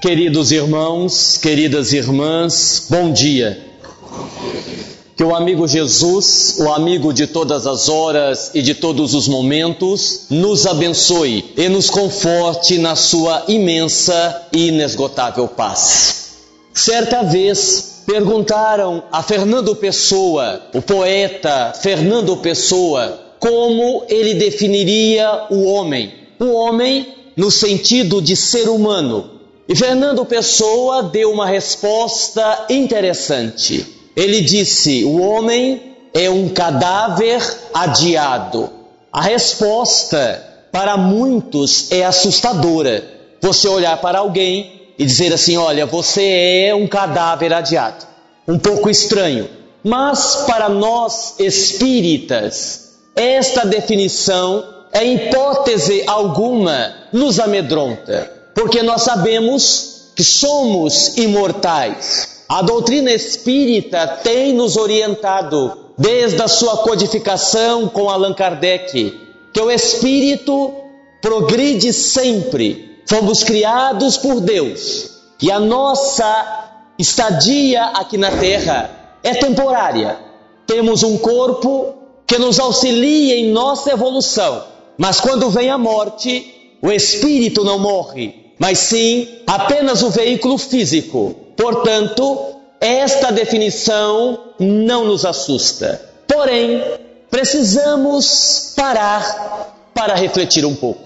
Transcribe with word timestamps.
Queridos 0.00 0.50
irmãos, 0.50 1.36
queridas 1.36 1.92
irmãs, 1.92 2.86
bom 2.88 3.12
dia. 3.12 3.62
Que 5.14 5.22
o 5.22 5.34
amigo 5.34 5.68
Jesus, 5.68 6.56
o 6.58 6.72
amigo 6.72 7.12
de 7.12 7.26
todas 7.26 7.66
as 7.66 7.90
horas 7.90 8.50
e 8.54 8.62
de 8.62 8.74
todos 8.74 9.12
os 9.12 9.28
momentos, 9.28 10.22
nos 10.30 10.66
abençoe 10.66 11.52
e 11.54 11.68
nos 11.68 11.90
conforte 11.90 12.78
na 12.78 12.96
sua 12.96 13.44
imensa 13.46 14.48
e 14.54 14.68
inesgotável 14.68 15.46
paz. 15.46 16.30
Certa 16.72 17.22
vez 17.22 18.00
perguntaram 18.06 19.02
a 19.12 19.22
Fernando 19.22 19.76
Pessoa, 19.76 20.62
o 20.72 20.80
poeta 20.80 21.74
Fernando 21.78 22.38
Pessoa, 22.38 23.20
como 23.38 24.04
ele 24.08 24.32
definiria 24.32 25.44
o 25.50 25.64
homem. 25.64 26.10
O 26.38 26.54
homem 26.54 27.06
no 27.36 27.50
sentido 27.50 28.22
de 28.22 28.34
ser 28.34 28.66
humano, 28.66 29.39
e 29.70 29.76
Fernando 29.76 30.24
Pessoa 30.24 31.00
deu 31.00 31.30
uma 31.30 31.46
resposta 31.46 32.66
interessante. 32.68 33.86
Ele 34.16 34.40
disse: 34.40 35.04
o 35.04 35.20
homem 35.20 35.96
é 36.12 36.28
um 36.28 36.48
cadáver 36.48 37.40
adiado. 37.72 38.68
A 39.12 39.22
resposta 39.22 40.44
para 40.72 40.96
muitos 40.96 41.92
é 41.92 42.04
assustadora. 42.04 43.04
Você 43.40 43.68
olhar 43.68 43.96
para 43.98 44.18
alguém 44.18 44.92
e 44.98 45.06
dizer 45.06 45.32
assim: 45.32 45.56
olha, 45.56 45.86
você 45.86 46.66
é 46.66 46.74
um 46.74 46.88
cadáver 46.88 47.54
adiado. 47.54 48.04
Um 48.48 48.58
pouco 48.58 48.90
estranho. 48.90 49.48
Mas 49.84 50.34
para 50.48 50.68
nós 50.68 51.36
espíritas, 51.38 52.98
esta 53.14 53.64
definição, 53.64 54.64
em 54.92 55.14
hipótese 55.14 56.02
alguma, 56.08 56.92
nos 57.12 57.38
amedronta 57.38 58.39
porque 58.60 58.82
nós 58.82 59.00
sabemos 59.00 60.10
que 60.14 60.22
somos 60.22 61.16
imortais. 61.16 62.44
A 62.46 62.60
doutrina 62.60 63.10
espírita 63.10 64.06
tem 64.22 64.52
nos 64.52 64.76
orientado 64.76 65.92
desde 65.96 66.42
a 66.42 66.46
sua 66.46 66.76
codificação 66.76 67.88
com 67.88 68.10
Allan 68.10 68.34
Kardec, 68.34 69.18
que 69.50 69.60
o 69.62 69.70
espírito 69.70 70.74
progride 71.22 71.90
sempre. 71.90 73.00
Fomos 73.06 73.42
criados 73.42 74.18
por 74.18 74.42
Deus 74.42 75.08
e 75.40 75.50
a 75.50 75.58
nossa 75.58 76.68
estadia 76.98 77.82
aqui 77.94 78.18
na 78.18 78.30
terra 78.30 79.18
é 79.22 79.32
temporária. 79.36 80.18
Temos 80.66 81.02
um 81.02 81.16
corpo 81.16 81.94
que 82.26 82.36
nos 82.36 82.60
auxilia 82.60 83.38
em 83.38 83.52
nossa 83.52 83.90
evolução, 83.90 84.64
mas 84.98 85.18
quando 85.18 85.48
vem 85.48 85.70
a 85.70 85.78
morte, 85.78 86.76
o 86.82 86.92
espírito 86.92 87.64
não 87.64 87.78
morre, 87.78 88.39
mas 88.60 88.78
sim 88.78 89.26
apenas 89.46 90.02
o 90.02 90.10
veículo 90.10 90.58
físico. 90.58 91.34
Portanto, 91.56 92.56
esta 92.78 93.32
definição 93.32 94.52
não 94.58 95.06
nos 95.06 95.24
assusta. 95.24 95.98
Porém, 96.28 96.84
precisamos 97.30 98.74
parar 98.76 99.90
para 99.94 100.14
refletir 100.14 100.66
um 100.66 100.74
pouco. 100.74 101.00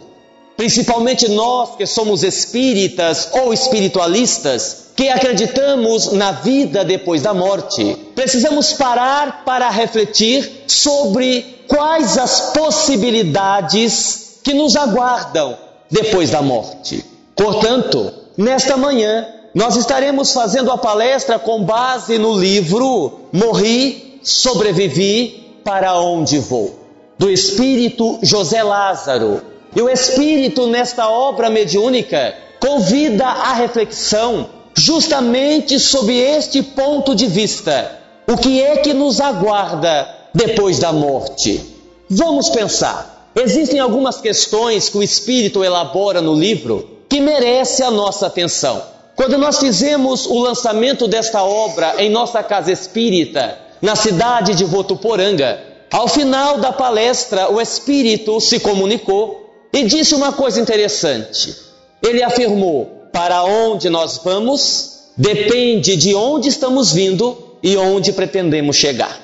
Principalmente 0.56 1.28
nós 1.28 1.76
que 1.76 1.86
somos 1.86 2.24
espíritas 2.24 3.28
ou 3.32 3.54
espiritualistas, 3.54 4.86
que 4.96 5.08
acreditamos 5.08 6.10
na 6.10 6.32
vida 6.32 6.84
depois 6.84 7.22
da 7.22 7.32
morte, 7.32 7.96
precisamos 8.16 8.72
parar 8.72 9.44
para 9.44 9.70
refletir 9.70 10.64
sobre 10.66 11.64
quais 11.68 12.18
as 12.18 12.52
possibilidades 12.52 14.38
que 14.42 14.52
nos 14.52 14.74
aguardam 14.74 15.56
depois 15.88 16.30
da 16.30 16.42
morte. 16.42 17.13
Portanto, 17.36 18.12
nesta 18.36 18.76
manhã, 18.76 19.26
nós 19.54 19.76
estaremos 19.76 20.32
fazendo 20.32 20.70
a 20.70 20.78
palestra 20.78 21.38
com 21.38 21.64
base 21.64 22.18
no 22.18 22.36
livro 22.36 23.20
Morri, 23.32 24.18
Sobrevivi, 24.22 25.60
Para 25.64 25.98
Onde 25.98 26.38
Vou, 26.38 26.78
do 27.18 27.30
Espírito 27.30 28.18
José 28.22 28.62
Lázaro. 28.62 29.42
E 29.74 29.82
o 29.82 29.88
Espírito, 29.88 30.66
nesta 30.66 31.08
obra 31.08 31.50
mediúnica, 31.50 32.34
convida 32.60 33.26
à 33.26 33.52
reflexão 33.54 34.48
justamente 34.76 35.78
sob 35.78 36.12
este 36.16 36.62
ponto 36.62 37.14
de 37.14 37.26
vista. 37.26 38.00
O 38.28 38.36
que 38.36 38.62
é 38.62 38.78
que 38.78 38.94
nos 38.94 39.20
aguarda 39.20 40.08
depois 40.32 40.78
da 40.78 40.92
morte? 40.92 41.60
Vamos 42.08 42.48
pensar. 42.48 43.30
Existem 43.36 43.80
algumas 43.80 44.20
questões 44.20 44.88
que 44.88 44.98
o 44.98 45.02
Espírito 45.02 45.64
elabora 45.64 46.22
no 46.22 46.34
livro 46.34 46.93
que 47.14 47.20
merece 47.20 47.80
a 47.84 47.92
nossa 47.92 48.26
atenção. 48.26 48.82
Quando 49.14 49.38
nós 49.38 49.60
fizemos 49.60 50.26
o 50.26 50.36
lançamento 50.36 51.06
desta 51.06 51.44
obra 51.44 51.94
em 51.98 52.10
nossa 52.10 52.42
casa 52.42 52.72
espírita, 52.72 53.56
na 53.80 53.94
cidade 53.94 54.52
de 54.56 54.64
Votuporanga, 54.64 55.62
ao 55.92 56.08
final 56.08 56.58
da 56.58 56.72
palestra, 56.72 57.52
o 57.52 57.60
Espírito 57.60 58.40
se 58.40 58.58
comunicou 58.58 59.48
e 59.72 59.84
disse 59.84 60.12
uma 60.16 60.32
coisa 60.32 60.60
interessante. 60.60 61.54
Ele 62.02 62.20
afirmou: 62.20 63.06
para 63.12 63.44
onde 63.44 63.88
nós 63.88 64.18
vamos 64.24 65.12
depende 65.16 65.94
de 65.94 66.16
onde 66.16 66.48
estamos 66.48 66.92
vindo 66.92 67.58
e 67.62 67.76
onde 67.76 68.12
pretendemos 68.12 68.74
chegar. 68.74 69.20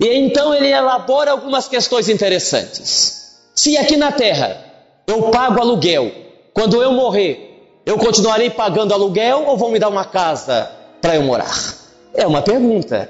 E 0.00 0.08
então 0.08 0.52
ele 0.52 0.72
elabora 0.72 1.30
algumas 1.30 1.68
questões 1.68 2.08
interessantes. 2.08 3.36
Se 3.54 3.76
aqui 3.76 3.96
na 3.96 4.10
terra 4.10 4.60
eu 5.06 5.30
pago 5.30 5.60
aluguel 5.60 6.26
quando 6.58 6.82
eu 6.82 6.90
morrer, 6.90 7.80
eu 7.86 7.96
continuarei 7.98 8.50
pagando 8.50 8.92
aluguel 8.92 9.44
ou 9.46 9.56
vão 9.56 9.70
me 9.70 9.78
dar 9.78 9.88
uma 9.88 10.04
casa 10.04 10.68
para 11.00 11.14
eu 11.14 11.22
morar? 11.22 11.56
É 12.12 12.26
uma 12.26 12.42
pergunta. 12.42 13.08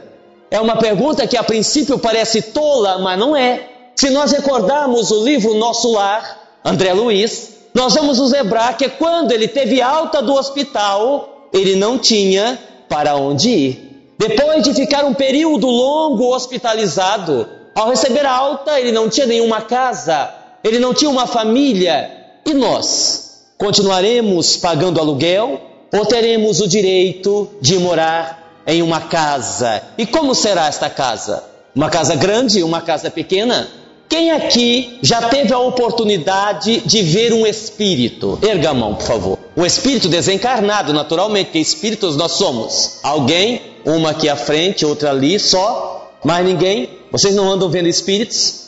É 0.51 0.61
uma 0.61 0.77
pergunta 0.77 1.27
que 1.27 1.35
a 1.35 1.43
princípio 1.43 1.99
parece 1.99 2.43
tola, 2.43 2.99
mas 2.99 3.19
não 3.19 3.35
é. 3.35 3.67
Se 3.97 4.11
nós 4.11 4.33
recordarmos 4.33 5.11
o 5.11 5.25
livro 5.25 5.55
Nosso 5.55 5.91
Lar, 5.93 6.61
André 6.63 6.93
Luiz, 6.93 7.55
nós 7.73 7.95
vamos 7.95 8.19
nos 8.19 8.33
lembrar 8.33 8.77
que 8.77 8.87
quando 8.87 9.33
ele 9.33 9.49
teve 9.49 9.81
alta 9.81 10.21
do 10.21 10.35
hospital, 10.35 11.49
ele 11.51 11.75
não 11.75 11.97
tinha 11.97 12.59
para 12.87 13.17
onde 13.17 13.49
ir. 13.49 14.13
Depois 14.19 14.63
de 14.63 14.75
ficar 14.75 15.07
um 15.07 15.15
período 15.15 15.69
longo 15.69 16.35
hospitalizado, 16.35 17.49
ao 17.75 17.89
receber 17.89 18.27
alta, 18.27 18.79
ele 18.79 18.93
não 18.93 19.09
tinha 19.09 19.27
nenhuma 19.27 19.63
casa, 19.63 20.35
ele 20.63 20.79
não 20.79 20.93
tinha 20.93 21.11
uma 21.11 21.27
família. 21.27 22.11
E 22.45 22.53
nós? 22.53 23.28
Continuaremos 23.59 24.57
pagando 24.57 25.01
aluguel 25.01 25.61
ou 25.93 26.07
teremos 26.07 26.61
o 26.61 26.69
direito 26.69 27.51
de 27.61 27.77
morar 27.77 28.63
em 28.65 28.83
uma 28.83 29.01
casa? 29.01 29.83
E 29.99 30.07
como 30.07 30.33
será 30.33 30.69
esta 30.69 30.89
casa? 30.89 31.43
Uma 31.75 31.91
casa 31.91 32.15
grande, 32.15 32.63
uma 32.63 32.81
casa 32.81 33.11
pequena? 33.11 33.69
Quem 34.09 34.31
aqui 34.31 35.01
já 35.03 35.23
teve 35.29 35.53
a 35.53 35.59
oportunidade 35.59 36.83
de 36.87 37.03
ver 37.03 37.33
um 37.33 37.45
espírito? 37.45 38.39
Erga 38.43 38.71
a 38.71 38.75
mão, 38.75 38.95
por 38.95 39.07
favor. 39.07 39.39
Um 39.57 39.67
espírito 39.67 40.09
desencarnado, 40.09 40.93
naturalmente, 40.93 41.51
que 41.51 41.59
espíritos 41.59 42.17
nós 42.17 42.33
somos. 42.33 43.01
Alguém? 43.03 43.61
Uma 43.85 44.11
aqui 44.11 44.29
à 44.29 44.37
frente, 44.37 44.87
outra 44.87 45.11
ali, 45.11 45.37
só? 45.41 46.13
Mais 46.25 46.47
ninguém? 46.47 46.89
Vocês 47.11 47.35
não 47.35 47.51
andam 47.51 47.69
vendo 47.69 47.89
espíritos? 47.89 48.67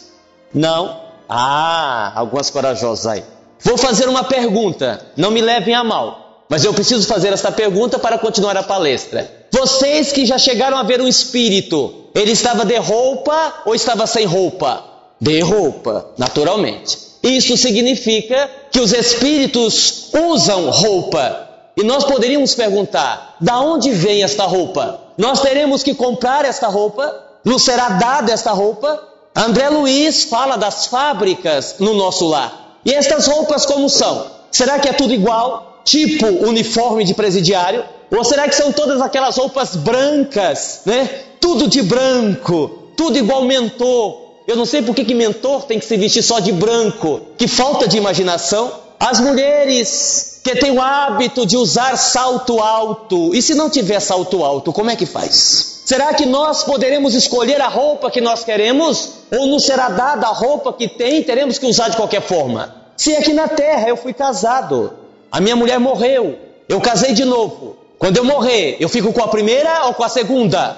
Não? 0.53 1.01
Ah, 1.29 2.13
algumas 2.17 2.51
corajosas 2.51 3.07
aí. 3.07 3.23
Vou 3.63 3.77
fazer 3.77 4.09
uma 4.09 4.25
pergunta, 4.25 5.07
não 5.17 5.31
me 5.31 5.41
levem 5.41 5.75
a 5.75 5.85
mal, 5.85 6.45
mas 6.49 6.65
eu 6.65 6.73
preciso 6.73 7.07
fazer 7.07 7.33
esta 7.33 7.53
pergunta 7.53 7.99
para 7.99 8.19
continuar 8.19 8.57
a 8.57 8.63
palestra. 8.63 9.31
Vocês 9.53 10.13
que 10.13 10.25
já 10.25 10.39
chegaram 10.39 10.79
a 10.79 10.83
ver 10.83 11.01
um 11.01 11.09
espírito, 11.09 12.07
ele 12.15 12.33
estava 12.33 12.65
de 12.65 12.77
roupa 12.77 13.63
ou 13.67 13.75
estava 13.75 14.07
sem 14.07 14.25
roupa? 14.25 14.85
De 15.21 15.41
roupa, 15.41 16.11
naturalmente. 16.17 16.99
Isso 17.23 17.57
significa 17.57 18.51
que 18.71 18.81
os 18.81 18.93
espíritos 18.93 20.09
usam 20.15 20.71
roupa. 20.71 21.49
E 21.77 21.85
nós 21.85 22.05
poderíamos 22.05 22.55
perguntar: 22.55 23.37
da 23.41 23.61
onde 23.61 23.91
vem 23.91 24.23
esta 24.23 24.45
roupa? 24.45 25.01
Nós 25.19 25.41
teremos 25.41 25.83
que 25.83 25.95
comprar 25.95 26.45
esta 26.45 26.69
roupa? 26.69 27.15
Nos 27.45 27.63
será 27.63 27.91
dada 27.91 28.33
esta 28.33 28.53
roupa? 28.53 29.07
André 29.37 29.69
Luiz 29.69 30.25
fala 30.25 30.57
das 30.57 30.87
fábricas 30.87 31.77
no 31.79 31.95
nosso 31.95 32.27
lar. 32.27 32.60
E 32.85 32.93
estas 32.95 33.27
roupas 33.27 33.67
como 33.67 33.89
são? 33.89 34.27
Será 34.51 34.79
que 34.79 34.89
é 34.89 34.93
tudo 34.93 35.13
igual? 35.13 35.83
Tipo 35.85 36.27
uniforme 36.27 37.05
de 37.05 37.15
presidiário? 37.15 37.85
Ou 38.11 38.25
será 38.25 38.49
que 38.49 38.55
são 38.55 38.73
todas 38.73 39.01
aquelas 39.01 39.37
roupas 39.37 39.77
brancas, 39.77 40.81
né? 40.85 41.09
Tudo 41.41 41.69
de 41.69 41.83
branco, 41.83 42.91
tudo 42.97 43.19
igual 43.19 43.45
mentor. 43.45 44.31
Eu 44.47 44.57
não 44.57 44.67
sei 44.67 44.83
por 44.83 44.95
que, 44.95 45.05
que 45.05 45.15
mentor 45.15 45.63
tem 45.63 45.79
que 45.79 45.85
se 45.85 45.97
vestir 45.97 46.23
só 46.23 46.41
de 46.41 46.51
branco. 46.51 47.21
Que 47.39 47.47
falta 47.47 47.87
de 47.87 47.97
imaginação. 47.97 48.73
As 48.99 49.21
mulheres 49.21 50.41
que 50.43 50.57
têm 50.57 50.73
o 50.73 50.81
hábito 50.81 51.47
de 51.47 51.57
usar 51.57 51.97
salto 51.97 52.61
alto. 52.61 53.35
E 53.35 53.41
se 53.41 53.55
não 53.55 53.71
tiver 53.71 54.01
salto 54.01 54.45
alto, 54.45 54.73
como 54.73 54.91
é 54.91 54.97
que 54.97 55.07
faz? 55.07 55.70
Será 55.85 56.15
que 56.15 56.27
nós 56.27 56.63
poderemos 56.65 57.15
escolher 57.15 57.61
a 57.61 57.69
roupa 57.69 58.11
que 58.11 58.21
nós 58.21 58.45
queremos? 58.45 59.11
Ou 59.31 59.47
nos 59.47 59.65
será 59.65 59.89
dada 59.89 60.27
a 60.27 60.33
roupa 60.33 60.73
que 60.73 60.89
tem, 60.89 61.23
teremos 61.23 61.59
que 61.59 61.67
usar 61.67 61.89
de 61.89 61.97
qualquer 61.97 62.23
forma? 62.23 62.75
Se 62.97 63.17
aqui 63.17 63.33
na 63.33 63.49
terra 63.49 63.89
eu 63.89 63.97
fui 63.97 64.13
casado, 64.13 64.93
a 65.33 65.41
minha 65.41 65.57
mulher 65.57 65.81
morreu, 65.81 66.39
eu 66.69 66.81
casei 66.81 67.13
de 67.13 67.25
novo. 67.25 67.77
Quando 67.99 68.17
eu 68.17 68.25
morrer, 68.25 68.77
eu 68.79 68.89
fico 68.89 69.13
com 69.13 69.23
a 69.23 69.29
primeira 69.29 69.87
ou 69.87 69.95
com 69.95 70.05
a 70.05 70.09
segunda? 70.09 70.77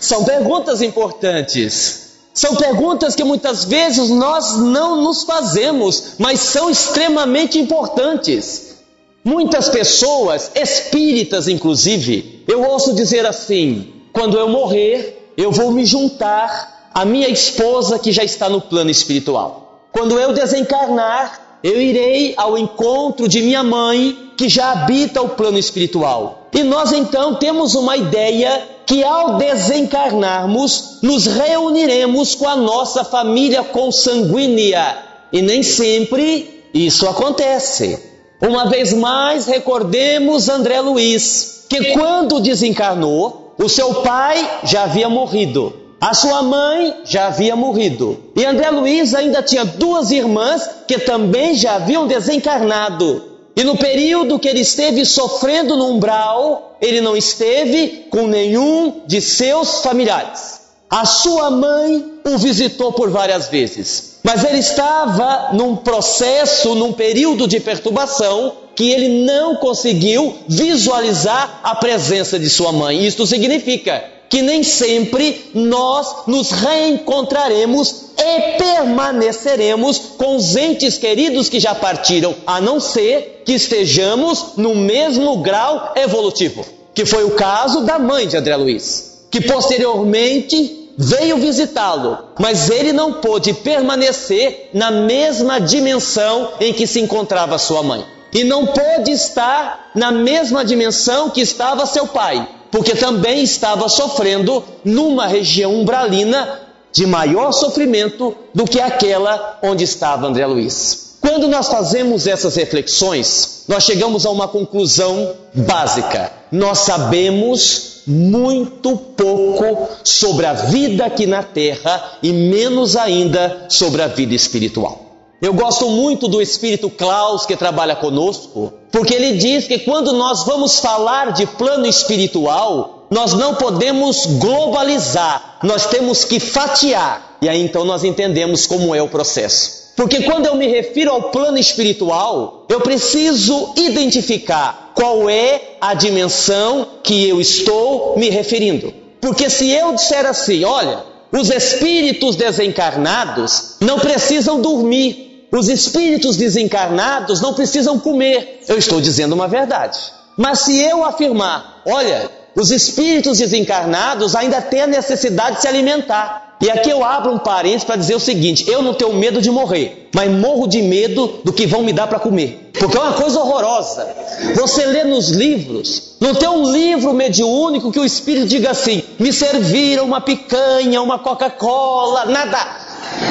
São 0.00 0.24
perguntas 0.24 0.82
importantes. 0.82 2.08
São 2.32 2.54
perguntas 2.54 3.16
que 3.16 3.24
muitas 3.24 3.64
vezes 3.64 4.10
nós 4.10 4.56
não 4.56 5.02
nos 5.02 5.24
fazemos, 5.24 6.14
mas 6.18 6.38
são 6.40 6.70
extremamente 6.70 7.58
importantes. 7.58 8.76
Muitas 9.24 9.68
pessoas, 9.68 10.52
espíritas 10.54 11.48
inclusive, 11.48 12.37
eu 12.48 12.62
ouço 12.64 12.94
dizer 12.94 13.26
assim: 13.26 13.92
quando 14.12 14.38
eu 14.38 14.48
morrer, 14.48 15.32
eu 15.36 15.52
vou 15.52 15.70
me 15.70 15.84
juntar 15.84 16.90
à 16.94 17.04
minha 17.04 17.28
esposa 17.28 17.98
que 17.98 18.10
já 18.10 18.24
está 18.24 18.48
no 18.48 18.60
plano 18.60 18.90
espiritual. 18.90 19.82
Quando 19.92 20.18
eu 20.18 20.32
desencarnar, 20.32 21.58
eu 21.62 21.80
irei 21.80 22.34
ao 22.36 22.56
encontro 22.56 23.28
de 23.28 23.42
minha 23.42 23.62
mãe 23.62 24.32
que 24.36 24.48
já 24.48 24.72
habita 24.72 25.20
o 25.20 25.30
plano 25.30 25.58
espiritual. 25.58 26.48
E 26.52 26.62
nós 26.62 26.92
então 26.92 27.34
temos 27.34 27.74
uma 27.74 27.96
ideia 27.96 28.66
que 28.86 29.04
ao 29.04 29.36
desencarnarmos, 29.36 31.00
nos 31.02 31.26
reuniremos 31.26 32.34
com 32.34 32.48
a 32.48 32.56
nossa 32.56 33.04
família 33.04 33.62
consanguínea. 33.62 34.96
E 35.30 35.42
nem 35.42 35.62
sempre 35.62 36.64
isso 36.72 37.06
acontece. 37.06 38.02
Uma 38.40 38.70
vez 38.70 38.94
mais, 38.94 39.46
recordemos 39.46 40.48
André 40.48 40.80
Luiz, 40.80 41.57
que 41.68 41.92
quando 41.92 42.40
desencarnou, 42.40 43.54
o 43.58 43.68
seu 43.68 43.94
pai 43.96 44.60
já 44.64 44.84
havia 44.84 45.08
morrido, 45.08 45.72
a 46.00 46.14
sua 46.14 46.42
mãe 46.42 47.02
já 47.04 47.26
havia 47.26 47.56
morrido, 47.56 48.18
e 48.36 48.44
André 48.44 48.70
Luiz 48.70 49.14
ainda 49.14 49.42
tinha 49.42 49.64
duas 49.64 50.10
irmãs 50.10 50.68
que 50.86 50.98
também 50.98 51.54
já 51.54 51.74
haviam 51.74 52.06
desencarnado. 52.06 53.24
E 53.56 53.64
no 53.64 53.76
período 53.76 54.38
que 54.38 54.46
ele 54.46 54.60
esteve 54.60 55.04
sofrendo 55.04 55.76
no 55.76 55.90
umbral, 55.90 56.76
ele 56.80 57.00
não 57.00 57.16
esteve 57.16 58.06
com 58.08 58.28
nenhum 58.28 59.02
de 59.04 59.20
seus 59.20 59.80
familiares. 59.80 60.60
A 60.88 61.04
sua 61.04 61.50
mãe 61.50 62.12
o 62.24 62.38
visitou 62.38 62.92
por 62.92 63.10
várias 63.10 63.48
vezes, 63.48 64.20
mas 64.22 64.44
ele 64.44 64.58
estava 64.58 65.50
num 65.52 65.74
processo, 65.74 66.74
num 66.74 66.92
período 66.92 67.48
de 67.48 67.58
perturbação, 67.58 68.52
que 68.78 68.92
ele 68.92 69.24
não 69.24 69.56
conseguiu 69.56 70.38
visualizar 70.46 71.62
a 71.64 71.74
presença 71.74 72.38
de 72.38 72.48
sua 72.48 72.70
mãe. 72.70 73.04
Isto 73.04 73.26
significa 73.26 74.04
que 74.30 74.40
nem 74.40 74.62
sempre 74.62 75.50
nós 75.52 76.28
nos 76.28 76.52
reencontraremos 76.52 78.12
e 78.16 78.56
permaneceremos 78.56 79.98
com 80.16 80.36
os 80.36 80.54
entes 80.54 80.96
queridos 80.96 81.48
que 81.48 81.58
já 81.58 81.74
partiram, 81.74 82.36
a 82.46 82.60
não 82.60 82.78
ser 82.78 83.42
que 83.44 83.52
estejamos 83.54 84.56
no 84.56 84.76
mesmo 84.76 85.38
grau 85.38 85.94
evolutivo, 85.96 86.64
que 86.94 87.04
foi 87.04 87.24
o 87.24 87.32
caso 87.32 87.80
da 87.80 87.98
mãe 87.98 88.28
de 88.28 88.36
André 88.36 88.54
Luiz, 88.54 89.26
que 89.28 89.40
posteriormente 89.40 90.92
veio 90.96 91.38
visitá-lo, 91.38 92.16
mas 92.38 92.70
ele 92.70 92.92
não 92.92 93.14
pôde 93.14 93.52
permanecer 93.54 94.70
na 94.72 94.92
mesma 94.92 95.60
dimensão 95.60 96.52
em 96.60 96.72
que 96.72 96.86
se 96.86 97.00
encontrava 97.00 97.58
sua 97.58 97.82
mãe. 97.82 98.17
E 98.32 98.44
não 98.44 98.66
pôde 98.66 99.10
estar 99.10 99.90
na 99.94 100.12
mesma 100.12 100.64
dimensão 100.64 101.30
que 101.30 101.40
estava 101.40 101.86
seu 101.86 102.06
pai, 102.06 102.46
porque 102.70 102.94
também 102.94 103.42
estava 103.42 103.88
sofrendo 103.88 104.62
numa 104.84 105.26
região 105.26 105.74
umbralina 105.74 106.60
de 106.92 107.06
maior 107.06 107.52
sofrimento 107.52 108.36
do 108.54 108.64
que 108.64 108.80
aquela 108.80 109.58
onde 109.62 109.84
estava 109.84 110.26
André 110.26 110.46
Luiz. 110.46 111.08
Quando 111.20 111.48
nós 111.48 111.68
fazemos 111.68 112.26
essas 112.26 112.54
reflexões, 112.54 113.64
nós 113.66 113.84
chegamos 113.84 114.24
a 114.24 114.30
uma 114.30 114.48
conclusão 114.48 115.34
básica. 115.52 116.32
Nós 116.50 116.78
sabemos 116.78 118.02
muito 118.06 118.96
pouco 118.96 119.88
sobre 120.02 120.46
a 120.46 120.54
vida 120.54 121.04
aqui 121.04 121.26
na 121.26 121.42
terra 121.42 122.18
e 122.22 122.32
menos 122.32 122.96
ainda 122.96 123.66
sobre 123.68 124.00
a 124.00 124.06
vida 124.06 124.34
espiritual. 124.34 125.07
Eu 125.40 125.52
gosto 125.54 125.88
muito 125.88 126.26
do 126.26 126.42
espírito 126.42 126.90
Klaus 126.90 127.46
que 127.46 127.56
trabalha 127.56 127.94
conosco, 127.94 128.72
porque 128.90 129.14
ele 129.14 129.36
diz 129.36 129.68
que 129.68 129.78
quando 129.78 130.12
nós 130.12 130.42
vamos 130.42 130.80
falar 130.80 131.32
de 131.32 131.46
plano 131.46 131.86
espiritual, 131.86 133.06
nós 133.08 133.34
não 133.34 133.54
podemos 133.54 134.26
globalizar, 134.26 135.58
nós 135.62 135.86
temos 135.86 136.24
que 136.24 136.40
fatiar. 136.40 137.36
E 137.40 137.48
aí 137.48 137.62
então 137.62 137.84
nós 137.84 138.02
entendemos 138.02 138.66
como 138.66 138.92
é 138.92 139.00
o 139.00 139.08
processo. 139.08 139.92
Porque 139.94 140.22
quando 140.24 140.46
eu 140.46 140.56
me 140.56 140.66
refiro 140.66 141.12
ao 141.12 141.22
plano 141.30 141.58
espiritual, 141.58 142.66
eu 142.68 142.80
preciso 142.80 143.74
identificar 143.76 144.90
qual 144.94 145.30
é 145.30 145.76
a 145.80 145.94
dimensão 145.94 146.86
que 147.02 147.28
eu 147.28 147.40
estou 147.40 148.16
me 148.16 148.28
referindo. 148.28 148.92
Porque 149.20 149.48
se 149.48 149.70
eu 149.70 149.94
disser 149.94 150.26
assim, 150.26 150.64
olha, 150.64 151.04
os 151.32 151.50
espíritos 151.50 152.36
desencarnados 152.36 153.76
não 153.80 153.98
precisam 153.98 154.60
dormir, 154.60 155.27
os 155.50 155.68
espíritos 155.68 156.36
desencarnados 156.36 157.40
não 157.40 157.54
precisam 157.54 157.98
comer. 157.98 158.62
Eu 158.68 158.78
estou 158.78 159.00
dizendo 159.00 159.34
uma 159.34 159.48
verdade. 159.48 159.98
Mas 160.36 160.60
se 160.60 160.78
eu 160.80 161.04
afirmar, 161.04 161.82
olha, 161.86 162.30
os 162.54 162.70
espíritos 162.70 163.38
desencarnados 163.38 164.34
ainda 164.34 164.60
têm 164.60 164.82
a 164.82 164.86
necessidade 164.86 165.56
de 165.56 165.62
se 165.62 165.68
alimentar. 165.68 166.56
E 166.60 166.68
aqui 166.68 166.90
eu 166.90 167.04
abro 167.04 167.32
um 167.32 167.38
parênteses 167.38 167.84
para 167.84 167.96
dizer 167.96 168.16
o 168.16 168.20
seguinte: 168.20 168.68
eu 168.68 168.82
não 168.82 168.92
tenho 168.92 169.12
medo 169.14 169.40
de 169.40 169.50
morrer, 169.50 170.08
mas 170.12 170.30
morro 170.30 170.66
de 170.66 170.82
medo 170.82 171.40
do 171.44 171.52
que 171.52 171.66
vão 171.66 171.82
me 171.82 171.92
dar 171.92 172.08
para 172.08 172.18
comer. 172.18 172.70
Porque 172.78 172.96
é 172.96 173.00
uma 173.00 173.12
coisa 173.12 173.38
horrorosa. 173.40 174.08
Você 174.56 174.84
lê 174.86 175.04
nos 175.04 175.28
livros, 175.30 176.16
não 176.20 176.34
tem 176.34 176.48
um 176.48 176.70
livro 176.70 177.12
mediúnico 177.12 177.92
que 177.92 178.00
o 178.00 178.04
espírito 178.04 178.46
diga 178.48 178.70
assim: 178.70 179.04
me 179.20 179.32
serviram 179.32 180.04
uma 180.04 180.20
picanha, 180.20 181.00
uma 181.00 181.20
Coca-Cola, 181.20 182.24
nada. 182.26 182.58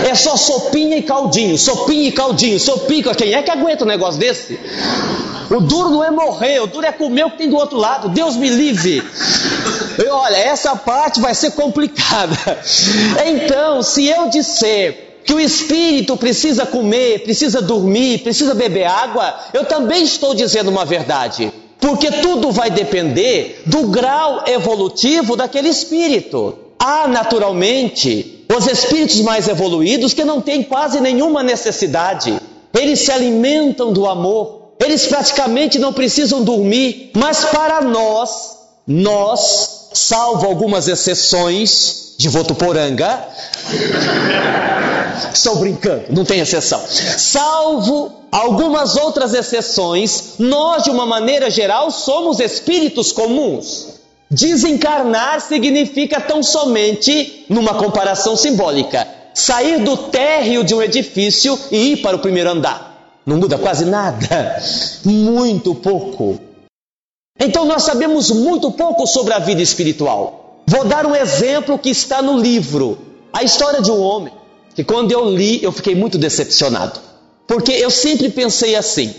É 0.09 0.15
só 0.15 0.35
sopinha 0.35 0.97
e 0.97 1.01
caldinho, 1.01 1.57
sopinha 1.57 2.09
e 2.09 2.11
caldinho, 2.11 2.59
sopinha. 2.59 3.15
Quem 3.15 3.33
é 3.33 3.41
que 3.41 3.51
aguenta 3.51 3.83
um 3.83 3.87
negócio 3.87 4.19
desse? 4.19 4.59
O 5.49 5.61
duro 5.61 5.89
não 5.89 6.03
é 6.03 6.11
morrer, 6.11 6.59
o 6.59 6.67
duro 6.67 6.85
é 6.85 6.91
comer 6.91 7.25
o 7.25 7.31
que 7.31 7.37
tem 7.37 7.49
do 7.49 7.55
outro 7.55 7.77
lado. 7.77 8.09
Deus 8.09 8.35
me 8.35 8.49
livre. 8.49 9.01
E 9.97 10.07
olha, 10.09 10.35
essa 10.35 10.75
parte 10.75 11.19
vai 11.19 11.33
ser 11.33 11.51
complicada. 11.51 12.37
Então, 13.25 13.81
se 13.81 14.05
eu 14.05 14.29
disser 14.29 15.19
que 15.23 15.33
o 15.33 15.39
espírito 15.39 16.15
precisa 16.15 16.65
comer, 16.65 17.23
precisa 17.23 17.61
dormir, 17.61 18.19
precisa 18.19 18.53
beber 18.53 18.85
água, 18.85 19.37
eu 19.53 19.65
também 19.65 20.03
estou 20.03 20.33
dizendo 20.33 20.69
uma 20.69 20.85
verdade. 20.85 21.51
Porque 21.79 22.11
tudo 22.11 22.51
vai 22.51 22.69
depender 22.69 23.61
do 23.65 23.87
grau 23.87 24.43
evolutivo 24.47 25.35
daquele 25.35 25.69
espírito. 25.69 26.57
Há 26.79 27.07
naturalmente 27.07 28.36
os 28.55 28.67
espíritos 28.67 29.19
mais 29.21 29.47
evoluídos 29.47 30.13
que 30.13 30.23
não 30.23 30.41
têm 30.41 30.63
quase 30.63 30.99
nenhuma 31.01 31.43
necessidade, 31.43 32.39
eles 32.73 32.99
se 32.99 33.11
alimentam 33.11 33.91
do 33.91 34.05
amor, 34.05 34.73
eles 34.79 35.07
praticamente 35.07 35.79
não 35.79 35.91
precisam 35.91 36.43
dormir, 36.43 37.11
mas 37.15 37.45
para 37.45 37.81
nós, 37.81 38.57
nós, 38.85 39.89
salvo 39.93 40.45
algumas 40.45 40.87
exceções 40.87 42.15
de 42.17 42.29
Votuporanga, 42.29 43.27
estou 45.33 45.57
brincando, 45.57 46.05
não 46.09 46.23
tem 46.23 46.39
exceção, 46.39 46.81
salvo 46.87 48.11
algumas 48.31 48.95
outras 48.95 49.33
exceções, 49.33 50.35
nós 50.39 50.83
de 50.83 50.89
uma 50.89 51.05
maneira 51.05 51.49
geral 51.49 51.91
somos 51.91 52.39
espíritos 52.39 53.11
comuns. 53.11 53.96
Desencarnar 54.29 55.39
significa 55.39 56.19
tão 56.19 56.43
somente, 56.43 57.45
numa 57.47 57.75
comparação 57.75 58.35
simbólica, 58.35 59.07
sair 59.33 59.79
do 59.79 59.95
térreo 59.95 60.63
de 60.63 60.75
um 60.75 60.81
edifício 60.81 61.57
e 61.71 61.93
ir 61.93 61.97
para 61.97 62.17
o 62.17 62.19
primeiro 62.19 62.49
andar. 62.49 63.21
Não 63.25 63.37
muda 63.37 63.57
quase 63.57 63.85
nada, 63.85 64.61
muito 65.05 65.73
pouco. 65.75 66.39
Então 67.39 67.65
nós 67.65 67.83
sabemos 67.83 68.31
muito 68.31 68.71
pouco 68.71 69.05
sobre 69.05 69.33
a 69.33 69.39
vida 69.39 69.61
espiritual. 69.61 70.63
Vou 70.65 70.83
dar 70.83 71.05
um 71.05 71.15
exemplo 71.15 71.77
que 71.77 71.89
está 71.89 72.21
no 72.21 72.37
livro, 72.37 72.97
a 73.31 73.43
história 73.43 73.81
de 73.81 73.91
um 73.91 74.01
homem 74.01 74.33
que 74.75 74.83
quando 74.83 75.11
eu 75.11 75.29
li 75.29 75.63
eu 75.63 75.71
fiquei 75.71 75.95
muito 75.95 76.17
decepcionado, 76.17 76.99
porque 77.47 77.71
eu 77.71 77.89
sempre 77.89 78.29
pensei 78.29 78.75
assim: 78.75 79.13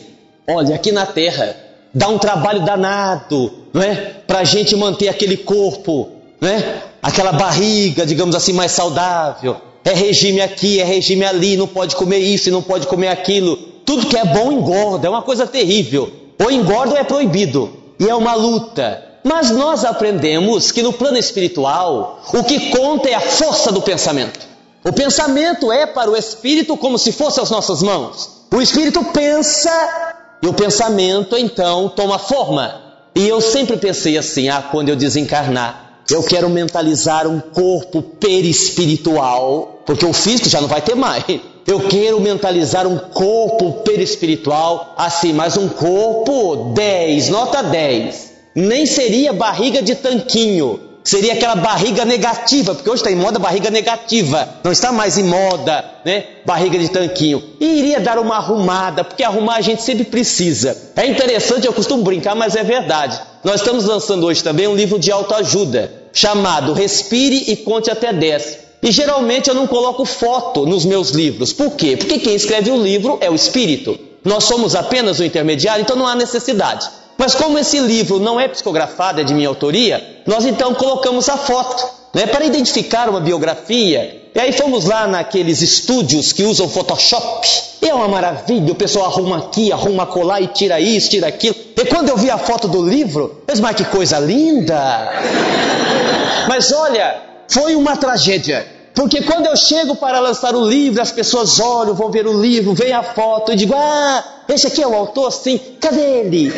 olha, 0.47 0.75
aqui 0.75 0.93
na 0.93 1.07
Terra 1.07 1.68
dá 1.93 2.09
um 2.09 2.19
trabalho 2.19 2.65
danado, 2.65 3.53
não 3.73 3.83
é? 3.83 3.95
Para 4.27 4.41
a 4.41 4.45
gente 4.45 4.75
manter 4.77 5.09
aquele 5.09 5.37
corpo, 5.37 6.11
não 6.41 6.49
é? 6.49 6.83
Aquela 7.03 7.33
barriga, 7.33 8.05
digamos 8.07 8.35
assim, 8.35 8.53
mais 8.53 8.73
saudável. 8.73 9.57
É 9.85 9.95
regime 9.95 10.41
aqui, 10.41 10.81
é 10.81 10.85
regime 10.85 11.25
ali, 11.25 11.57
não 11.57 11.67
pode 11.67 11.97
comer 11.97 12.19
isso 12.19 12.49
e 12.49 12.53
não 12.53 12.63
pode 12.63 12.87
comer 12.87 13.09
aquilo. 13.09 13.57
Tudo 13.85 14.07
que 14.07 14.17
é 14.17 14.25
bom 14.25 14.53
engorda, 14.53 15.07
é 15.07 15.11
uma 15.11 15.23
coisa 15.23 15.47
terrível. 15.47 16.13
Ou 16.39 16.51
engorda 16.51 16.93
ou 16.93 16.99
é 16.99 17.05
proibido. 17.05 17.73
E 17.99 18.09
é 18.09 18.15
uma 18.15 18.35
luta. 18.35 19.05
Mas 19.25 19.51
nós 19.51 19.85
aprendemos 19.85 20.71
que 20.71 20.83
no 20.83 20.93
plano 20.93 21.17
espiritual, 21.19 22.21
o 22.33 22.45
que 22.45 22.71
conta 22.71 23.09
é 23.09 23.15
a 23.15 23.21
força 23.21 23.73
do 23.73 23.83
pensamento. 23.83 24.47
O 24.85 24.93
pensamento 24.93 25.73
é 25.73 25.87
para 25.87 26.11
o 26.11 26.17
espírito 26.17 26.77
como 26.77 26.99
se 26.99 27.13
fosse 27.13 27.41
as 27.41 27.51
nossas 27.51 27.83
mãos. 27.83 28.31
O 28.53 28.63
espírito 28.63 29.05
pensa 29.13 30.08
E 30.43 30.47
o 30.47 30.53
pensamento 30.53 31.37
então 31.37 31.89
toma 31.89 32.19
forma. 32.19 32.83
E 33.15 33.27
eu 33.27 33.41
sempre 33.41 33.77
pensei 33.77 34.17
assim: 34.17 34.49
ah, 34.49 34.63
quando 34.63 34.89
eu 34.89 34.97
desencarnar, 34.97 36.03
eu 36.11 36.23
quero 36.23 36.49
mentalizar 36.49 37.27
um 37.27 37.41
corpo 37.41 38.01
perispiritual, 38.01 39.83
porque 39.85 40.07
o 40.07 40.13
físico 40.13 40.49
já 40.49 40.61
não 40.61 40.69
vai 40.69 40.81
ter 40.81 40.95
mais. 40.95 41.25
Eu 41.67 41.81
quero 41.81 42.19
mentalizar 42.21 42.87
um 42.87 42.97
corpo 42.97 43.83
perispiritual 43.83 44.95
assim, 44.97 45.35
mas 45.35 45.57
um 45.57 45.69
corpo 45.69 46.73
10, 46.75 47.29
nota 47.29 47.63
10. 47.63 48.33
Nem 48.55 48.87
seria 48.87 49.33
barriga 49.33 49.83
de 49.83 49.95
tanquinho, 49.95 50.88
seria 51.09 51.33
aquela 51.33 51.55
barriga 51.55 52.05
negativa, 52.05 52.75
porque 52.75 52.91
hoje 52.91 53.01
está 53.01 53.11
em 53.11 53.17
moda 53.17 53.39
barriga 53.39 53.71
negativa, 53.71 54.47
não 54.63 54.71
está 54.71 54.93
mais 54.93 55.17
em 55.17 55.25
moda, 55.25 55.83
né? 56.05 56.25
Barriga 56.45 56.79
de 56.79 56.91
tanquinho. 56.91 57.43
E 57.59 57.79
iria 57.79 57.99
dar 57.99 58.19
uma 58.19 58.37
arrumada, 58.37 59.03
porque 59.03 59.25
arrumar 59.25 59.57
a 59.57 59.61
gente 59.63 59.83
sempre 59.83 60.05
precisa. 60.05 60.77
É 60.95 61.07
interessante, 61.07 61.67
eu 61.67 61.73
costumo 61.73 62.03
brincar, 62.03 62.35
mas 62.35 62.55
é 62.55 62.63
verdade. 62.63 63.19
Nós 63.43 63.63
estamos 63.63 63.87
lançando 63.87 64.27
hoje 64.27 64.45
também 64.45 64.69
um 64.69 64.77
livro 64.77 64.99
de 64.99 65.11
autoajuda, 65.11 65.91
chamado 66.13 66.75
Respire 66.75 67.43
e 67.47 67.57
Conte 67.57 67.91
até 67.91 68.13
10. 68.13 68.59
E 68.83 68.93
geralmente 68.93 69.49
eu 69.49 69.55
não 69.55 69.67
coloco 69.67 70.05
foto 70.05 70.67
nos 70.67 70.85
meus 70.85 71.13
livros. 71.13 71.55
Por 71.55 71.71
quê? 71.71 71.97
Porque 71.97 72.19
quem 72.19 72.35
escreve 72.35 72.71
o 72.71 72.83
livro 72.83 73.17
é 73.23 73.31
o 73.31 73.35
espírito. 73.35 73.99
Nós 74.23 74.45
somos 74.45 74.75
apenas 74.75 75.19
o 75.21 75.25
intermediário, 75.25 75.81
então 75.81 75.97
não 75.97 76.07
há 76.07 76.15
necessidade. 76.15 76.87
Mas 77.19 77.35
como 77.35 77.59
esse 77.59 77.81
livro 77.81 78.21
não 78.21 78.39
é 78.39 78.47
psicografado, 78.47 79.21
é 79.21 79.25
de 79.25 79.35
minha 79.35 79.49
autoria, 79.49 80.23
nós 80.25 80.47
então 80.47 80.73
colocamos 80.73 81.29
a 81.29 81.37
foto, 81.37 81.85
né, 82.15 82.29
para 82.29 82.45
identificar 82.45 83.09
uma 83.09 83.21
biografia. 83.21 84.23
E 84.33 84.39
aí 84.39 84.53
fomos 84.53 84.85
lá 84.85 85.09
naqueles 85.09 85.61
estúdios 85.61 86.33
que 86.33 86.45
usam 86.45 86.69
Photoshop. 86.69 87.49
E 87.83 87.89
é 87.89 87.95
uma 87.95 88.07
maravilha, 88.07 88.73
o 88.73 88.77
pessoal 88.77 89.07
arruma 89.07 89.39
aqui, 89.39 89.73
arruma 89.73 90.07
colar 90.07 90.41
e 90.41 90.47
tira 90.47 90.79
isso, 90.79 91.11
tira 91.11 91.27
aquilo. 91.27 91.57
E 91.77 91.85
quando 91.87 92.09
eu 92.09 92.17
vi 92.17 92.31
a 92.31 92.39
foto 92.39 92.69
do 92.69 92.89
livro, 92.89 93.43
eu 93.49 93.53
disse, 93.53 93.63
mas 93.63 93.75
que 93.75 93.85
coisa 93.85 94.21
linda! 94.21 95.11
Mas 96.49 96.73
olha, 96.73 97.21
foi 97.47 97.77
uma 97.77 97.95
tragédia. 97.95 98.78
Porque 98.99 99.23
quando 99.23 99.47
eu 99.47 99.57
chego 99.57 99.95
para 99.95 100.19
lançar 100.19 100.57
o 100.57 100.69
livro, 100.69 101.01
as 101.01 101.13
pessoas 101.13 101.61
olham, 101.61 101.95
vão 101.95 102.11
ver 102.11 102.27
o 102.27 102.33
livro, 102.33 102.75
veem 102.75 102.93
a 102.93 103.05
foto 103.05 103.53
e 103.53 103.55
digo: 103.55 103.73
Ah, 103.73 104.25
esse 104.49 104.67
aqui 104.67 104.83
é 104.83 104.89
o 104.89 104.93
autor? 104.93 105.31
Sim, 105.31 105.57
cadê 105.81 106.01
ele? 106.01 106.53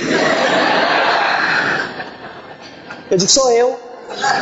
Eu 3.11 3.18
digo: 3.18 3.30
Sou 3.30 3.50
eu. 3.50 3.78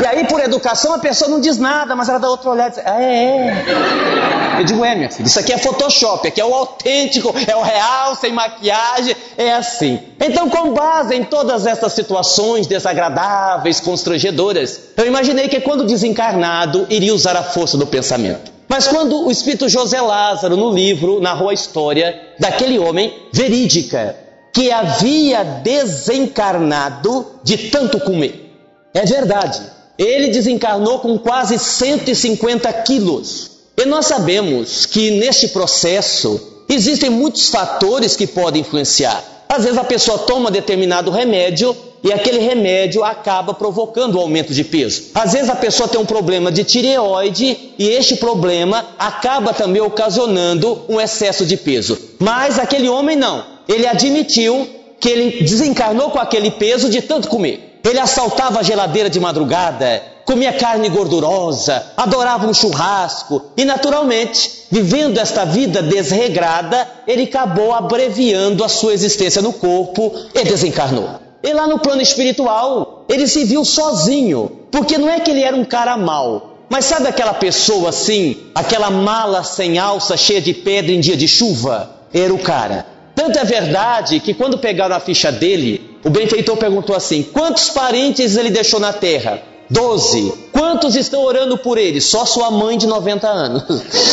E 0.00 0.06
aí, 0.06 0.28
por 0.28 0.38
educação, 0.38 0.94
a 0.94 1.00
pessoa 1.00 1.28
não 1.28 1.40
diz 1.40 1.58
nada, 1.58 1.96
mas 1.96 2.08
ela 2.08 2.20
dá 2.20 2.30
outro 2.30 2.50
olhar 2.50 2.68
e 2.68 2.70
diz: 2.70 2.82
Ah, 2.86 3.02
é, 3.02 3.36
é. 3.36 4.38
Eu 4.58 4.64
digo: 4.64 4.84
É, 4.84 4.94
minha 4.94 5.10
filha, 5.10 5.26
isso 5.26 5.38
aqui 5.38 5.52
é 5.52 5.58
Photoshop, 5.58 6.26
aqui 6.26 6.40
é 6.40 6.44
o 6.44 6.54
autêntico, 6.54 7.34
é 7.46 7.56
o 7.56 7.62
real, 7.62 8.14
sem 8.14 8.32
maquiagem, 8.32 9.16
é 9.36 9.52
assim. 9.52 10.00
Então, 10.20 10.48
com 10.48 10.72
base 10.72 11.14
em 11.14 11.24
todas 11.24 11.66
essas 11.66 11.92
situações 11.92 12.66
desagradáveis, 12.66 13.80
constrangedoras, 13.80 14.80
eu 14.96 15.06
imaginei 15.06 15.48
que 15.48 15.60
quando 15.60 15.84
desencarnado, 15.84 16.86
iria 16.90 17.14
usar 17.14 17.36
a 17.36 17.42
força 17.42 17.76
do 17.76 17.86
pensamento. 17.86 18.52
Mas 18.68 18.86
quando 18.86 19.26
o 19.26 19.30
espírito 19.30 19.68
José 19.68 20.00
Lázaro, 20.00 20.56
no 20.56 20.70
livro, 20.70 21.20
narrou 21.20 21.48
a 21.48 21.54
história 21.54 22.20
daquele 22.38 22.78
homem 22.78 23.14
verídica, 23.32 24.14
que 24.52 24.70
havia 24.70 25.42
desencarnado 25.42 27.26
de 27.42 27.70
tanto 27.70 27.98
comer. 28.00 28.52
É 28.92 29.06
verdade. 29.06 29.62
Ele 29.96 30.28
desencarnou 30.28 31.00
com 31.00 31.18
quase 31.18 31.58
150 31.58 32.72
quilos. 32.84 33.57
E 33.78 33.85
nós 33.85 34.06
sabemos 34.06 34.87
que 34.87 35.12
neste 35.12 35.47
processo 35.47 36.64
existem 36.68 37.08
muitos 37.08 37.49
fatores 37.49 38.16
que 38.16 38.26
podem 38.26 38.62
influenciar. 38.62 39.23
Às 39.49 39.62
vezes 39.62 39.78
a 39.78 39.85
pessoa 39.85 40.18
toma 40.18 40.50
determinado 40.50 41.12
remédio 41.12 41.76
e 42.02 42.12
aquele 42.12 42.40
remédio 42.40 43.04
acaba 43.04 43.54
provocando 43.54 44.16
o 44.16 44.20
aumento 44.20 44.52
de 44.52 44.64
peso. 44.64 45.04
Às 45.14 45.32
vezes 45.32 45.49
a 45.49 45.54
pessoa 45.54 45.88
tem 45.88 46.00
um 46.00 46.04
problema 46.04 46.50
de 46.50 46.64
tireoide 46.64 47.56
e 47.78 47.88
este 47.88 48.16
problema 48.16 48.85
acaba 48.99 49.54
também 49.54 49.80
ocasionando 49.80 50.82
um 50.88 51.00
excesso 51.00 51.47
de 51.47 51.56
peso. 51.56 51.97
Mas 52.18 52.58
aquele 52.58 52.88
homem 52.88 53.16
não. 53.16 53.44
Ele 53.68 53.87
admitiu 53.87 54.68
que 54.99 55.08
ele 55.08 55.44
desencarnou 55.44 56.11
com 56.11 56.18
aquele 56.18 56.50
peso 56.50 56.90
de 56.90 57.00
tanto 57.00 57.28
comer. 57.28 57.78
Ele 57.88 58.00
assaltava 58.00 58.58
a 58.58 58.62
geladeira 58.64 59.08
de 59.08 59.20
madrugada, 59.20 60.02
comia 60.28 60.52
carne 60.52 60.90
gordurosa, 60.90 61.87
adorava 61.97 62.47
um 62.47 62.52
churrasco 62.52 63.47
e, 63.56 63.64
naturalmente, 63.64 64.66
vivendo 64.70 65.16
esta 65.16 65.47
vida 65.47 65.80
desregrada, 65.80 66.87
ele 67.06 67.23
acabou 67.23 67.73
abreviando 67.73 68.62
a 68.62 68.68
sua 68.68 68.92
existência 68.92 69.40
no 69.40 69.54
corpo 69.54 70.12
e 70.35 70.44
desencarnou. 70.44 71.08
E 71.42 71.50
lá 71.54 71.66
no 71.66 71.78
plano 71.78 72.02
espiritual, 72.02 73.06
ele 73.08 73.26
se 73.26 73.42
viu 73.44 73.64
sozinho, 73.64 74.66
porque 74.70 74.99
não 74.99 75.08
é 75.08 75.18
que 75.18 75.30
ele 75.30 75.42
era 75.42 75.56
um 75.56 75.64
cara 75.64 75.97
mau, 75.97 76.58
mas 76.68 76.85
sabe 76.85 77.08
aquela 77.08 77.32
pessoa 77.32 77.88
assim, 77.88 78.37
aquela 78.54 78.90
mala 78.90 79.42
sem 79.42 79.78
alça 79.78 80.14
cheia 80.14 80.42
de 80.42 80.52
pedra 80.52 80.92
em 80.92 81.00
dia 81.00 81.16
de 81.16 81.26
chuva? 81.26 81.88
Era 82.12 82.35
o 82.35 82.38
cara. 82.38 82.85
Tanto 83.14 83.38
é 83.38 83.44
verdade 83.44 84.20
que 84.20 84.35
quando 84.35 84.58
pegaram 84.58 84.94
a 84.94 85.00
ficha 85.00 85.32
dele, 85.32 85.99
o 86.04 86.11
benfeitor 86.11 86.58
perguntou 86.58 86.94
assim: 86.94 87.23
quantos 87.23 87.70
parentes 87.70 88.37
ele 88.37 88.50
deixou 88.50 88.78
na 88.78 88.92
terra? 88.92 89.56
Doze. 89.70 90.32
Quantos 90.52 90.96
estão 90.96 91.22
orando 91.22 91.58
por 91.58 91.78
ele? 91.78 92.00
Só 92.00 92.25
sua 92.25 92.50
mãe 92.50 92.78
de 92.78 92.87
90 92.87 93.28
anos. 93.28 93.62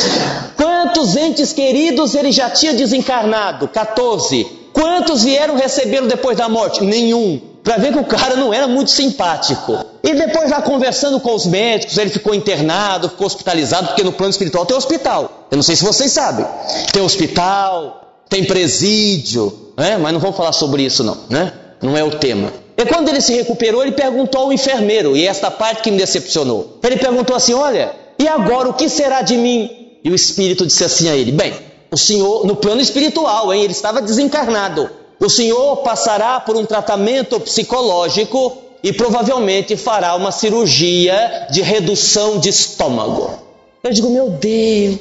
Quantos 0.58 1.16
entes 1.16 1.54
queridos 1.54 2.16
ele 2.16 2.32
já 2.32 2.50
tinha 2.50 2.74
desencarnado? 2.74 3.68
14. 3.68 4.46
Quantos 4.74 5.24
vieram 5.24 5.56
recebê-lo 5.56 6.08
depois 6.08 6.38
da 6.38 6.50
morte? 6.50 6.84
Nenhum. 6.84 7.40
Para 7.64 7.78
ver 7.78 7.94
que 7.94 8.00
o 8.00 8.04
cara 8.04 8.36
não 8.36 8.54
era 8.54 8.68
muito 8.68 8.92
simpático. 8.92 9.86
E 10.04 10.14
depois 10.14 10.52
lá 10.52 10.62
conversando 10.62 11.20
com 11.20 11.34
os 11.34 11.46
médicos, 11.46 11.98
ele 11.98 12.10
ficou 12.12 12.36
internado, 12.36 13.10
ficou 13.10 13.26
hospitalizado, 13.26 13.88
porque 13.88 14.04
no 14.04 14.12
plano 14.12 14.30
espiritual 14.30 14.66
tem 14.66 14.78
hospital. 14.78 15.48
Eu 15.50 15.56
não 15.56 15.64
sei 15.64 15.76
se 15.76 15.84
vocês 15.84 16.12
sabem. 16.12 16.46
Tem 16.92 17.02
hospital, 17.02 18.06
tem 18.30 18.44
presídio, 18.44 19.72
né? 19.78 19.98
mas 19.98 20.14
não 20.14 20.20
vamos 20.20 20.36
falar 20.36 20.52
sobre 20.52 20.84
isso 20.84 21.04
não, 21.04 21.18
né? 21.30 21.54
não 21.82 21.98
é 21.98 22.04
o 22.04 22.12
tema. 22.12 22.52
E 22.78 22.86
quando 22.86 23.10
ele 23.10 23.22
se 23.22 23.34
recuperou, 23.34 23.82
ele 23.82 23.94
perguntou 23.94 24.42
ao 24.42 24.54
enfermeiro, 24.54 25.16
e 25.16 25.26
esta 25.26 25.50
parte 25.50 25.82
que 25.82 25.92
me 25.92 25.98
decepcionou. 25.98 26.78
Ele 26.84 26.98
perguntou 26.98 27.36
assim: 27.36 27.54
Olha, 27.54 27.94
e 28.20 28.28
agora 28.28 28.70
o 28.70 28.74
que 28.74 28.90
será 28.90 29.22
de 29.22 29.38
mim? 29.38 29.98
E 30.04 30.10
o 30.10 30.16
espírito 30.16 30.66
disse 30.66 30.84
assim 30.84 31.10
a 31.10 31.16
ele: 31.16 31.32
Bem, 31.32 31.54
o 31.92 31.98
senhor, 31.98 32.46
no 32.46 32.56
plano 32.56 32.82
espiritual, 32.82 33.54
hein, 33.54 33.64
ele 33.64 33.72
estava 33.72 34.02
desencarnado. 34.02 34.90
O 35.20 35.30
senhor 35.30 35.78
passará 35.78 36.40
por 36.40 36.58
um 36.58 36.66
tratamento 36.66 37.40
psicológico 37.40 38.58
e 38.84 38.92
provavelmente 38.92 39.78
fará 39.78 40.14
uma 40.16 40.32
cirurgia 40.32 41.48
de 41.50 41.62
redução 41.62 42.38
de 42.38 42.50
estômago. 42.50 43.40
Eu 43.82 43.92
digo: 43.92 44.10
Meu 44.10 44.30
Deus, 44.30 45.00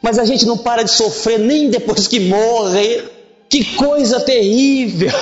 mas 0.00 0.18
a 0.18 0.24
gente 0.24 0.46
não 0.46 0.56
para 0.56 0.82
de 0.82 0.90
sofrer 0.90 1.38
nem 1.38 1.68
depois 1.68 2.08
que 2.08 2.20
morre. 2.20 3.12
Que 3.48 3.76
coisa 3.76 4.20
terrível! 4.20 5.12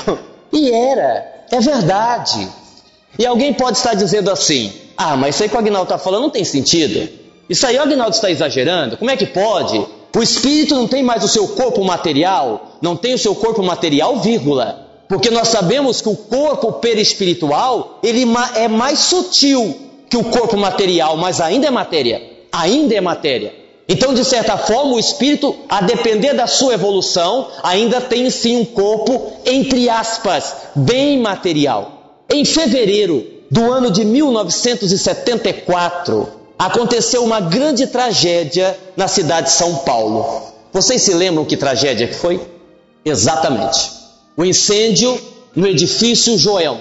E 0.53 0.71
era, 0.71 1.42
é 1.53 1.61
verdade. 1.61 2.49
E 3.19 3.27
alguém 3.27 3.53
pode 3.53 3.77
estar 3.77 3.95
dizendo 3.95 4.31
assim: 4.31 4.73
ah, 4.97 5.17
mas 5.17 5.35
isso 5.35 5.45
aí 5.45 5.49
que 5.49 5.55
o 5.55 5.59
Agnaldo 5.59 5.85
está 5.85 5.99
falando 5.99 6.23
não 6.23 6.31
tem 6.31 6.45
sentido. 6.45 7.09
Isso 7.49 7.67
aí 7.67 7.77
o 7.77 7.83
Agnaldo 7.83 8.17
está 8.17 8.31
exagerando. 8.31 8.97
Como 8.97 9.11
é 9.11 9.17
que 9.17 9.27
pode? 9.27 9.87
O 10.15 10.23
espírito 10.23 10.75
não 10.75 10.89
tem 10.89 11.03
mais 11.03 11.23
o 11.23 11.29
seu 11.29 11.49
corpo 11.49 11.85
material, 11.85 12.79
não 12.81 12.97
tem 12.97 13.15
o 13.15 13.19
seu 13.19 13.35
corpo 13.35 13.63
material, 13.63 14.19
vírgula. 14.19 14.89
Porque 15.09 15.31
nós 15.31 15.49
sabemos 15.49 16.01
que 16.01 16.09
o 16.09 16.17
corpo 16.17 16.73
perispiritual 16.75 17.99
ele 18.03 18.25
é 18.55 18.69
mais 18.69 18.99
sutil 18.99 19.77
que 20.09 20.17
o 20.17 20.25
corpo 20.25 20.57
material, 20.57 21.17
mas 21.19 21.41
ainda 21.41 21.67
é 21.67 21.71
matéria. 21.71 22.23
Ainda 22.51 22.95
é 22.95 23.01
matéria. 23.01 23.62
Então, 23.93 24.13
de 24.15 24.25
certa 24.25 24.57
forma, 24.57 24.95
o 24.95 24.99
espírito, 24.99 25.55
a 25.69 25.83
depender 25.83 26.33
da 26.33 26.47
sua 26.47 26.73
evolução, 26.73 27.49
ainda 27.63 28.01
tem 28.01 28.31
sim 28.31 28.57
um 28.57 28.65
corpo, 28.65 29.35
entre 29.45 29.91
aspas, 29.91 30.55
bem 30.75 31.21
material. 31.21 32.25
Em 32.33 32.43
fevereiro 32.43 33.23
do 33.51 33.71
ano 33.71 33.91
de 33.91 34.03
1974, 34.03 36.27
aconteceu 36.59 37.23
uma 37.23 37.39
grande 37.39 37.87
tragédia 37.87 38.75
na 38.97 39.07
cidade 39.07 39.49
de 39.49 39.53
São 39.53 39.75
Paulo. 39.77 40.41
Vocês 40.73 41.03
se 41.03 41.13
lembram 41.13 41.45
que 41.45 41.59
tragédia 41.59 42.09
que 42.09 42.15
foi? 42.15 42.41
Exatamente. 43.05 43.91
O 44.35 44.43
incêndio 44.43 45.21
no 45.55 45.67
edifício 45.67 46.39
Joel. 46.39 46.81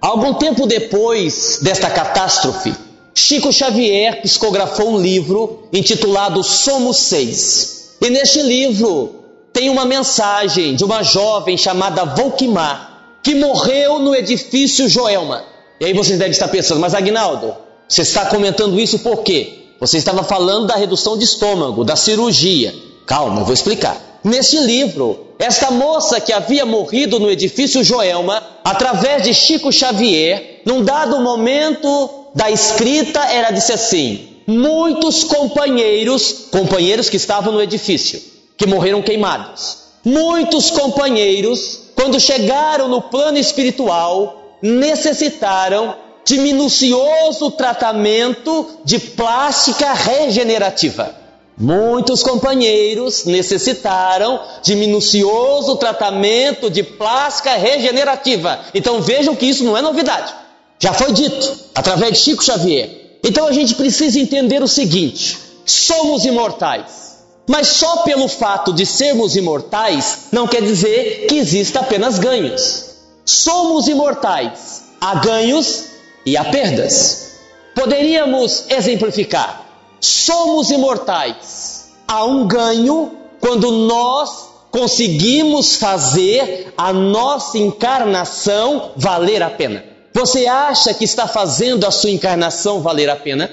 Algum 0.00 0.34
tempo 0.34 0.66
depois 0.66 1.60
desta 1.62 1.88
catástrofe, 1.88 2.74
Chico 3.18 3.52
Xavier 3.52 4.22
psicografou 4.22 4.90
um 4.90 5.00
livro 5.00 5.64
intitulado 5.72 6.44
Somos 6.44 6.98
Seis. 6.98 7.96
E 8.00 8.08
neste 8.08 8.40
livro 8.40 9.16
tem 9.52 9.68
uma 9.68 9.84
mensagem 9.84 10.76
de 10.76 10.84
uma 10.84 11.02
jovem 11.02 11.56
chamada 11.56 12.04
Volkmar, 12.04 13.18
que 13.20 13.34
morreu 13.34 13.98
no 13.98 14.14
edifício 14.14 14.88
Joelma. 14.88 15.44
E 15.80 15.86
aí 15.86 15.92
vocês 15.92 16.16
devem 16.16 16.30
estar 16.30 16.46
pensando, 16.46 16.80
mas 16.80 16.94
Agnaldo, 16.94 17.56
você 17.88 18.02
está 18.02 18.26
comentando 18.26 18.78
isso 18.78 19.00
por 19.00 19.24
quê? 19.24 19.72
Você 19.80 19.98
estava 19.98 20.22
falando 20.22 20.68
da 20.68 20.76
redução 20.76 21.18
de 21.18 21.24
estômago, 21.24 21.84
da 21.84 21.96
cirurgia. 21.96 22.72
Calma, 23.04 23.40
eu 23.40 23.44
vou 23.44 23.52
explicar. 23.52 24.00
neste 24.22 24.58
livro. 24.58 25.26
Esta 25.38 25.70
moça 25.70 26.20
que 26.20 26.32
havia 26.32 26.64
morrido 26.64 27.18
no 27.18 27.30
edifício 27.30 27.82
Joelma, 27.82 28.42
através 28.64 29.22
de 29.22 29.34
Chico 29.34 29.72
Xavier, 29.72 30.62
num 30.64 30.82
dado 30.82 31.20
momento 31.20 32.17
da 32.34 32.50
escrita, 32.50 33.20
ela 33.20 33.50
disse 33.50 33.72
assim: 33.72 34.36
muitos 34.46 35.24
companheiros, 35.24 36.46
companheiros 36.50 37.08
que 37.08 37.16
estavam 37.16 37.52
no 37.52 37.62
edifício, 37.62 38.20
que 38.56 38.66
morreram 38.66 39.02
queimados, 39.02 39.78
muitos 40.04 40.70
companheiros, 40.70 41.80
quando 41.94 42.18
chegaram 42.18 42.88
no 42.88 43.02
plano 43.02 43.38
espiritual, 43.38 44.56
necessitaram 44.62 45.94
de 46.24 46.38
minucioso 46.38 47.50
tratamento 47.50 48.66
de 48.84 48.98
plástica 48.98 49.92
regenerativa. 49.92 51.14
Muitos 51.60 52.22
companheiros 52.22 53.24
necessitaram 53.24 54.40
de 54.62 54.76
minucioso 54.76 55.74
tratamento 55.76 56.70
de 56.70 56.84
plástica 56.84 57.56
regenerativa. 57.56 58.60
Então 58.72 59.00
vejam 59.00 59.34
que 59.34 59.46
isso 59.46 59.64
não 59.64 59.76
é 59.76 59.82
novidade. 59.82 60.32
Já 60.78 60.92
foi 60.92 61.12
dito 61.12 61.58
através 61.74 62.12
de 62.12 62.18
Chico 62.18 62.44
Xavier. 62.44 63.18
Então 63.24 63.46
a 63.46 63.52
gente 63.52 63.74
precisa 63.74 64.18
entender 64.18 64.62
o 64.62 64.68
seguinte: 64.68 65.38
somos 65.64 66.24
imortais. 66.24 67.08
Mas 67.46 67.68
só 67.68 67.98
pelo 67.98 68.28
fato 68.28 68.72
de 68.74 68.84
sermos 68.84 69.34
imortais 69.34 70.28
não 70.30 70.46
quer 70.46 70.62
dizer 70.62 71.26
que 71.28 71.36
exista 71.36 71.80
apenas 71.80 72.18
ganhos. 72.18 72.84
Somos 73.24 73.88
imortais. 73.88 74.82
Há 75.00 75.14
ganhos 75.14 75.84
e 76.26 76.36
há 76.36 76.44
perdas. 76.44 77.32
Poderíamos 77.74 78.64
exemplificar: 78.68 79.66
somos 80.00 80.70
imortais. 80.70 81.88
Há 82.06 82.24
um 82.24 82.46
ganho 82.46 83.12
quando 83.40 83.70
nós 83.70 84.48
conseguimos 84.70 85.76
fazer 85.76 86.72
a 86.76 86.92
nossa 86.92 87.58
encarnação 87.58 88.92
valer 88.96 89.42
a 89.42 89.50
pena. 89.50 89.97
Você 90.18 90.46
acha 90.46 90.92
que 90.92 91.04
está 91.04 91.28
fazendo 91.28 91.86
a 91.86 91.92
sua 91.92 92.10
encarnação 92.10 92.80
valer 92.80 93.08
a 93.08 93.14
pena? 93.14 93.48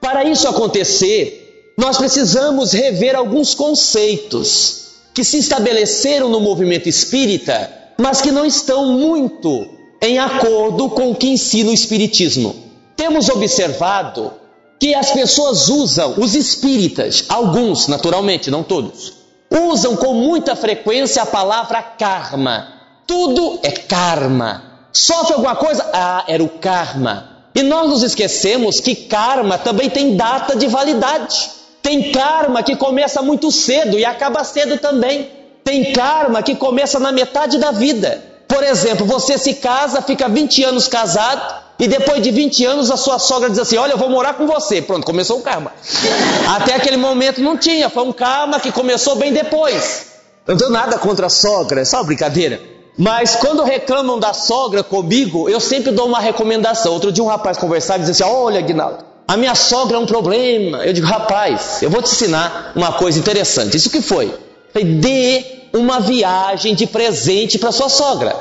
Para 0.00 0.22
isso 0.22 0.46
acontecer, 0.46 1.74
nós 1.76 1.98
precisamos 1.98 2.72
rever 2.72 3.16
alguns 3.16 3.54
conceitos 3.54 4.84
que 5.12 5.24
se 5.24 5.38
estabeleceram 5.38 6.28
no 6.28 6.38
movimento 6.38 6.88
espírita, 6.88 7.68
mas 7.98 8.20
que 8.20 8.30
não 8.30 8.46
estão 8.46 8.92
muito 8.92 9.66
em 10.00 10.16
acordo 10.20 10.90
com 10.90 11.10
o 11.10 11.14
que 11.16 11.26
ensina 11.26 11.70
o 11.70 11.74
Espiritismo. 11.74 12.54
Temos 12.94 13.28
observado 13.28 14.32
que 14.78 14.94
as 14.94 15.10
pessoas 15.10 15.68
usam, 15.68 16.14
os 16.18 16.36
espíritas, 16.36 17.24
alguns 17.28 17.88
naturalmente, 17.88 18.48
não 18.48 18.62
todos, 18.62 19.12
usam 19.50 19.96
com 19.96 20.14
muita 20.14 20.54
frequência 20.54 21.20
a 21.20 21.26
palavra 21.26 21.82
karma. 21.82 22.74
Tudo 23.08 23.58
é 23.64 23.72
karma. 23.72 24.69
Sofre 24.92 25.34
alguma 25.34 25.56
coisa? 25.56 25.88
Ah, 25.92 26.24
era 26.26 26.42
o 26.42 26.48
karma. 26.48 27.28
E 27.54 27.62
nós 27.62 27.88
nos 27.88 28.02
esquecemos 28.02 28.80
que 28.80 28.94
karma 28.94 29.58
também 29.58 29.90
tem 29.90 30.16
data 30.16 30.56
de 30.56 30.66
validade. 30.66 31.50
Tem 31.82 32.12
karma 32.12 32.62
que 32.62 32.76
começa 32.76 33.22
muito 33.22 33.50
cedo 33.50 33.98
e 33.98 34.04
acaba 34.04 34.44
cedo 34.44 34.78
também. 34.78 35.30
Tem 35.64 35.92
karma 35.92 36.42
que 36.42 36.54
começa 36.54 36.98
na 36.98 37.12
metade 37.12 37.58
da 37.58 37.70
vida. 37.70 38.22
Por 38.46 38.62
exemplo, 38.62 39.06
você 39.06 39.38
se 39.38 39.54
casa, 39.54 40.02
fica 40.02 40.28
20 40.28 40.64
anos 40.64 40.88
casado, 40.88 41.62
e 41.78 41.86
depois 41.86 42.20
de 42.20 42.30
20 42.30 42.64
anos 42.66 42.90
a 42.90 42.96
sua 42.96 43.18
sogra 43.18 43.48
diz 43.48 43.58
assim: 43.58 43.76
Olha, 43.76 43.92
eu 43.92 43.98
vou 43.98 44.10
morar 44.10 44.34
com 44.34 44.46
você. 44.46 44.82
Pronto, 44.82 45.04
começou 45.04 45.38
o 45.38 45.42
karma. 45.42 45.72
Até 46.56 46.74
aquele 46.74 46.96
momento 46.96 47.40
não 47.40 47.56
tinha, 47.56 47.88
foi 47.88 48.02
um 48.02 48.12
karma 48.12 48.58
que 48.58 48.72
começou 48.72 49.16
bem 49.16 49.32
depois. 49.32 50.06
Eu 50.46 50.54
não 50.54 50.58
tenho 50.58 50.70
nada 50.70 50.98
contra 50.98 51.26
a 51.26 51.30
sogra, 51.30 51.80
é 51.80 51.84
só 51.84 51.98
uma 51.98 52.04
brincadeira. 52.04 52.79
Mas 52.98 53.36
quando 53.36 53.62
reclamam 53.62 54.18
da 54.18 54.32
sogra 54.32 54.82
comigo, 54.82 55.48
eu 55.48 55.60
sempre 55.60 55.90
dou 55.90 56.06
uma 56.06 56.20
recomendação. 56.20 56.92
Outro 56.92 57.12
dia 57.12 57.24
um 57.24 57.28
rapaz 57.28 57.56
conversava 57.56 58.00
e 58.00 58.06
dizia 58.06 58.26
assim: 58.26 58.34
Olha, 58.34 58.58
Aguinaldo, 58.58 59.04
a 59.30 59.36
minha 59.36 59.54
sogra 59.54 59.96
é 59.96 60.00
um 60.00 60.06
problema. 60.06 60.84
Eu 60.84 60.92
digo, 60.92 61.06
rapaz, 61.06 61.82
eu 61.82 61.88
vou 61.88 62.02
te 62.02 62.10
ensinar 62.10 62.72
uma 62.74 62.94
coisa 62.94 63.16
interessante. 63.16 63.76
Isso 63.76 63.88
que 63.88 64.02
foi? 64.02 64.34
Dê 64.74 65.44
uma 65.72 66.00
viagem 66.00 66.74
de 66.74 66.84
presente 66.84 67.56
para 67.56 67.70
sua 67.70 67.88
sogra. 67.88 68.34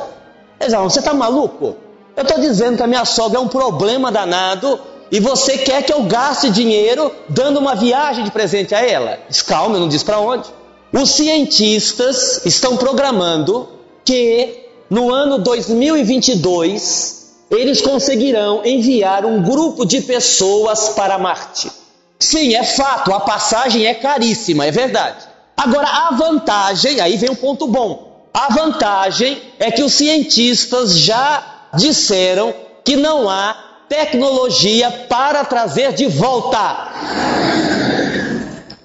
Você 0.59 0.97
está 0.97 1.13
maluco? 1.13 1.75
Eu 2.17 2.23
estou 2.23 2.39
dizendo 2.39 2.77
que 2.77 2.81
a 2.81 2.87
minha 2.87 3.05
sogra 3.05 3.37
é 3.37 3.41
um 3.41 3.47
problema 3.47 4.11
danado 4.11 4.79
e 5.11 5.19
você 5.19 5.59
quer 5.59 5.83
que 5.83 5.93
eu 5.93 6.03
gaste 6.05 6.49
dinheiro 6.49 7.11
dando 7.29 7.59
uma 7.59 7.75
viagem 7.75 8.23
de 8.23 8.31
presente 8.31 8.73
a 8.73 8.83
ela? 8.83 9.19
Calma, 9.45 9.75
eu 9.75 9.81
não 9.81 9.87
disse 9.87 10.03
para 10.03 10.19
onde. 10.19 10.49
Os 10.91 11.11
cientistas 11.11 12.41
estão 12.45 12.75
programando 12.75 13.69
que 14.09 14.65
no 14.89 15.13
ano 15.13 15.37
2022 15.37 17.27
eles 17.51 17.79
conseguirão 17.79 18.65
enviar 18.65 19.23
um 19.23 19.43
grupo 19.43 19.85
de 19.85 20.01
pessoas 20.01 20.89
para 20.89 21.19
Marte. 21.19 21.71
Sim, 22.17 22.55
é 22.55 22.63
fato, 22.63 23.13
a 23.13 23.19
passagem 23.19 23.85
é 23.85 23.93
caríssima, 23.93 24.65
é 24.65 24.71
verdade. 24.71 25.27
Agora, 25.55 25.87
a 25.87 26.15
vantagem, 26.15 26.99
aí 26.99 27.17
vem 27.17 27.29
um 27.29 27.35
ponto 27.35 27.67
bom. 27.67 28.25
A 28.33 28.51
vantagem 28.51 29.39
é 29.59 29.69
que 29.69 29.83
os 29.83 29.93
cientistas 29.93 30.97
já 30.97 31.67
disseram 31.75 32.51
que 32.83 32.95
não 32.95 33.29
há 33.29 33.55
tecnologia 33.87 34.89
para 35.07 35.45
trazer 35.45 35.93
de 35.93 36.07
volta. 36.07 36.87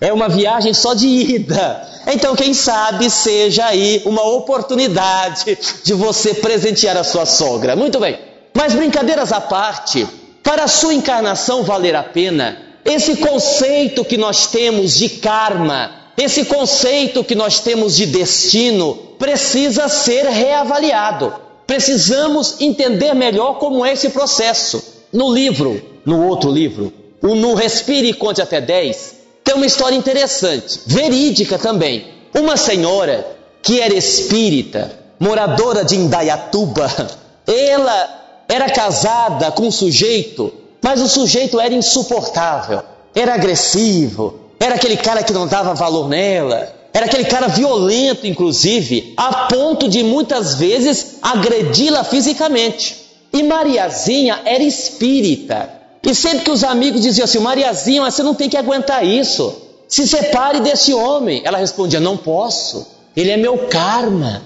É 0.02 0.12
uma 0.12 0.28
viagem 0.28 0.74
só 0.74 0.92
de 0.92 1.08
ida. 1.08 1.93
Então, 2.06 2.36
quem 2.36 2.52
sabe 2.52 3.08
seja 3.08 3.66
aí 3.66 4.02
uma 4.04 4.22
oportunidade 4.22 5.58
de 5.82 5.94
você 5.94 6.34
presentear 6.34 6.96
a 6.96 7.04
sua 7.04 7.26
sogra. 7.26 7.74
Muito 7.74 7.98
bem. 7.98 8.18
Mas 8.52 8.74
brincadeiras 8.74 9.32
à 9.32 9.40
parte, 9.40 10.06
para 10.42 10.64
a 10.64 10.68
sua 10.68 10.94
encarnação 10.94 11.62
valer 11.62 11.96
a 11.96 12.02
pena, 12.02 12.58
esse 12.84 13.16
conceito 13.16 14.04
que 14.04 14.16
nós 14.16 14.46
temos 14.48 14.94
de 14.94 15.08
karma, 15.08 16.12
esse 16.16 16.44
conceito 16.44 17.24
que 17.24 17.34
nós 17.34 17.60
temos 17.60 17.96
de 17.96 18.06
destino 18.06 18.94
precisa 19.18 19.88
ser 19.88 20.26
reavaliado. 20.26 21.34
Precisamos 21.66 22.60
entender 22.60 23.14
melhor 23.14 23.58
como 23.58 23.84
é 23.84 23.92
esse 23.92 24.10
processo. 24.10 25.06
No 25.12 25.32
livro, 25.32 25.82
no 26.04 26.26
outro 26.26 26.50
livro, 26.50 26.92
o 27.22 27.34
No 27.34 27.54
Respire 27.54 28.10
e 28.10 28.14
Conte 28.14 28.42
Até 28.42 28.60
10, 28.60 29.14
tem 29.54 29.60
uma 29.60 29.66
história 29.66 29.94
interessante, 29.94 30.80
verídica 30.84 31.58
também. 31.58 32.06
Uma 32.34 32.56
senhora 32.56 33.24
que 33.62 33.80
era 33.80 33.94
espírita, 33.94 34.98
moradora 35.18 35.84
de 35.84 35.94
Indaiatuba, 35.94 36.90
ela 37.46 38.42
era 38.48 38.68
casada 38.68 39.52
com 39.52 39.68
um 39.68 39.70
sujeito, 39.70 40.52
mas 40.82 41.00
o 41.00 41.08
sujeito 41.08 41.60
era 41.60 41.72
insuportável, 41.72 42.82
era 43.14 43.34
agressivo, 43.34 44.40
era 44.58 44.74
aquele 44.74 44.96
cara 44.96 45.22
que 45.22 45.32
não 45.32 45.46
dava 45.46 45.72
valor 45.72 46.08
nela, 46.08 46.74
era 46.92 47.06
aquele 47.06 47.24
cara 47.24 47.46
violento, 47.46 48.26
inclusive, 48.26 49.14
a 49.16 49.46
ponto 49.46 49.88
de 49.88 50.02
muitas 50.02 50.56
vezes 50.56 51.18
agredi-la 51.22 52.02
fisicamente. 52.02 53.02
E 53.32 53.42
Mariazinha 53.42 54.42
era 54.44 54.62
espírita. 54.62 55.83
E 56.04 56.14
sempre 56.14 56.40
que 56.40 56.50
os 56.50 56.62
amigos 56.62 57.00
diziam 57.00 57.24
assim: 57.24 57.38
Mariazinha, 57.38 58.02
você 58.02 58.22
não 58.22 58.34
tem 58.34 58.48
que 58.48 58.56
aguentar 58.56 59.04
isso. 59.04 59.62
Se 59.88 60.06
separe 60.06 60.60
desse 60.60 60.92
homem. 60.92 61.42
Ela 61.44 61.58
respondia: 61.58 62.00
Não 62.00 62.16
posso. 62.16 62.86
Ele 63.16 63.30
é 63.30 63.36
meu 63.36 63.68
karma. 63.68 64.42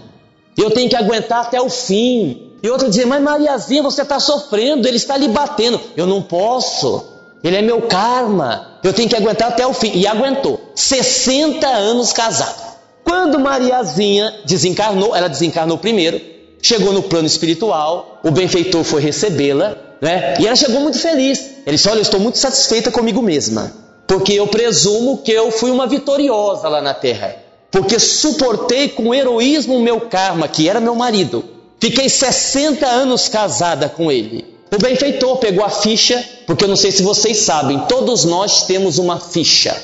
Eu 0.57 0.71
tenho 0.71 0.89
que 0.89 0.97
aguentar 0.97 1.43
até 1.43 1.61
o 1.61 1.69
fim. 1.69 2.53
E 2.63 2.69
outra 2.69 2.89
dizia: 2.89 3.07
Mas 3.07 3.23
Mariazinha, 3.23 3.83
você 3.83 4.03
está 4.03 4.21
sofrendo, 4.21 4.87
ele 4.87 4.97
está 4.97 5.17
lhe 5.17 5.29
batendo. 5.29 5.81
Eu 5.97 6.07
não 6.07 6.23
posso. 6.23 7.05
Ele 7.43 7.57
é 7.57 7.63
meu 7.63 7.83
karma. 7.83 8.79
Eu 8.83 8.93
tenho 8.93 9.09
que 9.09 9.17
aguentar 9.17 9.49
até 9.49 9.67
o 9.67 9.73
fim. 9.73 9.93
E 9.95 10.07
aguentou. 10.07 10.61
60 10.75 11.67
anos 11.67 12.13
casado. 12.13 12.69
Quando 13.05 13.39
Mariazinha 13.39 14.35
desencarnou, 14.45 15.17
ela 15.17 15.29
desencarnou 15.29 15.79
primeiro, 15.79 16.21
chegou 16.61 16.93
no 16.93 17.03
plano 17.03 17.27
espiritual, 17.27 18.21
o 18.23 18.31
benfeitor 18.31 18.85
foi 18.85 19.01
recebê-la, 19.01 19.77
né? 20.01 20.35
E 20.39 20.47
ela 20.47 20.55
chegou 20.55 20.81
muito 20.81 20.99
feliz. 20.99 21.48
Ele 21.69 21.77
disse: 21.77 21.89
Olha, 21.91 21.99
eu 21.99 22.03
estou 22.03 22.19
muito 22.19 22.39
satisfeita 22.39 22.91
comigo 22.91 23.21
mesma, 23.21 23.71
porque 24.07 24.33
eu 24.33 24.47
presumo 24.47 25.19
que 25.19 25.31
eu 25.31 25.51
fui 25.51 25.71
uma 25.71 25.87
vitoriosa 25.87 26.67
lá 26.67 26.81
na 26.81 26.95
terra, 26.95 27.37
porque 27.71 27.99
suportei 27.99 28.89
com 28.89 29.15
heroísmo 29.15 29.77
o 29.77 29.83
meu 29.83 30.01
karma, 30.01 30.49
que 30.49 30.67
era 30.67 30.81
meu 30.81 30.95
marido. 30.95 31.45
Fiquei 31.79 32.09
60 32.09 32.87
anos 32.87 33.29
casada 33.29 33.87
com 33.87 34.11
ele. 34.11 34.47
O 34.75 34.79
benfeitor 34.79 35.37
pegou 35.37 35.63
a 35.63 35.69
ficha, 35.69 36.27
porque 36.47 36.65
eu 36.65 36.69
não 36.69 36.77
sei 36.77 36.91
se 36.91 37.03
vocês 37.03 37.37
sabem, 37.37 37.81
todos 37.81 38.25
nós 38.25 38.63
temos 38.63 38.97
uma 38.97 39.21
ficha. 39.21 39.77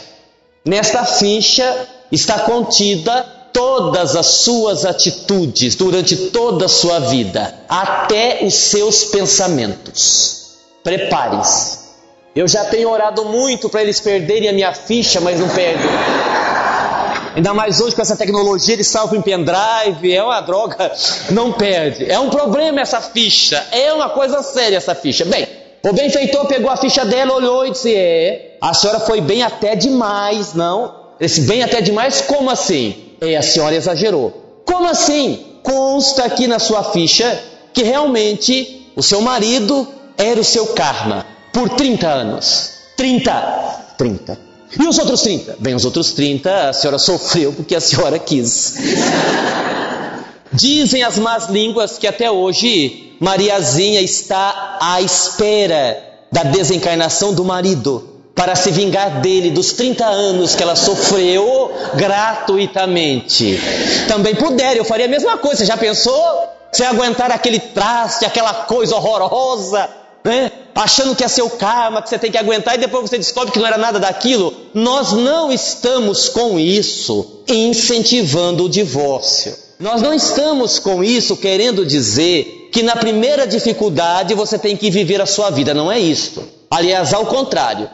Nesta 0.65 1.05
ficha 1.05 1.87
está 2.11 2.39
contida 2.41 3.27
todas 3.53 4.17
as 4.17 4.27
suas 4.27 4.87
atitudes 4.87 5.75
durante 5.75 6.17
toda 6.31 6.65
a 6.65 6.69
sua 6.69 6.99
vida, 6.99 7.55
até 7.69 8.43
os 8.43 8.55
seus 8.55 9.05
pensamentos. 9.05 10.44
Prepare-se. 10.85 11.79
Eu 12.37 12.47
já 12.47 12.65
tenho 12.67 12.91
orado 12.91 13.25
muito 13.25 13.71
para 13.71 13.81
eles 13.81 13.99
perderem 14.01 14.49
a 14.51 14.53
minha 14.53 14.75
ficha, 14.75 15.21
mas 15.21 15.41
não 15.41 15.49
perdem. 15.49 15.89
Ainda 17.35 17.55
mais 17.55 17.81
hoje 17.81 17.97
com 17.97 18.03
essa 18.03 18.17
tecnologia 18.17 18.77
de 18.77 18.85
salvo 18.85 19.17
em 19.17 19.23
pendrive, 19.23 20.13
é 20.15 20.23
uma 20.23 20.41
droga, 20.41 20.93
não 21.31 21.53
perde. 21.53 22.09
É 22.09 22.19
um 22.21 22.29
problema 22.29 22.81
essa 22.81 23.01
ficha, 23.01 23.65
é 23.73 23.93
uma 23.93 24.11
coisa 24.11 24.43
séria 24.43 24.77
essa 24.77 24.95
ficha. 24.95 25.25
Bem, 25.25 25.49
o 25.83 25.93
benfeitor 25.93 26.47
pegou 26.47 26.71
a 26.71 26.77
ficha 26.77 27.05
dela, 27.05 27.33
olhou 27.33 27.67
e 27.67 27.71
disse: 27.71 27.95
É, 27.95 28.57
a 28.61 28.75
senhora 28.75 29.01
foi 29.01 29.21
bem 29.21 29.43
até 29.43 29.75
demais, 29.75 30.55
não? 30.55 30.95
Esse 31.19 31.43
bem 31.43 31.63
até 31.63 31.81
demais, 31.81 32.21
como 32.21 32.51
assim? 32.51 33.17
É, 33.21 33.37
a 33.37 33.43
senhora 33.43 33.75
exagerou. 33.75 34.63
Como 34.65 34.89
assim? 34.89 35.45
Consta 35.63 36.25
aqui 36.25 36.47
na 36.47 36.59
sua 36.59 36.85
ficha 36.85 37.41
que 37.73 37.83
realmente 37.83 38.93
o 38.95 39.03
seu 39.03 39.21
marido 39.21 39.89
era 40.17 40.41
o 40.41 40.45
seu 40.45 40.69
karma 40.69 41.27
por 41.53 41.71
30 41.71 42.07
anos. 42.09 42.71
30. 42.97 43.33
30. 43.97 44.39
E 44.79 44.87
os 44.87 44.99
outros 44.99 45.23
30? 45.23 45.57
Bem, 45.59 45.75
os 45.75 45.85
outros 45.85 46.13
30 46.13 46.69
a 46.69 46.73
senhora 46.73 46.99
sofreu 46.99 47.53
porque 47.53 47.75
a 47.75 47.81
senhora 47.81 48.19
quis. 48.19 48.75
Dizem 50.53 51.03
as 51.03 51.19
más 51.19 51.49
línguas 51.49 51.99
que 51.99 52.07
até 52.07 52.31
hoje 52.31 53.17
Mariazinha 53.21 54.01
está 54.01 54.79
à 54.81 55.01
espera 55.01 56.03
da 56.31 56.43
desencarnação 56.45 57.33
do 57.33 57.45
marido 57.45 58.11
para 58.35 58.57
se 58.57 58.71
vingar 58.71 59.21
dele 59.21 59.51
dos 59.51 59.73
30 59.73 60.05
anos 60.05 60.55
que 60.55 60.63
ela 60.63 60.75
sofreu 60.75 61.73
gratuitamente. 61.95 63.59
Também 64.09 64.35
puder, 64.35 64.77
eu 64.77 64.85
faria 64.85 65.07
a 65.07 65.09
mesma 65.09 65.39
coisa. 65.39 65.59
Você 65.59 65.67
já 65.67 65.77
pensou? 65.77 66.23
Você 66.73 66.85
aguentar 66.85 67.31
aquele 67.31 67.61
traste, 67.61 68.25
aquela 68.25 68.53
coisa 68.53 68.97
horrorosa, 68.97 69.89
né? 70.25 70.51
achando 70.75 71.15
que 71.15 71.23
é 71.23 71.29
seu 71.29 71.49
karma, 71.51 72.03
que 72.03 72.09
você 72.09 72.19
tem 72.19 72.31
que 72.31 72.39
aguentar 72.39 72.75
e 72.75 72.79
depois 72.79 73.09
você 73.09 73.19
descobre 73.19 73.53
que 73.53 73.59
não 73.59 73.67
era 73.67 73.79
nada 73.79 74.01
daquilo. 74.01 74.53
Nós 74.73 75.13
não 75.13 75.53
estamos 75.53 76.29
com 76.29 76.59
isso 76.59 77.43
incentivando 77.47 78.65
o 78.65 78.69
divórcio. 78.69 79.57
Nós 79.79 80.03
não 80.03 80.15
estamos 80.15 80.79
com 80.79 81.05
isso 81.05 81.37
querendo 81.37 81.85
dizer 81.85 82.71
que 82.73 82.83
na 82.83 82.97
primeira 82.97 83.47
dificuldade 83.47 84.35
você 84.35 84.59
tem 84.59 84.77
que 84.77 84.91
viver 84.91 85.21
a 85.21 85.27
sua 85.27 85.51
vida. 85.51 85.75
Não 85.75 85.91
é 85.91 85.99
isto. 85.99 86.43
Aliás, 86.71 87.13
ao 87.13 87.27
contrário. 87.27 87.89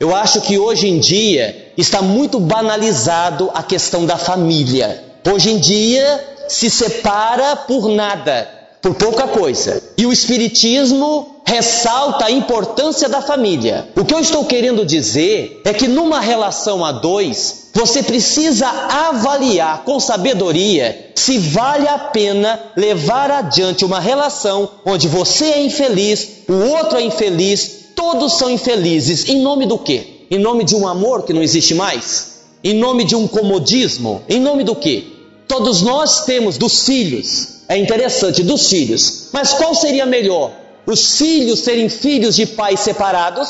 Eu 0.00 0.14
acho 0.14 0.40
que 0.42 0.58
hoje 0.58 0.86
em 0.86 1.00
dia 1.00 1.72
está 1.76 2.00
muito 2.00 2.38
banalizado 2.38 3.50
a 3.52 3.64
questão 3.64 4.06
da 4.06 4.16
família. 4.16 5.02
Hoje 5.28 5.50
em 5.50 5.58
dia 5.58 6.24
se 6.48 6.70
separa 6.70 7.56
por 7.56 7.88
nada, 7.88 8.48
por 8.80 8.94
pouca 8.94 9.28
coisa. 9.28 9.82
E 9.96 10.06
o 10.06 10.12
Espiritismo 10.12 11.42
ressalta 11.44 12.26
a 12.26 12.30
importância 12.30 13.08
da 13.08 13.20
família. 13.20 13.88
O 13.96 14.04
que 14.04 14.14
eu 14.14 14.20
estou 14.20 14.44
querendo 14.44 14.84
dizer 14.84 15.62
é 15.64 15.72
que 15.72 15.88
numa 15.88 16.20
relação 16.20 16.84
a 16.84 16.92
dois, 16.92 17.70
você 17.74 18.02
precisa 18.02 18.66
avaliar 18.68 19.84
com 19.84 19.98
sabedoria 19.98 21.12
se 21.14 21.38
vale 21.38 21.88
a 21.88 21.98
pena 21.98 22.60
levar 22.76 23.30
adiante 23.30 23.84
uma 23.84 24.00
relação 24.00 24.70
onde 24.84 25.08
você 25.08 25.46
é 25.46 25.62
infeliz, 25.64 26.28
o 26.48 26.54
outro 26.70 26.98
é 26.98 27.02
infeliz, 27.02 27.78
Todos 27.98 28.38
são 28.38 28.48
infelizes. 28.48 29.28
Em 29.28 29.40
nome 29.42 29.66
do 29.66 29.76
quê? 29.76 30.26
Em 30.30 30.38
nome 30.38 30.62
de 30.62 30.76
um 30.76 30.86
amor 30.86 31.24
que 31.24 31.32
não 31.32 31.42
existe 31.42 31.74
mais? 31.74 32.42
Em 32.62 32.72
nome 32.72 33.02
de 33.02 33.16
um 33.16 33.26
comodismo? 33.26 34.22
Em 34.28 34.40
nome 34.40 34.62
do 34.62 34.76
quê? 34.76 35.04
Todos 35.48 35.82
nós 35.82 36.24
temos 36.24 36.56
dos 36.56 36.86
filhos. 36.86 37.57
É 37.68 37.76
interessante, 37.76 38.42
dos 38.42 38.68
filhos. 38.68 39.28
Mas 39.32 39.52
qual 39.52 39.74
seria 39.74 40.06
melhor? 40.06 40.52
Os 40.86 41.18
filhos 41.18 41.60
serem 41.60 41.90
filhos 41.90 42.34
de 42.34 42.46
pais 42.46 42.80
separados? 42.80 43.48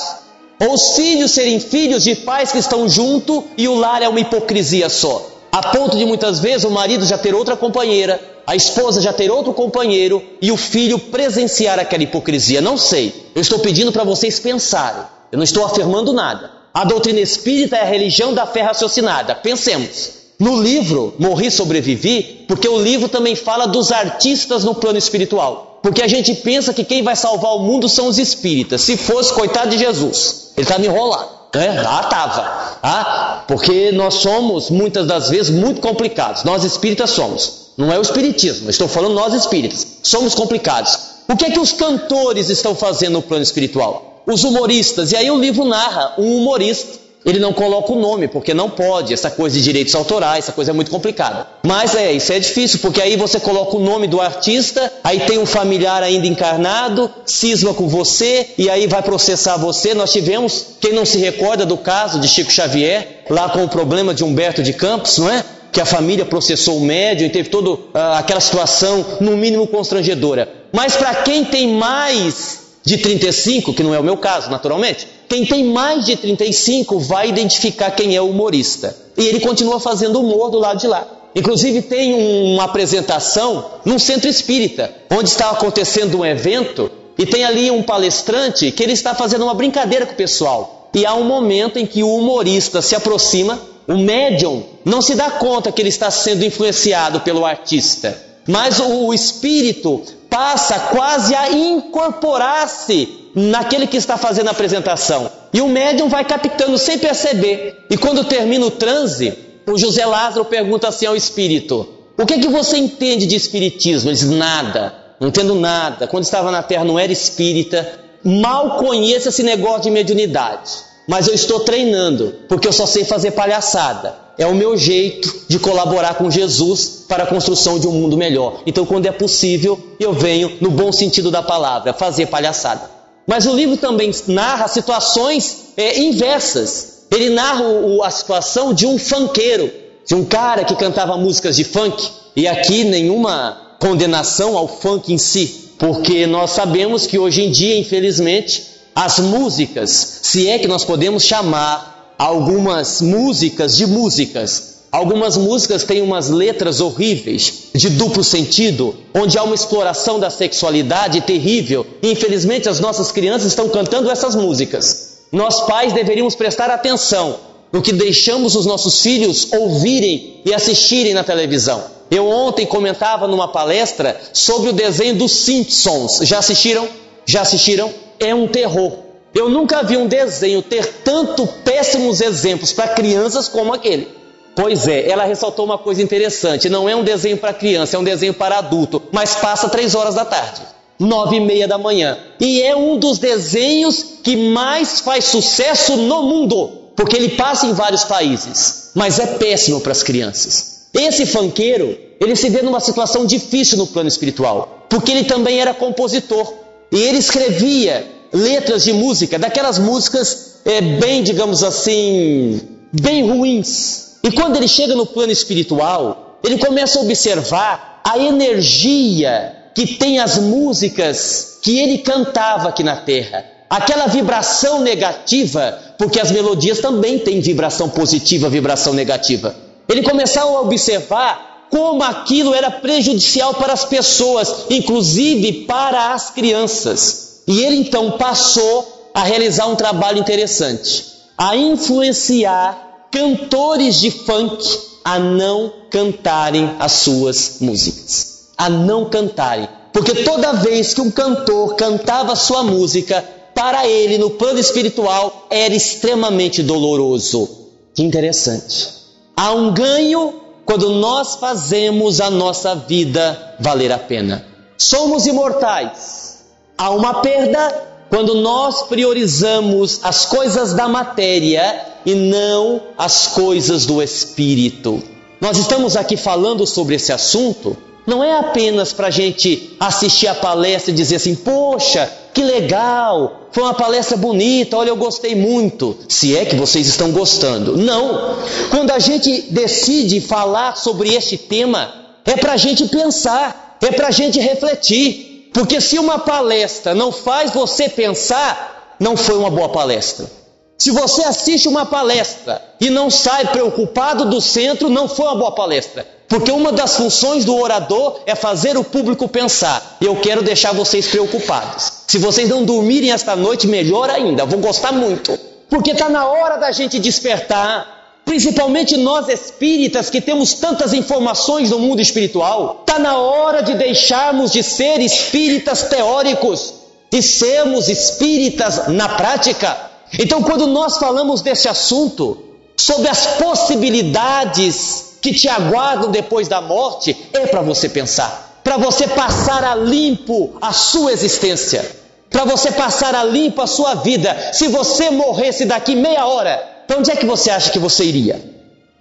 Ou 0.60 0.74
os 0.74 0.96
filhos 0.96 1.30
serem 1.30 1.60
filhos 1.60 2.02
de 2.02 2.16
pais 2.16 2.50
que 2.50 2.58
estão 2.58 2.88
junto 2.88 3.44
e 3.56 3.68
o 3.68 3.76
lar 3.76 4.02
é 4.02 4.08
uma 4.08 4.18
hipocrisia 4.18 4.88
só? 4.88 5.24
A 5.52 5.68
ponto 5.68 5.96
de 5.96 6.04
muitas 6.04 6.40
vezes 6.40 6.64
o 6.64 6.70
marido 6.70 7.06
já 7.06 7.16
ter 7.16 7.32
outra 7.32 7.56
companheira, 7.56 8.20
a 8.44 8.56
esposa 8.56 9.00
já 9.00 9.12
ter 9.12 9.30
outro 9.30 9.54
companheiro 9.54 10.20
e 10.42 10.50
o 10.50 10.56
filho 10.56 10.98
presenciar 10.98 11.78
aquela 11.78 12.02
hipocrisia. 12.02 12.60
Não 12.60 12.76
sei. 12.76 13.30
Eu 13.36 13.40
estou 13.40 13.60
pedindo 13.60 13.92
para 13.92 14.02
vocês 14.02 14.40
pensarem. 14.40 15.04
Eu 15.30 15.36
não 15.36 15.44
estou 15.44 15.64
afirmando 15.64 16.12
nada. 16.12 16.50
A 16.74 16.84
doutrina 16.84 17.20
espírita 17.20 17.76
é 17.76 17.82
a 17.82 17.84
religião 17.84 18.34
da 18.34 18.46
fé 18.46 18.62
raciocinada. 18.62 19.36
Pensemos. 19.36 20.17
No 20.38 20.62
livro 20.62 21.14
Morri 21.18 21.50
Sobrevivi, 21.50 22.44
porque 22.46 22.68
o 22.68 22.80
livro 22.80 23.08
também 23.08 23.34
fala 23.34 23.66
dos 23.66 23.90
artistas 23.90 24.62
no 24.62 24.74
plano 24.74 24.96
espiritual. 24.96 25.80
Porque 25.82 26.02
a 26.02 26.06
gente 26.06 26.32
pensa 26.34 26.72
que 26.72 26.84
quem 26.84 27.02
vai 27.02 27.16
salvar 27.16 27.56
o 27.56 27.60
mundo 27.60 27.88
são 27.88 28.06
os 28.06 28.18
espíritas. 28.18 28.82
Se 28.82 28.96
fosse, 28.96 29.32
coitado 29.32 29.70
de 29.70 29.78
Jesus, 29.78 30.52
ele 30.56 30.64
está 30.64 30.78
me 30.78 30.86
enrolando. 30.86 31.38
É, 31.54 31.80
lá 31.80 32.02
estava. 32.02 32.78
Ah, 32.82 33.44
porque 33.48 33.90
nós 33.90 34.14
somos, 34.14 34.70
muitas 34.70 35.06
das 35.06 35.28
vezes, 35.28 35.50
muito 35.50 35.80
complicados. 35.80 36.44
Nós 36.44 36.62
espíritas 36.62 37.10
somos. 37.10 37.68
Não 37.76 37.92
é 37.92 37.98
o 37.98 38.02
espiritismo, 38.02 38.68
estou 38.68 38.86
falando 38.86 39.14
nós 39.14 39.34
espíritas. 39.34 39.86
Somos 40.02 40.34
complicados. 40.34 40.98
O 41.28 41.36
que 41.36 41.46
é 41.46 41.50
que 41.50 41.60
os 41.60 41.72
cantores 41.72 42.48
estão 42.48 42.74
fazendo 42.74 43.14
no 43.14 43.22
plano 43.22 43.42
espiritual? 43.42 44.22
Os 44.26 44.44
humoristas. 44.44 45.12
E 45.12 45.16
aí 45.16 45.30
o 45.30 45.38
livro 45.38 45.64
narra 45.64 46.14
um 46.18 46.36
humorista. 46.36 47.07
Ele 47.24 47.38
não 47.38 47.52
coloca 47.52 47.92
o 47.92 48.00
nome, 48.00 48.28
porque 48.28 48.54
não 48.54 48.70
pode, 48.70 49.12
essa 49.12 49.30
coisa 49.30 49.56
de 49.56 49.62
direitos 49.62 49.94
autorais, 49.94 50.44
essa 50.44 50.52
coisa 50.52 50.70
é 50.70 50.74
muito 50.74 50.90
complicada. 50.90 51.46
Mas 51.64 51.94
é, 51.94 52.12
isso 52.12 52.32
é 52.32 52.38
difícil, 52.38 52.78
porque 52.78 53.02
aí 53.02 53.16
você 53.16 53.40
coloca 53.40 53.76
o 53.76 53.80
nome 53.80 54.06
do 54.06 54.20
artista, 54.20 54.92
aí 55.02 55.20
tem 55.20 55.38
um 55.38 55.46
familiar 55.46 56.02
ainda 56.02 56.26
encarnado, 56.26 57.10
cisma 57.26 57.74
com 57.74 57.88
você, 57.88 58.50
e 58.56 58.70
aí 58.70 58.86
vai 58.86 59.02
processar 59.02 59.56
você. 59.56 59.94
Nós 59.94 60.12
tivemos, 60.12 60.66
quem 60.80 60.92
não 60.92 61.04
se 61.04 61.18
recorda 61.18 61.66
do 61.66 61.76
caso 61.76 62.20
de 62.20 62.28
Chico 62.28 62.52
Xavier, 62.52 63.24
lá 63.28 63.48
com 63.48 63.64
o 63.64 63.68
problema 63.68 64.14
de 64.14 64.22
Humberto 64.24 64.62
de 64.62 64.72
Campos, 64.72 65.18
não 65.18 65.28
é? 65.28 65.44
que 65.70 65.80
a 65.80 65.84
família 65.84 66.24
processou 66.24 66.78
o 66.78 66.80
médium 66.80 67.26
e 67.26 67.30
teve 67.30 67.50
toda 67.50 67.70
uh, 67.70 67.80
aquela 68.16 68.40
situação, 68.40 69.04
no 69.20 69.36
mínimo, 69.36 69.66
constrangedora. 69.66 70.48
Mas 70.72 70.96
para 70.96 71.14
quem 71.16 71.44
tem 71.44 71.68
mais 71.68 72.57
de 72.88 72.98
35, 72.98 73.74
que 73.74 73.82
não 73.82 73.94
é 73.94 74.00
o 74.00 74.04
meu 74.04 74.16
caso, 74.16 74.50
naturalmente, 74.50 75.06
quem 75.28 75.44
tem 75.44 75.64
mais 75.64 76.06
de 76.06 76.16
35 76.16 76.98
vai 76.98 77.28
identificar 77.28 77.90
quem 77.90 78.16
é 78.16 78.20
o 78.20 78.30
humorista. 78.30 78.96
E 79.16 79.26
ele 79.26 79.40
continua 79.40 79.78
fazendo 79.78 80.20
humor 80.20 80.50
do 80.50 80.58
lado 80.58 80.80
de 80.80 80.86
lá. 80.86 81.06
Inclusive 81.34 81.82
tem 81.82 82.14
uma 82.14 82.64
apresentação 82.64 83.64
num 83.84 83.98
centro 83.98 84.28
espírita, 84.28 84.90
onde 85.10 85.28
está 85.28 85.50
acontecendo 85.50 86.18
um 86.18 86.24
evento 86.24 86.90
e 87.18 87.26
tem 87.26 87.44
ali 87.44 87.70
um 87.70 87.82
palestrante 87.82 88.72
que 88.72 88.82
ele 88.82 88.92
está 88.92 89.14
fazendo 89.14 89.44
uma 89.44 89.54
brincadeira 89.54 90.06
com 90.06 90.12
o 90.14 90.16
pessoal. 90.16 90.88
E 90.94 91.04
há 91.04 91.14
um 91.14 91.24
momento 91.24 91.78
em 91.78 91.84
que 91.84 92.02
o 92.02 92.14
humorista 92.14 92.80
se 92.80 92.96
aproxima 92.96 93.60
o 93.88 93.96
médium 93.96 94.64
não 94.84 95.00
se 95.00 95.14
dá 95.14 95.30
conta 95.30 95.72
que 95.72 95.80
ele 95.80 95.88
está 95.88 96.10
sendo 96.10 96.44
influenciado 96.44 97.20
pelo 97.20 97.46
artista, 97.46 98.22
mas 98.46 98.78
o 98.80 99.14
espírito 99.14 100.02
passa 100.28 100.78
quase 100.78 101.34
a 101.34 101.50
incorporar-se 101.50 103.30
naquele 103.34 103.86
que 103.86 103.96
está 103.96 104.16
fazendo 104.16 104.48
a 104.48 104.52
apresentação. 104.52 105.30
E 105.52 105.60
o 105.60 105.68
médium 105.68 106.08
vai 106.08 106.24
captando 106.24 106.76
sem 106.78 106.98
perceber. 106.98 107.86
E 107.90 107.96
quando 107.96 108.24
termina 108.24 108.66
o 108.66 108.70
transe, 108.70 109.32
o 109.66 109.78
José 109.78 110.04
Lázaro 110.04 110.44
pergunta 110.44 110.88
assim 110.88 111.06
ao 111.06 111.16
espírito: 111.16 111.88
O 112.18 112.26
que 112.26 112.34
é 112.34 112.38
que 112.38 112.48
você 112.48 112.76
entende 112.76 113.26
de 113.26 113.36
espiritismo? 113.36 114.10
Ele 114.10 114.16
diz: 114.16 114.28
Nada, 114.28 114.94
não 115.20 115.28
entendo 115.28 115.54
nada. 115.54 116.06
Quando 116.06 116.24
estava 116.24 116.50
na 116.50 116.62
terra 116.62 116.84
não 116.84 116.98
era 116.98 117.12
espírita, 117.12 118.00
mal 118.22 118.76
conheço 118.76 119.28
esse 119.28 119.42
negócio 119.42 119.82
de 119.82 119.90
mediunidade 119.90 120.87
mas 121.08 121.26
eu 121.26 121.32
estou 121.34 121.60
treinando, 121.60 122.34
porque 122.46 122.68
eu 122.68 122.72
só 122.72 122.84
sei 122.84 123.02
fazer 123.02 123.30
palhaçada. 123.30 124.14
É 124.36 124.46
o 124.46 124.54
meu 124.54 124.76
jeito 124.76 125.46
de 125.48 125.58
colaborar 125.58 126.14
com 126.14 126.30
Jesus 126.30 127.06
para 127.08 127.24
a 127.24 127.26
construção 127.26 127.78
de 127.78 127.88
um 127.88 127.92
mundo 127.92 128.14
melhor. 128.14 128.60
Então, 128.66 128.84
quando 128.84 129.06
é 129.06 129.10
possível, 129.10 129.80
eu 129.98 130.12
venho, 130.12 130.58
no 130.60 130.70
bom 130.70 130.92
sentido 130.92 131.30
da 131.30 131.42
palavra, 131.42 131.94
fazer 131.94 132.26
palhaçada. 132.26 132.90
Mas 133.26 133.46
o 133.46 133.54
livro 133.54 133.78
também 133.78 134.12
narra 134.28 134.68
situações 134.68 135.72
é, 135.78 135.98
inversas. 135.98 137.06
Ele 137.10 137.30
narra 137.30 137.64
o, 137.64 138.02
a 138.02 138.10
situação 138.10 138.74
de 138.74 138.86
um 138.86 138.98
funkeiro, 138.98 139.72
de 140.06 140.14
um 140.14 140.26
cara 140.26 140.62
que 140.62 140.76
cantava 140.76 141.16
músicas 141.16 141.56
de 141.56 141.64
funk. 141.64 142.06
E 142.36 142.46
aqui 142.46 142.84
nenhuma 142.84 143.76
condenação 143.80 144.58
ao 144.58 144.68
funk 144.68 145.12
em 145.12 145.18
si, 145.18 145.72
porque 145.78 146.26
nós 146.26 146.50
sabemos 146.50 147.06
que 147.06 147.18
hoje 147.18 147.42
em 147.44 147.50
dia, 147.50 147.78
infelizmente, 147.78 148.77
as 148.98 149.20
músicas, 149.20 150.18
se 150.22 150.48
é 150.48 150.58
que 150.58 150.66
nós 150.66 150.84
podemos 150.84 151.22
chamar 151.22 152.16
algumas 152.18 153.00
músicas 153.00 153.76
de 153.76 153.86
músicas. 153.86 154.78
Algumas 154.90 155.36
músicas 155.36 155.84
têm 155.84 156.02
umas 156.02 156.28
letras 156.28 156.80
horríveis, 156.80 157.68
de 157.72 157.90
duplo 157.90 158.24
sentido, 158.24 158.96
onde 159.14 159.38
há 159.38 159.44
uma 159.44 159.54
exploração 159.54 160.18
da 160.18 160.30
sexualidade 160.30 161.20
terrível. 161.20 161.86
E 162.02 162.10
infelizmente 162.10 162.68
as 162.68 162.80
nossas 162.80 163.12
crianças 163.12 163.46
estão 163.46 163.68
cantando 163.68 164.10
essas 164.10 164.34
músicas. 164.34 165.18
Nós 165.30 165.60
pais 165.60 165.92
deveríamos 165.92 166.34
prestar 166.34 166.68
atenção 166.68 167.38
no 167.72 167.80
que 167.80 167.92
deixamos 167.92 168.56
os 168.56 168.66
nossos 168.66 169.00
filhos 169.00 169.52
ouvirem 169.52 170.40
e 170.44 170.52
assistirem 170.52 171.14
na 171.14 171.22
televisão. 171.22 171.84
Eu 172.10 172.28
ontem 172.28 172.66
comentava 172.66 173.28
numa 173.28 173.46
palestra 173.46 174.20
sobre 174.32 174.70
o 174.70 174.72
desenho 174.72 175.14
dos 175.14 175.30
Simpsons. 175.30 176.18
Já 176.22 176.40
assistiram? 176.40 176.88
Já 177.24 177.42
assistiram? 177.42 178.07
É 178.20 178.34
um 178.34 178.46
terror. 178.46 179.08
Eu 179.34 179.48
nunca 179.48 179.82
vi 179.82 179.96
um 179.96 180.06
desenho 180.06 180.62
ter 180.62 180.84
tanto 181.04 181.46
péssimos 181.64 182.20
exemplos 182.20 182.72
para 182.72 182.88
crianças 182.88 183.48
como 183.48 183.72
aquele. 183.72 184.08
Pois 184.56 184.88
é, 184.88 185.08
ela 185.08 185.24
ressaltou 185.24 185.64
uma 185.64 185.78
coisa 185.78 186.02
interessante: 186.02 186.68
não 186.68 186.88
é 186.88 186.96
um 186.96 187.04
desenho 187.04 187.36
para 187.36 187.52
criança, 187.52 187.96
é 187.96 187.98
um 187.98 188.04
desenho 188.04 188.34
para 188.34 188.58
adulto, 188.58 189.02
mas 189.12 189.36
passa 189.36 189.68
três 189.68 189.94
horas 189.94 190.16
da 190.16 190.24
tarde, 190.24 190.62
nove 190.98 191.36
e 191.36 191.40
meia 191.40 191.68
da 191.68 191.78
manhã. 191.78 192.18
E 192.40 192.62
é 192.62 192.74
um 192.74 192.98
dos 192.98 193.18
desenhos 193.18 194.04
que 194.24 194.36
mais 194.36 195.00
faz 195.00 195.26
sucesso 195.26 195.96
no 195.96 196.24
mundo, 196.24 196.90
porque 196.96 197.16
ele 197.16 197.30
passa 197.30 197.66
em 197.66 197.72
vários 197.72 198.02
países, 198.02 198.90
mas 198.94 199.20
é 199.20 199.26
péssimo 199.26 199.80
para 199.80 199.92
as 199.92 200.02
crianças. 200.02 200.88
Esse 200.92 201.24
fanqueiro, 201.26 201.96
ele 202.18 202.34
se 202.34 202.48
vê 202.48 202.62
numa 202.62 202.80
situação 202.80 203.24
difícil 203.24 203.78
no 203.78 203.86
plano 203.86 204.08
espiritual, 204.08 204.86
porque 204.88 205.12
ele 205.12 205.24
também 205.24 205.60
era 205.60 205.72
compositor 205.72 206.52
e 206.90 206.96
ele 206.96 207.18
escrevia 207.18 208.06
letras 208.32 208.84
de 208.84 208.92
música, 208.92 209.38
daquelas 209.38 209.78
músicas 209.78 210.60
é, 210.64 210.80
bem, 210.80 211.22
digamos 211.22 211.62
assim, 211.62 212.60
bem 212.92 213.28
ruins, 213.28 214.08
e 214.22 214.30
quando 214.32 214.56
ele 214.56 214.68
chega 214.68 214.94
no 214.94 215.06
plano 215.06 215.32
espiritual, 215.32 216.38
ele 216.44 216.58
começa 216.58 216.98
a 216.98 217.02
observar 217.02 218.00
a 218.04 218.18
energia 218.18 219.54
que 219.74 219.86
tem 219.86 220.18
as 220.18 220.38
músicas 220.38 221.58
que 221.62 221.78
ele 221.78 221.98
cantava 221.98 222.68
aqui 222.68 222.82
na 222.82 222.96
terra. 222.96 223.44
Aquela 223.70 224.06
vibração 224.06 224.80
negativa, 224.80 225.78
porque 225.98 226.18
as 226.18 226.30
melodias 226.30 226.80
também 226.80 227.18
têm 227.18 227.40
vibração 227.40 227.88
positiva, 227.88 228.48
vibração 228.48 228.94
negativa. 228.94 229.54
Ele 229.88 230.02
começou 230.02 230.42
a 230.42 230.60
observar 230.62 231.47
como 231.70 232.02
aquilo 232.02 232.54
era 232.54 232.70
prejudicial 232.70 233.54
para 233.54 233.72
as 233.72 233.84
pessoas, 233.84 234.66
inclusive 234.70 235.64
para 235.64 236.12
as 236.12 236.30
crianças. 236.30 237.42
E 237.46 237.60
ele 237.60 237.76
então 237.76 238.12
passou 238.12 239.10
a 239.14 239.22
realizar 239.22 239.66
um 239.66 239.76
trabalho 239.76 240.18
interessante, 240.18 241.04
a 241.36 241.56
influenciar 241.56 243.08
cantores 243.10 244.00
de 244.00 244.10
funk 244.10 244.78
a 245.04 245.18
não 245.18 245.72
cantarem 245.90 246.76
as 246.78 246.92
suas 246.92 247.56
músicas. 247.60 248.48
A 248.56 248.68
não 248.68 249.08
cantarem. 249.08 249.68
Porque 249.92 250.22
toda 250.22 250.52
vez 250.52 250.92
que 250.92 251.00
um 251.00 251.10
cantor 251.10 251.76
cantava 251.76 252.36
sua 252.36 252.62
música, 252.62 253.24
para 253.54 253.86
ele, 253.86 254.18
no 254.18 254.30
plano 254.30 254.58
espiritual, 254.58 255.46
era 255.50 255.74
extremamente 255.74 256.62
doloroso. 256.62 257.48
Que 257.94 258.02
interessante. 258.02 258.88
Há 259.36 259.52
um 259.52 259.72
ganho 259.72 260.34
quando 260.68 260.90
nós 260.90 261.36
fazemos 261.36 262.20
a 262.20 262.30
nossa 262.30 262.74
vida 262.74 263.54
valer 263.58 263.90
a 263.90 263.96
pena. 263.96 264.44
Somos 264.76 265.26
imortais. 265.26 266.44
Há 266.76 266.90
uma 266.90 267.22
perda 267.22 267.86
quando 268.10 268.34
nós 268.34 268.82
priorizamos 268.82 270.00
as 270.02 270.26
coisas 270.26 270.74
da 270.74 270.86
matéria 270.86 271.86
e 272.04 272.14
não 272.14 272.82
as 272.98 273.28
coisas 273.28 273.86
do 273.86 274.02
espírito. 274.02 275.02
Nós 275.40 275.56
estamos 275.56 275.96
aqui 275.96 276.18
falando 276.18 276.66
sobre 276.66 276.96
esse 276.96 277.12
assunto, 277.12 277.74
não 278.08 278.24
é 278.24 278.38
apenas 278.38 278.90
para 278.90 279.08
a 279.08 279.10
gente 279.10 279.76
assistir 279.78 280.28
a 280.28 280.34
palestra 280.34 280.90
e 280.90 280.94
dizer 280.94 281.16
assim, 281.16 281.34
poxa, 281.34 282.10
que 282.32 282.42
legal, 282.42 283.48
foi 283.52 283.62
uma 283.62 283.74
palestra 283.74 284.16
bonita, 284.16 284.78
olha, 284.78 284.88
eu 284.88 284.96
gostei 284.96 285.34
muito, 285.34 285.94
se 286.08 286.34
é 286.34 286.46
que 286.46 286.56
vocês 286.56 286.86
estão 286.86 287.12
gostando. 287.12 287.76
Não, 287.76 288.38
quando 288.70 288.92
a 288.92 288.98
gente 288.98 289.42
decide 289.50 290.22
falar 290.22 290.74
sobre 290.74 291.14
este 291.14 291.36
tema, 291.36 291.92
é 292.24 292.34
para 292.34 292.54
a 292.54 292.56
gente 292.56 292.88
pensar, 292.88 293.76
é 293.82 293.92
para 293.92 294.08
a 294.08 294.10
gente 294.10 294.40
refletir, 294.40 295.50
porque 295.52 295.78
se 295.78 295.98
uma 295.98 296.18
palestra 296.18 296.94
não 296.94 297.12
faz 297.12 297.52
você 297.52 297.90
pensar, 297.90 298.96
não 298.98 299.18
foi 299.18 299.36
uma 299.36 299.50
boa 299.50 299.68
palestra. 299.68 300.30
Se 300.78 300.90
você 300.90 301.24
assiste 301.24 301.68
uma 301.68 301.84
palestra 301.84 302.62
e 302.80 302.88
não 302.88 303.10
sai 303.10 303.48
preocupado 303.48 304.24
do 304.24 304.40
centro, 304.40 304.88
não 304.88 305.06
foi 305.06 305.26
uma 305.26 305.36
boa 305.36 305.52
palestra. 305.52 306.17
Porque 306.28 306.50
uma 306.50 306.70
das 306.70 306.96
funções 306.96 307.44
do 307.46 307.56
orador 307.56 308.20
é 308.26 308.34
fazer 308.34 308.76
o 308.76 308.84
público 308.84 309.26
pensar. 309.26 309.96
Eu 309.98 310.16
quero 310.16 310.42
deixar 310.42 310.74
vocês 310.74 311.06
preocupados. 311.06 311.90
Se 312.06 312.18
vocês 312.18 312.48
não 312.50 312.64
dormirem 312.64 313.12
esta 313.12 313.34
noite, 313.34 313.66
melhor 313.66 314.10
ainda, 314.10 314.44
vou 314.44 314.60
gostar 314.60 314.92
muito. 314.92 315.38
Porque 315.70 315.92
está 315.92 316.10
na 316.10 316.28
hora 316.28 316.58
da 316.58 316.70
gente 316.70 316.98
despertar. 316.98 317.96
Principalmente 318.26 318.94
nós 318.98 319.26
espíritas 319.28 320.10
que 320.10 320.20
temos 320.20 320.52
tantas 320.52 320.92
informações 320.92 321.70
no 321.70 321.78
mundo 321.78 322.02
espiritual, 322.02 322.80
está 322.80 322.98
na 322.98 323.16
hora 323.16 323.62
de 323.62 323.74
deixarmos 323.74 324.52
de 324.52 324.62
ser 324.62 325.00
espíritas 325.00 325.84
teóricos 325.84 326.74
e 327.10 327.22
sermos 327.22 327.88
espíritas 327.88 328.88
na 328.88 329.08
prática. 329.08 329.78
Então, 330.18 330.42
quando 330.42 330.66
nós 330.66 330.98
falamos 330.98 331.40
desse 331.40 331.68
assunto, 331.70 332.36
sobre 332.76 333.08
as 333.08 333.26
possibilidades 333.26 335.07
que 335.20 335.32
te 335.32 335.48
aguardam 335.48 336.10
depois 336.10 336.48
da 336.48 336.60
morte, 336.60 337.16
é 337.32 337.46
para 337.46 337.62
você 337.62 337.88
pensar, 337.88 338.60
para 338.62 338.76
você 338.76 339.06
passar 339.08 339.64
a 339.64 339.74
limpo 339.74 340.56
a 340.60 340.72
sua 340.72 341.12
existência, 341.12 341.84
para 342.30 342.44
você 342.44 342.70
passar 342.70 343.14
a 343.14 343.24
limpo 343.24 343.62
a 343.62 343.66
sua 343.66 343.94
vida. 343.94 344.52
Se 344.52 344.68
você 344.68 345.10
morresse 345.10 345.64
daqui 345.64 345.94
meia 345.94 346.26
hora, 346.26 346.56
para 346.86 346.98
onde 346.98 347.10
é 347.10 347.16
que 347.16 347.26
você 347.26 347.50
acha 347.50 347.70
que 347.70 347.78
você 347.78 348.04
iria? 348.04 348.58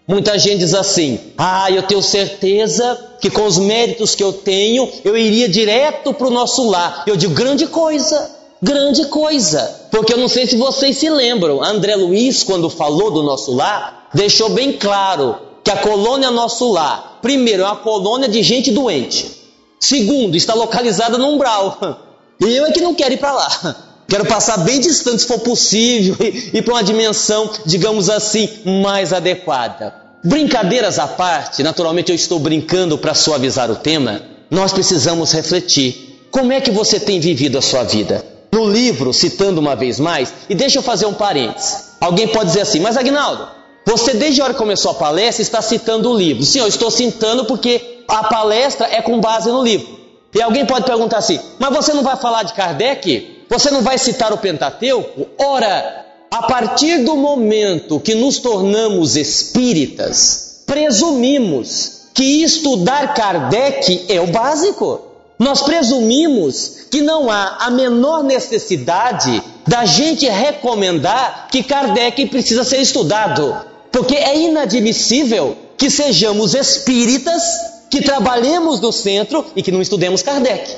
Muita 0.08 0.40
gente 0.40 0.60
diz 0.60 0.74
assim: 0.74 1.20
Ah, 1.38 1.70
eu 1.70 1.84
tenho 1.84 2.02
certeza 2.02 2.98
que 3.20 3.30
com 3.30 3.46
os 3.46 3.58
méritos 3.58 4.16
que 4.16 4.24
eu 4.24 4.32
tenho, 4.32 4.90
eu 5.04 5.18
iria 5.18 5.50
direto 5.50 6.14
para 6.14 6.28
o 6.28 6.32
nosso 6.32 6.70
lar. 6.70 7.04
Eu 7.06 7.18
digo: 7.18 7.34
grande 7.34 7.68
coisa 7.68 8.38
grande 8.62 9.06
coisa. 9.06 9.88
Porque 9.92 10.14
eu 10.14 10.18
não 10.18 10.28
sei 10.28 10.48
se 10.48 10.56
vocês 10.56 10.98
se 10.98 11.10
lembram, 11.10 11.64
André 11.64 11.96
Luiz, 11.96 12.44
quando 12.44 12.70
falou 12.70 13.12
do 13.12 13.24
nosso 13.24 13.54
lar, 13.54 14.10
deixou 14.14 14.50
bem 14.50 14.74
claro 14.74 15.47
que 15.68 15.72
a 15.72 15.76
colônia 15.76 16.32
Nosso 16.32 16.72
Lar, 16.72 17.20
primeiro, 17.22 17.62
é 17.62 17.66
uma 17.66 17.76
colônia 17.76 18.30
de 18.30 18.42
gente 18.42 18.72
doente. 18.72 19.30
Segundo, 19.78 20.38
está 20.38 20.54
localizada 20.54 21.18
no 21.18 21.28
umbral. 21.28 22.06
E 22.40 22.56
eu 22.56 22.68
é 22.68 22.72
que 22.72 22.80
não 22.80 22.94
quero 22.94 23.16
ir 23.16 23.18
para 23.18 23.32
lá. 23.32 23.76
Quero 24.08 24.24
passar 24.28 24.58
bem 24.60 24.80
distante, 24.80 25.24
se 25.24 25.28
for 25.28 25.40
possível, 25.40 26.16
e 26.54 26.62
para 26.62 26.76
uma 26.76 26.84
dimensão, 26.84 27.50
digamos 27.66 28.12
assim, 28.12 28.48
mais 28.64 29.12
adequada. 29.12 29.92
Brincadeiras 30.24 31.00
à 31.00 31.08
parte, 31.08 31.64
naturalmente 31.64 32.12
eu 32.12 32.16
estou 32.16 32.38
brincando 32.38 32.96
para 32.96 33.16
suavizar 33.16 33.72
o 33.72 33.76
tema, 33.76 34.22
nós 34.52 34.72
precisamos 34.72 35.32
refletir. 35.32 36.28
Como 36.30 36.54
é 36.54 36.62
que 36.62 36.70
você 36.70 37.00
tem 37.00 37.20
vivido 37.20 37.58
a 37.58 37.62
sua 37.62 37.84
vida? 37.84 38.24
no 38.52 38.70
livro, 38.70 39.14
citando 39.14 39.60
uma 39.60 39.76
vez 39.76 40.00
mais, 40.00 40.34
e 40.50 40.56
deixa 40.56 40.80
eu 40.80 40.84
fazer 40.84 41.06
um 41.06 41.14
parênteses. 41.14 41.96
Alguém 42.00 42.28
pode 42.28 42.48
dizer 42.48 42.62
assim, 42.62 42.80
mas 42.80 42.96
Agnaldo, 42.96 43.57
você 43.88 44.16
desde 44.16 44.42
a 44.42 44.44
hora 44.44 44.54
que 44.54 44.60
começou 44.60 44.92
a 44.92 44.96
palestra 44.96 45.42
está 45.42 45.62
citando 45.62 46.12
o 46.12 46.18
livro. 46.18 46.44
Sim, 46.44 46.60
eu 46.60 46.68
estou 46.68 46.92
citando 46.92 47.46
porque 47.46 48.04
a 48.06 48.26
palestra 48.26 48.86
é 48.92 49.02
com 49.02 49.22
base 49.22 49.50
no 49.50 49.64
livro. 49.64 49.88
E 50.36 50.42
alguém 50.42 50.66
pode 50.66 50.86
perguntar 50.86 51.20
assim, 51.20 51.40
mas 51.58 51.74
você 51.74 51.94
não 51.94 52.04
vai 52.04 52.18
falar 52.18 52.44
de 52.44 52.52
Kardec? 52.52 53.46
Você 53.50 53.72
não 53.72 53.82
vai 53.82 53.98
citar 53.98 54.34
o 54.34 54.38
Pentateuco? 54.40 55.28
Ora, 55.38 56.06
a 56.30 56.44
partir 56.44 57.06
do 57.06 57.16
momento 57.16 57.98
que 57.98 58.14
nos 58.14 58.40
tornamos 58.40 59.16
espíritas, 59.16 60.64
presumimos 60.66 62.10
que 62.14 62.44
estudar 62.44 63.14
Kardec 63.14 64.04
é 64.10 64.20
o 64.20 64.28
básico. 64.28 65.00
Nós 65.40 65.62
presumimos 65.62 66.88
que 66.92 67.00
não 67.00 67.32
há 67.32 67.56
a 67.62 67.72
menor 67.72 68.22
necessidade 68.22 69.42
da 69.66 69.86
gente 69.86 70.28
recomendar 70.28 71.48
que 71.50 71.64
Kardec 71.64 72.26
precisa 72.26 72.66
ser 72.66 72.82
estudado, 72.82 73.77
porque 73.98 74.14
é 74.14 74.38
inadmissível 74.38 75.58
que 75.76 75.90
sejamos 75.90 76.54
espíritas, 76.54 77.42
que 77.90 78.00
trabalhemos 78.00 78.80
no 78.80 78.92
centro 78.92 79.44
e 79.56 79.64
que 79.64 79.72
não 79.72 79.82
estudemos 79.82 80.22
Kardec. 80.22 80.72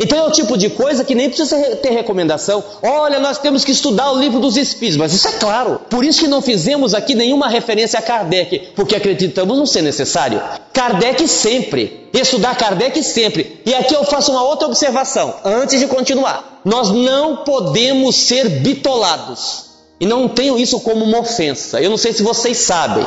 Então 0.00 0.18
é 0.18 0.22
o 0.22 0.30
tipo 0.30 0.56
de 0.56 0.70
coisa 0.70 1.04
que 1.04 1.14
nem 1.14 1.28
precisa 1.28 1.58
ter 1.76 1.90
recomendação. 1.90 2.64
Olha, 2.82 3.20
nós 3.20 3.36
temos 3.36 3.66
que 3.66 3.70
estudar 3.70 4.10
o 4.12 4.18
livro 4.18 4.40
dos 4.40 4.56
Espíritos, 4.56 4.96
mas 4.96 5.12
isso 5.12 5.28
é 5.28 5.32
claro. 5.32 5.78
Por 5.90 6.06
isso 6.06 6.20
que 6.20 6.26
não 6.26 6.40
fizemos 6.40 6.94
aqui 6.94 7.14
nenhuma 7.14 7.50
referência 7.50 7.98
a 7.98 8.02
Kardec, 8.02 8.72
porque 8.74 8.96
acreditamos 8.96 9.58
não 9.58 9.66
ser 9.66 9.82
necessário. 9.82 10.42
Kardec 10.72 11.28
sempre, 11.28 12.08
estudar 12.14 12.56
Kardec 12.56 13.02
sempre. 13.02 13.60
E 13.66 13.74
aqui 13.74 13.94
eu 13.94 14.04
faço 14.04 14.32
uma 14.32 14.42
outra 14.42 14.66
observação, 14.68 15.34
antes 15.44 15.78
de 15.78 15.86
continuar. 15.86 16.62
Nós 16.64 16.90
não 16.90 17.44
podemos 17.44 18.16
ser 18.16 18.48
bitolados. 18.48 19.63
E 20.00 20.06
não 20.06 20.28
tenho 20.28 20.58
isso 20.58 20.80
como 20.80 21.04
uma 21.04 21.20
ofensa. 21.20 21.80
Eu 21.80 21.90
não 21.90 21.96
sei 21.96 22.12
se 22.12 22.22
vocês 22.22 22.58
sabem. 22.58 23.06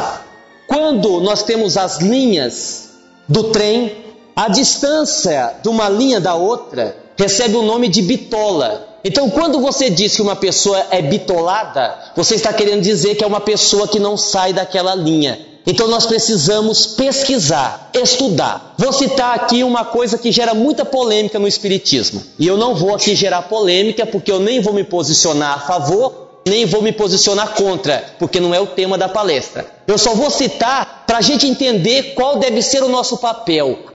Quando 0.67 1.21
nós 1.21 1.43
temos 1.43 1.77
as 1.77 1.99
linhas 1.99 2.89
do 3.27 3.45
trem 3.45 4.07
a 4.37 4.49
distância 4.49 5.55
de 5.63 5.67
uma 5.67 5.89
linha 5.89 6.21
da 6.21 6.35
outra 6.35 6.95
recebe 7.17 7.55
o 7.55 7.63
nome 7.63 7.87
de 7.87 8.03
bitola. 8.03 8.87
Então, 9.03 9.31
quando 9.31 9.59
você 9.59 9.89
diz 9.89 10.15
que 10.15 10.21
uma 10.21 10.35
pessoa 10.35 10.85
é 10.91 11.01
bitolada, 11.01 11.97
você 12.15 12.35
está 12.35 12.53
querendo 12.53 12.83
dizer 12.83 13.15
que 13.15 13.23
é 13.23 13.27
uma 13.27 13.41
pessoa 13.41 13.87
que 13.87 13.99
não 13.99 14.15
sai 14.15 14.53
daquela 14.53 14.93
linha. 14.93 15.39
Então, 15.65 15.87
nós 15.87 16.05
precisamos 16.05 16.85
pesquisar, 16.85 17.89
estudar. 17.95 18.75
Vou 18.77 18.93
citar 18.93 19.33
aqui 19.33 19.63
uma 19.63 19.83
coisa 19.83 20.19
que 20.19 20.31
gera 20.31 20.53
muita 20.53 20.85
polêmica 20.85 21.39
no 21.39 21.47
Espiritismo. 21.47 22.21
E 22.37 22.45
eu 22.45 22.57
não 22.57 22.75
vou 22.75 22.93
aqui 22.93 23.15
gerar 23.15 23.41
polêmica, 23.41 24.05
porque 24.05 24.31
eu 24.31 24.39
nem 24.39 24.61
vou 24.61 24.71
me 24.71 24.83
posicionar 24.83 25.55
a 25.55 25.59
favor, 25.61 26.26
nem 26.49 26.65
vou 26.65 26.81
me 26.81 26.91
posicionar 26.91 27.53
contra, 27.53 28.15
porque 28.19 28.39
não 28.39 28.53
é 28.53 28.59
o 28.59 28.67
tema 28.67 28.97
da 28.97 29.07
palestra. 29.07 29.65
Eu 29.87 29.97
só 29.97 30.13
vou 30.13 30.29
citar 30.29 31.03
para 31.05 31.19
a 31.19 31.21
gente 31.21 31.47
entender 31.47 32.13
qual 32.13 32.37
deve 32.37 32.61
ser 32.61 32.83
o 32.83 32.89
nosso 32.89 33.17
papel. 33.17 33.85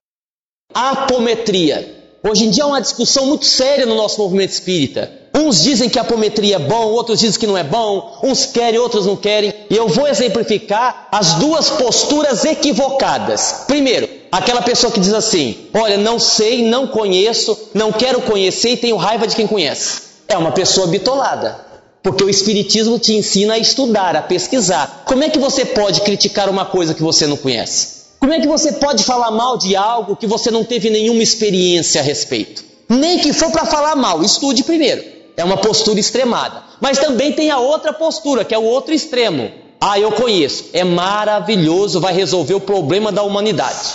Apometria. 0.75 2.03
Hoje 2.25 2.45
em 2.45 2.51
dia 2.51 2.63
é 2.63 2.67
uma 2.67 2.81
discussão 2.81 3.27
muito 3.27 3.45
séria 3.45 3.85
no 3.85 3.97
nosso 3.97 4.19
movimento 4.21 4.51
espírita. 4.51 5.11
Uns 5.35 5.63
dizem 5.63 5.89
que 5.89 5.99
a 5.99 6.03
apometria 6.03 6.57
é 6.57 6.59
bom, 6.59 6.89
outros 6.89 7.19
dizem 7.19 7.41
que 7.41 7.47
não 7.47 7.59
é 7.59 7.65
bom, 7.65 8.19
uns 8.23 8.47
querem, 8.47 8.79
outros 8.79 9.07
não 9.07 9.17
querem. 9.17 9.53
E 9.69 9.77
eu 9.77 9.89
vou 9.89 10.07
exemplificar 10.07 11.09
as 11.11 11.35
duas 11.35 11.71
posturas 11.71 12.45
equivocadas. 12.45 13.65
Primeiro, 13.67 14.09
aquela 14.31 14.63
pessoa 14.63 14.93
que 14.93 15.01
diz 15.01 15.13
assim: 15.13 15.69
Olha, 15.75 15.97
não 15.97 16.19
sei, 16.19 16.63
não 16.63 16.87
conheço, 16.87 17.71
não 17.75 17.91
quero 17.91 18.23
conhecer 18.23 18.71
e 18.71 18.77
tenho 18.77 18.97
raiva 18.97 19.27
de 19.27 19.35
quem 19.35 19.47
conhece. 19.47 20.03
É 20.29 20.37
uma 20.37 20.53
pessoa 20.53 20.87
bitolada. 20.87 21.72
Porque 22.03 22.25
o 22.25 22.29
Espiritismo 22.29 22.99
te 22.99 23.15
ensina 23.15 23.55
a 23.55 23.59
estudar, 23.59 24.17
a 24.17 24.23
pesquisar. 24.23 25.05
Como 25.07 25.23
é 25.23 25.31
que 25.31 25.39
você 25.39 25.65
pode 25.65 26.01
criticar 26.01 26.49
uma 26.49 26.65
coisa 26.65 26.95
que 26.95 27.03
você 27.03 27.27
não 27.27 27.37
conhece? 27.37 28.03
Como 28.19 28.33
é 28.33 28.41
que 28.41 28.47
você 28.47 28.73
pode 28.73 29.05
falar 29.05 29.31
mal 29.31 29.57
de 29.57 29.77
algo 29.77 30.17
que 30.17 30.27
você 30.27 30.51
não 30.51 30.65
teve 30.65 30.91
nenhuma 30.91 31.23
experiência 31.23 32.01
a 32.01 32.05
respeito? 32.05 32.65
Nem 32.89 33.19
que 33.19 33.33
for 33.33 33.51
para 33.51 33.65
falar 33.65 33.97
mal, 33.97 34.23
estude 34.23 34.65
primeiro. 34.65 35.03
É 35.37 35.45
uma 35.45 35.57
postura 35.57 35.99
extremada. 35.99 36.63
Mas 36.81 36.99
também 36.99 37.33
tem 37.33 37.51
a 37.51 37.59
outra 37.59 37.93
postura, 37.93 38.45
que 38.45 38.55
é 38.55 38.59
o 38.59 38.65
outro 38.65 38.93
extremo. 38.93 39.51
Ah, 39.81 39.99
eu 39.99 40.13
conheço. 40.13 40.67
É 40.73 40.85
maravilhoso, 40.85 42.01
vai 42.01 42.13
resolver 42.13 42.55
o 42.55 42.61
problema 42.61 43.11
da 43.11 43.23
humanidade. 43.23 43.91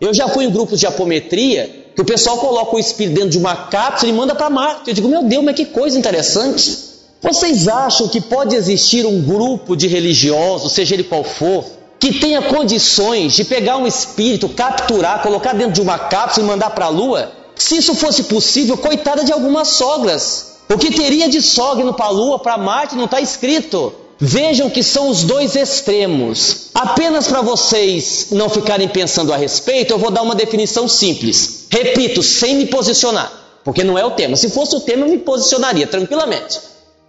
Eu 0.00 0.14
já 0.14 0.28
fui 0.28 0.44
em 0.44 0.50
grupos 0.50 0.80
de 0.80 0.86
apometria 0.86 1.86
que 1.94 2.02
o 2.02 2.04
pessoal 2.04 2.38
coloca 2.38 2.76
o 2.76 2.78
espírito 2.78 3.14
dentro 3.14 3.30
de 3.30 3.38
uma 3.38 3.54
cápsula 3.54 4.10
e 4.10 4.14
manda 4.14 4.34
para 4.34 4.48
Marte. 4.48 4.88
Eu 4.88 4.94
digo, 4.94 5.08
meu 5.08 5.24
Deus, 5.24 5.44
mas 5.44 5.56
que 5.56 5.66
coisa 5.66 5.98
interessante. 5.98 6.87
Vocês 7.20 7.66
acham 7.66 8.08
que 8.08 8.20
pode 8.20 8.54
existir 8.54 9.04
um 9.04 9.20
grupo 9.20 9.76
de 9.76 9.88
religiosos, 9.88 10.72
seja 10.72 10.94
ele 10.94 11.04
qual 11.04 11.24
for, 11.24 11.64
que 11.98 12.20
tenha 12.20 12.40
condições 12.42 13.34
de 13.34 13.44
pegar 13.44 13.76
um 13.76 13.86
espírito, 13.86 14.48
capturar, 14.48 15.20
colocar 15.20 15.52
dentro 15.52 15.72
de 15.72 15.80
uma 15.80 15.98
cápsula 15.98 16.46
e 16.46 16.48
mandar 16.48 16.70
para 16.70 16.86
a 16.86 16.90
lua? 16.90 17.32
Se 17.56 17.76
isso 17.76 17.94
fosse 17.94 18.24
possível, 18.24 18.76
coitada 18.76 19.24
de 19.24 19.32
algumas 19.32 19.68
sogras. 19.68 20.58
O 20.68 20.78
que 20.78 20.92
teria 20.92 21.28
de 21.28 21.42
sogra 21.42 21.82
indo 21.82 21.94
para 21.94 22.06
a 22.06 22.10
lua, 22.10 22.38
para 22.38 22.56
Marte, 22.56 22.94
não 22.94 23.06
está 23.06 23.20
escrito. 23.20 23.92
Vejam 24.20 24.70
que 24.70 24.82
são 24.82 25.08
os 25.08 25.24
dois 25.24 25.56
extremos. 25.56 26.68
Apenas 26.74 27.26
para 27.26 27.40
vocês 27.40 28.28
não 28.30 28.48
ficarem 28.48 28.88
pensando 28.88 29.32
a 29.32 29.36
respeito, 29.36 29.92
eu 29.92 29.98
vou 29.98 30.10
dar 30.10 30.22
uma 30.22 30.34
definição 30.34 30.86
simples. 30.86 31.66
Repito, 31.70 32.22
sem 32.22 32.56
me 32.56 32.66
posicionar, 32.66 33.32
porque 33.64 33.82
não 33.82 33.98
é 33.98 34.04
o 34.04 34.12
tema. 34.12 34.36
Se 34.36 34.50
fosse 34.50 34.76
o 34.76 34.80
tema, 34.80 35.06
eu 35.06 35.10
me 35.10 35.18
posicionaria 35.18 35.86
tranquilamente. 35.86 36.67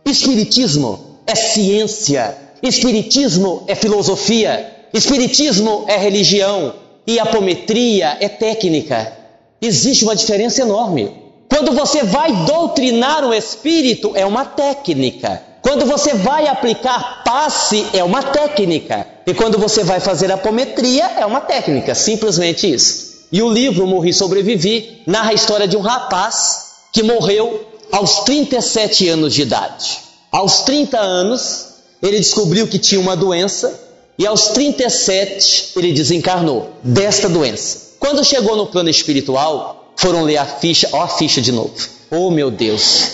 Espiritismo 0.09 1.17
é 1.27 1.35
ciência, 1.35 2.35
Espiritismo 2.63 3.63
é 3.67 3.75
filosofia, 3.75 4.75
Espiritismo 4.91 5.85
é 5.87 5.97
religião 5.97 6.73
e 7.05 7.19
apometria 7.19 8.17
é 8.19 8.27
técnica. 8.27 9.13
Existe 9.61 10.03
uma 10.03 10.15
diferença 10.15 10.61
enorme. 10.63 11.15
Quando 11.47 11.73
você 11.73 12.03
vai 12.03 12.31
doutrinar 12.45 13.23
o 13.23 13.33
espírito, 13.33 14.11
é 14.15 14.25
uma 14.25 14.45
técnica. 14.45 15.43
Quando 15.61 15.85
você 15.85 16.13
vai 16.13 16.47
aplicar 16.47 17.23
passe, 17.23 17.85
é 17.93 18.03
uma 18.03 18.23
técnica. 18.23 19.05
E 19.27 19.33
quando 19.33 19.59
você 19.59 19.83
vai 19.83 19.99
fazer 19.99 20.31
apometria, 20.31 21.05
é 21.17 21.25
uma 21.25 21.41
técnica. 21.41 21.93
Simplesmente 21.93 22.71
isso. 22.71 23.27
E 23.31 23.41
o 23.41 23.49
livro 23.51 23.85
Morri 23.85 24.11
Sobrevivi 24.11 25.03
narra 25.05 25.31
a 25.31 25.35
história 25.35 25.67
de 25.67 25.77
um 25.77 25.81
rapaz 25.81 26.69
que 26.91 27.03
morreu 27.03 27.68
aos 27.91 28.21
37 28.21 29.07
anos 29.09 29.33
de 29.33 29.41
idade. 29.41 29.99
Aos 30.31 30.61
30 30.61 30.99
anos, 30.99 31.65
ele 32.01 32.17
descobriu 32.17 32.67
que 32.67 32.77
tinha 32.77 33.01
uma 33.01 33.15
doença 33.15 33.79
e 34.17 34.25
aos 34.27 34.49
37 34.49 35.71
ele 35.75 35.93
desencarnou 35.93 36.71
desta 36.83 37.27
doença. 37.27 37.89
Quando 37.99 38.23
chegou 38.23 38.55
no 38.55 38.67
plano 38.67 38.89
espiritual, 38.89 39.93
foram 39.95 40.23
ler 40.23 40.37
a 40.37 40.45
ficha, 40.45 40.89
ó 40.91 41.01
a 41.01 41.07
ficha 41.07 41.41
de 41.41 41.51
novo. 41.51 41.73
Oh 42.11 42.29
meu 42.29 42.49
Deus. 42.49 43.11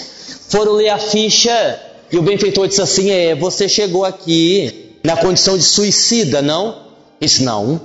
Foram 0.49 0.73
ler 0.73 0.89
a 0.89 0.99
ficha 0.99 1.81
e 2.11 2.17
o 2.17 2.21
benfeitor 2.21 2.67
disse 2.67 2.81
assim: 2.81 3.09
"É, 3.09 3.33
você 3.33 3.67
chegou 3.67 4.05
aqui 4.05 4.97
na 5.03 5.17
condição 5.17 5.57
de 5.57 5.63
suicida, 5.63 6.41
não?" 6.41 6.83
Disse: 7.19 7.43
"Não, 7.43 7.81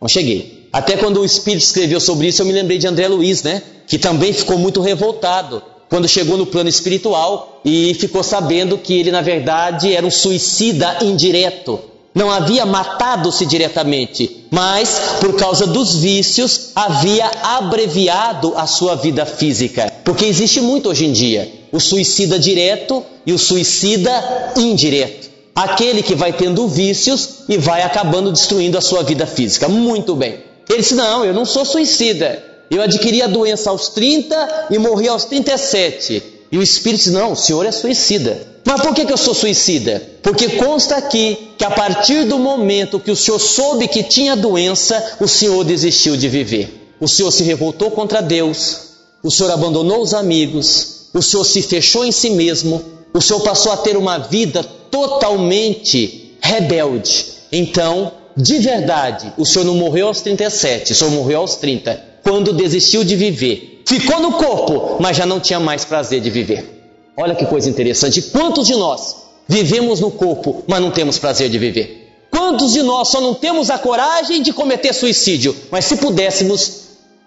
não 0.00 0.08
cheguei." 0.08 0.68
Até 0.72 0.96
quando 0.96 1.20
o 1.20 1.24
espírito 1.24 1.62
escreveu 1.62 2.00
sobre 2.00 2.28
isso, 2.28 2.42
eu 2.42 2.46
me 2.46 2.52
lembrei 2.52 2.78
de 2.78 2.86
André 2.86 3.08
Luiz, 3.08 3.42
né? 3.42 3.62
Que 3.86 3.98
também 3.98 4.32
ficou 4.32 4.58
muito 4.58 4.80
revoltado 4.80 5.62
quando 5.88 6.08
chegou 6.08 6.36
no 6.36 6.46
plano 6.46 6.68
espiritual 6.68 7.60
e 7.64 7.94
ficou 7.94 8.22
sabendo 8.22 8.78
que 8.78 8.94
ele, 8.94 9.10
na 9.10 9.22
verdade, 9.22 9.94
era 9.94 10.06
um 10.06 10.10
suicida 10.10 10.98
indireto 11.02 11.80
não 12.18 12.32
havia 12.32 12.66
matado-se 12.66 13.46
diretamente, 13.46 14.44
mas 14.50 15.00
por 15.20 15.36
causa 15.36 15.66
dos 15.68 15.94
vícios 15.94 16.70
havia 16.74 17.30
abreviado 17.42 18.54
a 18.56 18.66
sua 18.66 18.96
vida 18.96 19.24
física. 19.24 19.92
Porque 20.04 20.24
existe 20.24 20.60
muito 20.60 20.88
hoje 20.88 21.06
em 21.06 21.12
dia 21.12 21.48
o 21.70 21.78
suicida 21.78 22.36
direto 22.36 23.04
e 23.24 23.32
o 23.32 23.38
suicida 23.38 24.52
indireto. 24.56 25.28
Aquele 25.54 26.02
que 26.02 26.14
vai 26.14 26.32
tendo 26.32 26.66
vícios 26.66 27.44
e 27.48 27.56
vai 27.56 27.82
acabando 27.82 28.32
destruindo 28.32 28.76
a 28.76 28.80
sua 28.80 29.04
vida 29.04 29.26
física. 29.26 29.68
Muito 29.68 30.16
bem. 30.16 30.40
Ele 30.68 30.78
disse: 30.78 30.94
Não, 30.96 31.24
eu 31.24 31.34
não 31.34 31.44
sou 31.44 31.64
suicida. 31.64 32.42
Eu 32.70 32.82
adquiri 32.82 33.22
a 33.22 33.26
doença 33.26 33.70
aos 33.70 33.88
30 33.88 34.68
e 34.70 34.78
morri 34.78 35.08
aos 35.08 35.24
37. 35.24 36.22
E 36.50 36.58
o 36.58 36.62
Espírito 36.62 36.98
disse: 36.98 37.10
Não, 37.10 37.32
o 37.32 37.36
senhor 37.36 37.64
é 37.66 37.72
suicida. 37.72 38.46
Mas 38.64 38.82
por 38.82 38.94
que, 38.94 39.06
que 39.06 39.12
eu 39.12 39.16
sou 39.16 39.32
suicida? 39.34 40.02
Porque 40.22 40.56
consta 40.56 40.96
aqui 40.96 41.52
que 41.56 41.64
a 41.64 41.70
partir 41.70 42.24
do 42.24 42.38
momento 42.38 43.00
que 43.00 43.10
o 43.10 43.16
senhor 43.16 43.38
soube 43.38 43.88
que 43.88 44.02
tinha 44.02 44.36
doença, 44.36 45.16
o 45.20 45.26
senhor 45.26 45.64
desistiu 45.64 46.16
de 46.16 46.28
viver. 46.28 46.94
O 47.00 47.08
senhor 47.08 47.30
se 47.30 47.42
revoltou 47.44 47.90
contra 47.90 48.20
Deus, 48.20 48.88
o 49.22 49.30
senhor 49.30 49.52
abandonou 49.52 50.02
os 50.02 50.12
amigos, 50.12 51.08
o 51.14 51.22
senhor 51.22 51.44
se 51.44 51.62
fechou 51.62 52.04
em 52.04 52.12
si 52.12 52.30
mesmo, 52.30 52.84
o 53.14 53.22
senhor 53.22 53.40
passou 53.40 53.72
a 53.72 53.76
ter 53.76 53.96
uma 53.96 54.18
vida 54.18 54.62
totalmente 54.90 56.36
rebelde. 56.42 57.26
Então, 57.50 58.12
de 58.36 58.58
verdade, 58.58 59.32
o 59.38 59.46
senhor 59.46 59.64
não 59.64 59.74
morreu 59.74 60.08
aos 60.08 60.20
37, 60.20 60.92
o 60.92 60.94
senhor 60.94 61.10
morreu 61.10 61.40
aos 61.40 61.56
30, 61.56 62.07
quando 62.28 62.52
desistiu 62.52 63.02
de 63.02 63.16
viver. 63.16 63.82
Ficou 63.86 64.20
no 64.20 64.32
corpo, 64.32 64.98
mas 65.00 65.16
já 65.16 65.24
não 65.24 65.40
tinha 65.40 65.58
mais 65.58 65.86
prazer 65.86 66.20
de 66.20 66.28
viver. 66.28 66.92
Olha 67.16 67.34
que 67.34 67.46
coisa 67.46 67.70
interessante. 67.70 68.20
Quantos 68.20 68.66
de 68.66 68.74
nós 68.74 69.16
vivemos 69.48 69.98
no 70.00 70.10
corpo, 70.10 70.62
mas 70.66 70.78
não 70.78 70.90
temos 70.90 71.18
prazer 71.18 71.48
de 71.48 71.58
viver? 71.58 72.26
Quantos 72.30 72.74
de 72.74 72.82
nós 72.82 73.08
só 73.08 73.18
não 73.18 73.32
temos 73.32 73.70
a 73.70 73.78
coragem 73.78 74.42
de 74.42 74.52
cometer 74.52 74.92
suicídio, 74.92 75.56
mas 75.70 75.86
se 75.86 75.96
pudéssemos, 75.96 76.82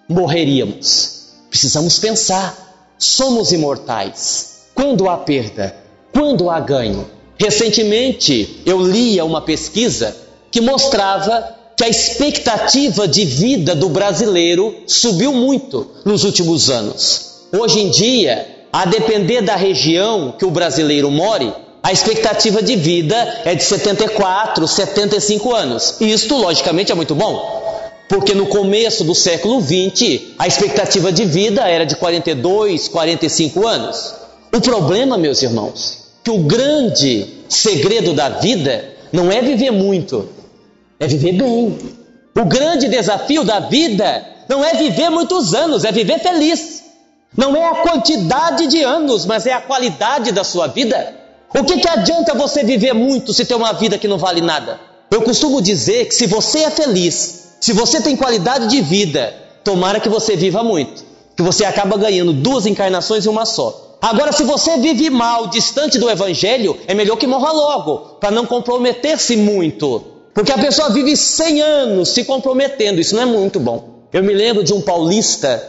morreríamos? 0.08 1.32
Precisamos 1.50 1.98
pensar. 1.98 2.56
Somos 3.00 3.52
imortais. 3.52 4.68
Quando 4.76 5.10
há 5.10 5.18
perda? 5.18 5.76
Quando 6.14 6.48
há 6.48 6.60
ganho? 6.60 7.10
Recentemente 7.40 8.62
eu 8.68 8.80
lia 8.80 9.26
uma 9.26 9.42
pesquisa 9.42 10.16
que 10.52 10.62
mostrava 10.62 11.61
que 11.76 11.84
a 11.84 11.90
expectativa 11.90 13.08
de 13.08 13.26
vida 13.26 13.76
do 13.76 13.90
brasileiro 13.90 14.76
subiu 14.86 15.34
muito 15.34 15.90
nos 16.06 16.24
últimos 16.24 16.70
anos. 16.70 17.32
Hoje 17.52 17.82
em 17.82 17.90
dia, 17.90 18.48
a 18.72 18.86
depender 18.86 19.42
da 19.42 19.56
região 19.56 20.34
que 20.38 20.46
o 20.46 20.52
brasileiro 20.52 21.12
more, 21.12 21.54
a 21.84 21.92
expectativa 21.92 22.62
de 22.62 22.76
vida 22.76 23.42
é 23.44 23.56
de 23.56 23.64
74, 23.64 24.68
75 24.68 25.54
anos. 25.54 25.96
E 26.00 26.12
isto, 26.12 26.36
logicamente, 26.36 26.92
é 26.92 26.96
muito 26.96 27.16
bom. 27.16 27.62
Porque 28.08 28.34
no 28.36 28.46
começo 28.46 29.04
do 29.04 29.16
século 29.16 29.60
20, 29.60 30.36
a 30.38 30.48
expectativa 30.48 31.12
de 31.12 31.26
vida 31.26 31.68
era 31.68 31.86
de 31.86 31.96
42, 31.96 32.88
45 32.90 33.68
anos. 33.68 34.14
O 34.54 34.62
problema, 34.62 35.18
meus 35.18 35.42
irmãos, 35.42 36.00
que 36.24 36.30
o 36.30 36.40
grande 36.40 37.26
segredo 37.50 38.14
da 38.14 38.30
vida 38.30 38.86
não 39.12 39.32
é 39.32 39.42
viver 39.42 39.72
muito, 39.72 40.30
é 41.02 41.08
viver 41.08 41.34
bem. 41.34 41.78
O 42.38 42.46
grande 42.46 42.88
desafio 42.88 43.44
da 43.44 43.60
vida 43.60 44.24
não 44.48 44.64
é 44.64 44.76
viver 44.76 45.10
muitos 45.10 45.56
anos, 45.56 45.84
é 45.84 45.92
viver 45.92 46.20
feliz. 46.20 46.84
Não 47.36 47.56
é 47.56 47.68
a 47.68 47.76
quantidade 47.76 48.68
de 48.68 48.84
anos, 48.84 49.26
mas 49.26 49.48
é 49.48 49.54
a 49.54 49.62
qualidade 49.62 50.32
da 50.32 50.44
sua 50.44 50.68
vida. 50.68 51.16
O 51.58 51.64
que, 51.64 51.80
que 51.80 51.90
adianta 51.90 52.36
você 52.36 52.64
viver 52.64 52.94
muito 52.94 53.34
se 53.34 53.46
tem 53.46 53.58
uma 53.58 53.74
vida 53.74 53.98
que 53.98 54.08
não 54.08 54.20
vale 54.20 54.42
nada? 54.42 54.80
Eu 55.10 55.24
costumo 55.24 55.60
dizer 55.60 56.06
que 56.06 56.14
se 56.14 56.28
você 56.28 56.60
é 56.60 56.70
feliz, 56.70 57.56
se 57.60 57.74
você 57.74 58.00
tem 58.00 58.16
qualidade 58.16 58.68
de 58.68 58.80
vida, 58.82 59.34
tomara 59.64 60.00
que 60.00 60.08
você 60.08 60.36
viva 60.36 60.64
muito, 60.64 61.04
que 61.36 61.42
você 61.42 61.66
acaba 61.66 61.98
ganhando 61.98 62.32
duas 62.32 62.68
encarnações 62.68 63.26
e 63.26 63.30
uma 63.30 63.46
só. 63.46 63.98
Agora, 64.00 64.32
se 64.32 64.44
você 64.44 64.78
vive 64.78 65.10
mal, 65.10 65.48
distante 65.48 65.98
do 65.98 66.10
Evangelho, 66.10 66.78
é 66.88 66.94
melhor 66.94 67.18
que 67.18 67.28
morra 67.28 67.52
logo, 67.52 68.18
para 68.20 68.32
não 68.32 68.46
comprometer-se 68.46 69.36
muito. 69.36 70.11
Porque 70.34 70.52
a 70.52 70.58
pessoa 70.58 70.90
vive 70.90 71.16
100 71.16 71.62
anos 71.62 72.10
se 72.10 72.24
comprometendo, 72.24 73.00
isso 73.00 73.16
não 73.16 73.24
é 73.24 73.26
muito 73.26 73.60
bom. 73.60 74.02
Eu 74.14 74.24
me 74.24 74.34
lembro 74.34 74.64
de 74.64 74.74
um 74.74 74.82
paulista 74.82 75.62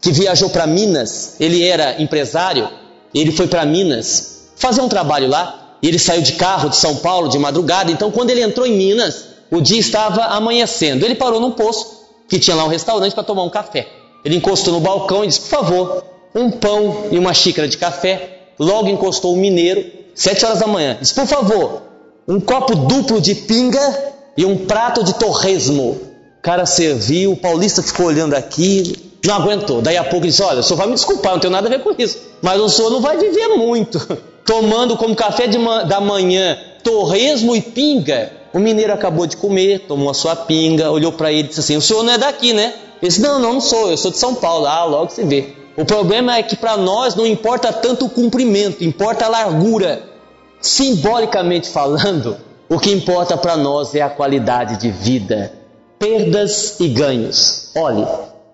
que 0.00 0.10
viajou 0.12 0.50
para 0.50 0.66
Minas, 0.66 1.36
ele 1.40 1.64
era 1.64 2.00
empresário, 2.00 2.68
ele 3.14 3.32
foi 3.32 3.46
para 3.46 3.64
Minas 3.64 4.50
fazer 4.56 4.80
um 4.80 4.88
trabalho 4.88 5.28
lá, 5.28 5.78
ele 5.82 5.98
saiu 5.98 6.22
de 6.22 6.32
carro 6.32 6.68
de 6.68 6.76
São 6.76 6.96
Paulo 6.96 7.28
de 7.28 7.38
madrugada, 7.38 7.90
então 7.90 8.10
quando 8.10 8.30
ele 8.30 8.42
entrou 8.42 8.66
em 8.66 8.76
Minas, 8.76 9.26
o 9.50 9.60
dia 9.60 9.78
estava 9.78 10.24
amanhecendo. 10.24 11.04
Ele 11.04 11.14
parou 11.14 11.40
num 11.40 11.52
posto 11.52 12.06
que 12.28 12.38
tinha 12.38 12.56
lá 12.56 12.64
um 12.64 12.68
restaurante 12.68 13.14
para 13.14 13.22
tomar 13.22 13.44
um 13.44 13.50
café. 13.50 13.86
Ele 14.24 14.36
encostou 14.36 14.72
no 14.72 14.80
balcão 14.80 15.24
e 15.24 15.28
disse: 15.28 15.40
Por 15.40 15.48
favor, 15.48 16.04
um 16.34 16.50
pão 16.50 17.06
e 17.10 17.18
uma 17.18 17.32
xícara 17.32 17.68
de 17.68 17.78
café. 17.78 18.32
Logo 18.58 18.88
encostou 18.88 19.34
o 19.34 19.36
mineiro, 19.36 19.84
sete 20.14 20.44
horas 20.44 20.58
da 20.58 20.66
manhã. 20.66 20.98
Disse: 21.00 21.14
Por 21.14 21.26
favor, 21.26 21.82
um 22.26 22.40
copo 22.40 22.74
duplo 22.74 23.20
de 23.20 23.34
pinga 23.34 24.14
e 24.36 24.44
um 24.44 24.66
prato 24.66 25.04
de 25.04 25.14
torresmo. 25.14 25.92
O 26.38 26.42
cara 26.42 26.66
serviu, 26.66 27.32
o 27.32 27.36
paulista 27.36 27.82
ficou 27.82 28.06
olhando 28.06 28.34
aquilo, 28.34 28.94
não 29.24 29.34
aguentou. 29.34 29.80
Daí 29.80 29.96
a 29.96 30.04
pouco 30.04 30.26
disse: 30.26 30.42
Olha, 30.42 30.60
o 30.60 30.62
senhor 30.62 30.76
vai 30.76 30.86
me 30.86 30.94
desculpar, 30.94 31.32
não 31.32 31.40
tenho 31.40 31.52
nada 31.52 31.66
a 31.66 31.70
ver 31.70 31.82
com 31.82 31.94
isso, 31.96 32.18
mas 32.42 32.60
o 32.60 32.68
senhor 32.68 32.90
não 32.90 33.00
vai 33.00 33.16
viver 33.16 33.48
muito. 33.48 34.00
Tomando 34.44 34.96
como 34.96 35.14
café 35.16 35.48
da 35.88 36.00
manhã 36.00 36.56
torresmo 36.84 37.56
e 37.56 37.60
pinga. 37.60 38.30
O 38.52 38.60
mineiro 38.60 38.92
acabou 38.92 39.26
de 39.26 39.36
comer, 39.36 39.80
tomou 39.80 40.08
a 40.08 40.14
sua 40.14 40.36
pinga, 40.36 40.90
olhou 40.90 41.10
para 41.12 41.32
ele 41.32 41.40
e 41.40 41.48
disse 41.48 41.60
assim: 41.60 41.76
O 41.76 41.82
senhor 41.82 42.04
não 42.04 42.12
é 42.12 42.18
daqui, 42.18 42.52
né? 42.52 42.74
Ele 43.02 43.08
disse: 43.08 43.20
Não, 43.20 43.40
não, 43.40 43.54
não 43.54 43.60
sou, 43.60 43.90
eu 43.90 43.96
sou 43.96 44.10
de 44.10 44.18
São 44.18 44.34
Paulo. 44.34 44.66
Ah, 44.66 44.84
logo 44.84 45.10
se 45.10 45.24
vê. 45.24 45.52
O 45.76 45.84
problema 45.84 46.36
é 46.36 46.42
que 46.42 46.56
para 46.56 46.76
nós 46.76 47.14
não 47.14 47.26
importa 47.26 47.72
tanto 47.72 48.06
o 48.06 48.08
cumprimento, 48.08 48.82
importa 48.84 49.26
a 49.26 49.28
largura. 49.28 50.15
Simbolicamente 50.66 51.68
falando, 51.70 52.36
o 52.68 52.76
que 52.80 52.90
importa 52.90 53.36
para 53.36 53.56
nós 53.56 53.94
é 53.94 54.02
a 54.02 54.10
qualidade 54.10 54.80
de 54.80 54.90
vida, 54.90 55.52
perdas 55.96 56.80
e 56.80 56.88
ganhos. 56.88 57.70
Olhe, 57.76 58.04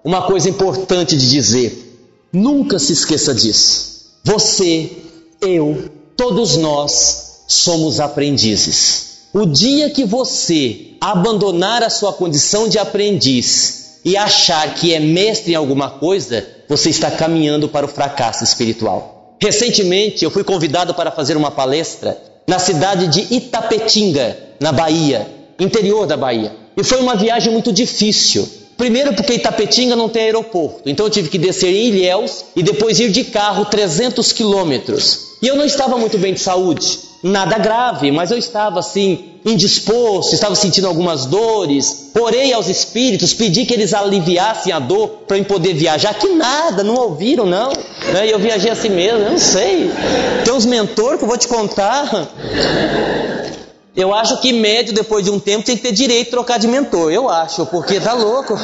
uma 0.05 0.21
coisa 0.21 0.51
importante 0.51 1.17
de 1.17 1.31
dizer: 1.31 2.29
nunca 2.31 2.79
se 2.79 2.93
esqueça 2.93 3.35
disso. 3.35 4.11
Você, 4.23 4.93
eu, 5.41 5.89
todos 6.15 6.59
nós 6.59 7.45
somos 7.49 7.99
aprendizes. 7.99 9.23
O 9.33 9.47
dia 9.47 9.89
que 9.89 10.05
você 10.05 10.91
abandonar 11.01 11.83
a 11.83 11.89
sua 11.89 12.13
condição 12.13 12.69
de 12.69 12.79
aprendiz 12.79 14.01
e 14.05 14.19
achar 14.19 14.75
que 14.75 14.93
é 14.93 15.01
mestre 15.01 15.53
em 15.53 15.57
alguma 15.57 15.89
coisa, 15.89 16.47
você 16.69 16.91
está 16.91 17.11
caminhando 17.11 17.71
para 17.71 17.87
o 17.87 17.89
fracasso 17.89 18.45
espiritual. 18.45 19.22
Recentemente 19.43 20.25
eu 20.25 20.31
fui 20.31 20.45
convidado 20.45 20.95
para 20.95 21.11
fazer 21.11 21.37
uma 21.37 21.51
palestra 21.51 22.17
na 22.47 22.61
cidade 22.61 23.09
de 23.09 23.35
Itapetinga, 23.35 24.39
na 24.61 24.71
Bahia, 24.71 25.27
interior 25.59 26.07
da 26.07 26.17
Bahia. 26.17 26.55
E 26.77 26.85
foi 26.85 27.01
uma 27.01 27.17
viagem 27.17 27.53
muito 27.53 27.73
difícil. 27.73 28.49
Primeiro 28.77 29.13
porque 29.15 29.33
Itapetinga 29.33 29.97
não 29.97 30.09
tem 30.09 30.23
aeroporto, 30.23 30.89
então 30.89 31.07
eu 31.07 31.11
tive 31.11 31.29
que 31.29 31.39
descer 31.39 31.75
em 31.75 31.89
Ilhéus 31.89 32.45
e 32.55 32.63
depois 32.63 33.01
ir 33.01 33.11
de 33.11 33.25
carro 33.25 33.65
300 33.65 34.33
quilômetros. 34.33 35.33
E 35.43 35.49
eu 35.49 35.57
não 35.57 35.65
estava 35.65 35.99
muito 35.99 36.19
bem 36.19 36.35
de 36.35 36.41
saúde, 36.41 37.01
nada 37.21 37.59
grave, 37.59 38.13
mas 38.13 38.31
eu 38.31 38.39
estava 38.39 38.79
assim 38.79 39.32
indisposto, 39.45 40.35
estava 40.35 40.55
sentindo 40.55 40.87
algumas 40.87 41.27
dores. 41.27 42.11
Orei 42.19 42.53
aos 42.53 42.69
espíritos, 42.69 43.35
pedi 43.35 43.65
que 43.65 43.75
eles 43.75 43.93
aliviassem 43.93 44.73
a 44.73 44.79
dor 44.79 45.09
para 45.27 45.39
eu 45.39 45.45
poder 45.45 45.75
viajar. 45.75 46.15
Que 46.15 46.29
nada, 46.29 46.83
não 46.85 46.95
ouviram, 46.95 47.47
não. 47.47 47.71
Né? 48.13 48.29
E 48.29 48.31
eu 48.31 48.39
viajei 48.39 48.71
assim 48.71 48.89
mesmo, 48.89 49.21
eu 49.21 49.31
não 49.31 49.39
sei. 49.39 49.91
Tem 50.45 50.53
uns 50.53 50.67
mentores 50.67 51.19
que 51.19 51.25
eu 51.25 51.29
vou 51.29 51.39
te 51.39 51.49
contar. 51.49 52.29
Eu 53.95 54.15
acho 54.15 54.41
que 54.41 54.53
médio, 54.53 54.95
depois 54.95 55.25
de 55.25 55.31
um 55.31 55.39
tempo, 55.39 55.65
tem 55.65 55.77
que 55.77 55.83
ter 55.83 55.93
direito 55.93 56.27
de 56.27 56.31
trocar 56.31 56.59
de 56.59 56.67
mentor. 56.67 57.13
Eu 57.13 57.29
acho, 57.29 57.67
porque 57.67 58.01
tá 58.01 58.15
louco. 58.15 58.55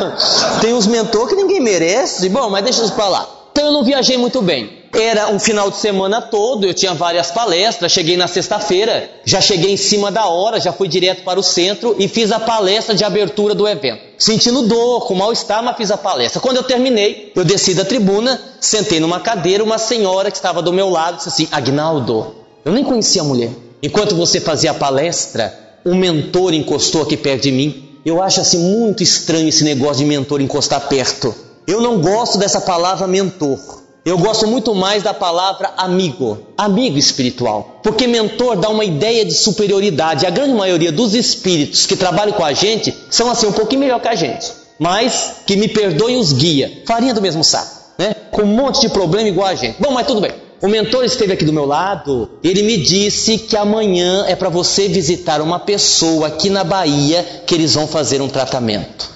Tem 0.60 0.72
uns 0.72 0.86
mentores 0.86 1.28
que 1.30 1.36
ninguém 1.36 1.60
merece. 1.60 2.28
Bom, 2.28 2.48
mas 2.48 2.64
deixa 2.64 2.82
isso 2.82 2.92
para 2.92 3.08
lá. 3.08 3.28
Então 3.52 3.66
eu 3.66 3.72
não 3.72 3.84
viajei 3.84 4.16
muito 4.16 4.40
bem. 4.40 4.77
Era 4.92 5.28
um 5.28 5.38
final 5.38 5.70
de 5.70 5.76
semana 5.76 6.20
todo, 6.20 6.66
eu 6.66 6.72
tinha 6.72 6.94
várias 6.94 7.30
palestras, 7.30 7.92
cheguei 7.92 8.16
na 8.16 8.26
sexta-feira, 8.26 9.10
já 9.24 9.40
cheguei 9.40 9.72
em 9.72 9.76
cima 9.76 10.10
da 10.10 10.26
hora, 10.26 10.58
já 10.58 10.72
fui 10.72 10.88
direto 10.88 11.22
para 11.22 11.38
o 11.38 11.42
centro 11.42 11.94
e 11.98 12.08
fiz 12.08 12.32
a 12.32 12.40
palestra 12.40 12.94
de 12.94 13.04
abertura 13.04 13.54
do 13.54 13.68
evento. 13.68 14.02
Sentindo 14.16 14.62
dor, 14.62 15.06
com 15.06 15.14
mal-estar, 15.14 15.62
mas 15.62 15.76
fiz 15.76 15.90
a 15.90 15.96
palestra. 15.96 16.40
Quando 16.40 16.56
eu 16.56 16.62
terminei, 16.62 17.32
eu 17.36 17.44
desci 17.44 17.74
da 17.74 17.84
tribuna, 17.84 18.40
sentei 18.60 18.98
numa 18.98 19.20
cadeira, 19.20 19.62
uma 19.62 19.78
senhora 19.78 20.30
que 20.30 20.36
estava 20.36 20.62
do 20.62 20.72
meu 20.72 20.88
lado 20.88 21.18
disse 21.18 21.28
assim: 21.28 21.48
Agnaldo, 21.52 22.34
eu 22.64 22.72
nem 22.72 22.82
conhecia 22.82 23.22
a 23.22 23.24
mulher. 23.24 23.50
Enquanto 23.82 24.16
você 24.16 24.40
fazia 24.40 24.72
a 24.72 24.74
palestra, 24.74 25.56
um 25.84 25.94
mentor 25.94 26.54
encostou 26.54 27.02
aqui 27.02 27.16
perto 27.16 27.42
de 27.42 27.52
mim. 27.52 27.84
Eu 28.04 28.22
acho 28.22 28.40
assim 28.40 28.58
muito 28.58 29.02
estranho 29.02 29.48
esse 29.48 29.62
negócio 29.62 29.98
de 29.98 30.04
mentor 30.04 30.40
encostar 30.40 30.88
perto. 30.88 31.34
Eu 31.66 31.80
não 31.80 32.00
gosto 32.00 32.38
dessa 32.38 32.60
palavra 32.60 33.06
mentor. 33.06 33.82
Eu 34.08 34.16
gosto 34.16 34.46
muito 34.46 34.74
mais 34.74 35.02
da 35.02 35.12
palavra 35.12 35.74
amigo, 35.76 36.38
amigo 36.56 36.96
espiritual, 36.96 37.78
porque 37.82 38.06
mentor 38.06 38.56
dá 38.56 38.70
uma 38.70 38.82
ideia 38.82 39.22
de 39.22 39.34
superioridade. 39.34 40.24
A 40.24 40.30
grande 40.30 40.54
maioria 40.54 40.90
dos 40.90 41.14
espíritos 41.14 41.84
que 41.84 41.94
trabalham 41.94 42.32
com 42.32 42.42
a 42.42 42.54
gente 42.54 42.96
são 43.10 43.30
assim 43.30 43.46
um 43.46 43.52
pouquinho 43.52 43.82
melhor 43.82 44.00
que 44.00 44.08
a 44.08 44.14
gente, 44.14 44.50
mas 44.78 45.42
que 45.44 45.56
me 45.56 45.68
perdoem 45.68 46.16
os 46.16 46.32
guia, 46.32 46.84
farinha 46.86 47.12
do 47.12 47.20
mesmo 47.20 47.44
saco, 47.44 47.70
né? 47.98 48.16
Com 48.30 48.44
um 48.44 48.46
monte 48.46 48.80
de 48.80 48.88
problema 48.88 49.28
igual 49.28 49.46
a 49.46 49.54
gente. 49.54 49.76
Bom, 49.78 49.90
mas 49.90 50.06
tudo 50.06 50.22
bem. 50.22 50.32
O 50.62 50.68
mentor 50.68 51.04
esteve 51.04 51.34
aqui 51.34 51.44
do 51.44 51.52
meu 51.52 51.66
lado, 51.66 52.30
ele 52.42 52.62
me 52.62 52.78
disse 52.78 53.36
que 53.36 53.58
amanhã 53.58 54.24
é 54.26 54.34
para 54.34 54.48
você 54.48 54.88
visitar 54.88 55.42
uma 55.42 55.60
pessoa 55.60 56.28
aqui 56.28 56.48
na 56.48 56.64
Bahia 56.64 57.42
que 57.46 57.54
eles 57.54 57.74
vão 57.74 57.86
fazer 57.86 58.22
um 58.22 58.28
tratamento. 58.28 59.10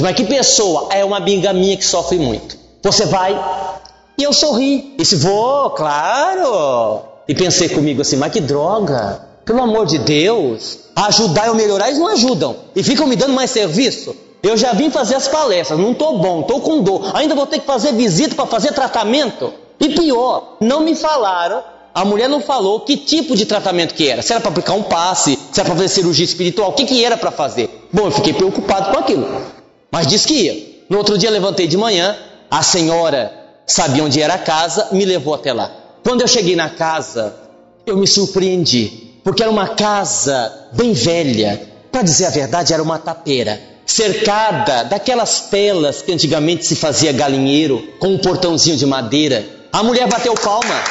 Mas 0.00 0.14
que 0.14 0.22
pessoa? 0.22 0.90
É 0.92 1.04
uma 1.04 1.16
amiga 1.16 1.52
minha 1.52 1.76
que 1.76 1.84
sofre 1.84 2.18
muito. 2.18 2.56
Você 2.84 3.04
vai? 3.06 3.36
E 4.18 4.24
eu 4.24 4.32
sorri. 4.32 4.94
Disse, 4.98 5.16
vou, 5.16 5.70
claro. 5.70 7.02
E 7.28 7.34
pensei 7.34 7.68
comigo 7.68 8.02
assim, 8.02 8.16
mas 8.16 8.32
que 8.32 8.40
droga. 8.40 9.24
Pelo 9.44 9.62
amor 9.62 9.86
de 9.86 9.98
Deus. 9.98 10.80
Ajudar 10.96 11.46
eu 11.46 11.54
melhorar, 11.54 11.86
eles 11.86 11.98
não 11.98 12.08
ajudam. 12.08 12.56
E 12.74 12.82
ficam 12.82 13.06
me 13.06 13.14
dando 13.14 13.32
mais 13.32 13.50
serviço. 13.50 14.14
Eu 14.42 14.56
já 14.56 14.72
vim 14.72 14.90
fazer 14.90 15.14
as 15.14 15.28
palestras, 15.28 15.78
não 15.78 15.92
estou 15.92 16.18
bom, 16.18 16.40
estou 16.40 16.60
com 16.60 16.82
dor. 16.82 17.10
Ainda 17.14 17.34
vou 17.34 17.46
ter 17.46 17.60
que 17.60 17.66
fazer 17.66 17.92
visita 17.92 18.34
para 18.34 18.46
fazer 18.46 18.72
tratamento. 18.72 19.52
E 19.80 19.88
pior, 19.90 20.56
não 20.60 20.80
me 20.80 20.94
falaram 20.94 21.62
a 21.98 22.04
mulher 22.04 22.28
não 22.28 22.40
falou 22.40 22.80
que 22.80 22.96
tipo 22.96 23.34
de 23.34 23.44
tratamento 23.44 23.92
que 23.92 24.08
era. 24.08 24.22
Se 24.22 24.32
era 24.32 24.40
para 24.40 24.50
aplicar 24.50 24.74
um 24.74 24.84
passe, 24.84 25.36
se 25.50 25.60
era 25.60 25.68
para 25.68 25.74
fazer 25.74 25.88
cirurgia 25.88 26.24
espiritual, 26.24 26.70
o 26.70 26.72
que, 26.72 26.84
que 26.84 27.04
era 27.04 27.16
para 27.16 27.32
fazer? 27.32 27.88
Bom, 27.92 28.06
eu 28.06 28.10
fiquei 28.12 28.32
preocupado 28.32 28.92
com 28.92 29.00
aquilo. 29.00 29.26
Mas 29.90 30.06
disse 30.06 30.28
que 30.28 30.34
ia. 30.34 30.84
No 30.88 30.98
outro 30.98 31.18
dia 31.18 31.28
levantei 31.28 31.66
de 31.66 31.76
manhã, 31.76 32.16
a 32.48 32.62
senhora 32.62 33.37
sabia 33.68 34.02
onde 34.02 34.20
era 34.20 34.34
a 34.34 34.38
casa, 34.38 34.88
me 34.92 35.04
levou 35.04 35.34
até 35.34 35.52
lá. 35.52 35.70
Quando 36.02 36.22
eu 36.22 36.26
cheguei 36.26 36.56
na 36.56 36.70
casa, 36.70 37.36
eu 37.86 37.96
me 37.96 38.06
surpreendi, 38.06 39.20
porque 39.22 39.42
era 39.42 39.52
uma 39.52 39.68
casa 39.68 40.68
bem 40.72 40.94
velha. 40.94 41.68
Para 41.92 42.02
dizer 42.02 42.26
a 42.26 42.30
verdade, 42.30 42.72
era 42.72 42.82
uma 42.82 42.98
tapeira, 42.98 43.60
cercada 43.84 44.84
daquelas 44.84 45.42
telas 45.42 46.02
que 46.02 46.12
antigamente 46.12 46.66
se 46.66 46.76
fazia 46.76 47.12
galinheiro, 47.12 47.86
com 47.98 48.08
um 48.08 48.18
portãozinho 48.18 48.76
de 48.76 48.86
madeira. 48.86 49.46
A 49.70 49.82
mulher 49.82 50.08
bateu 50.08 50.34
palma 50.34 50.82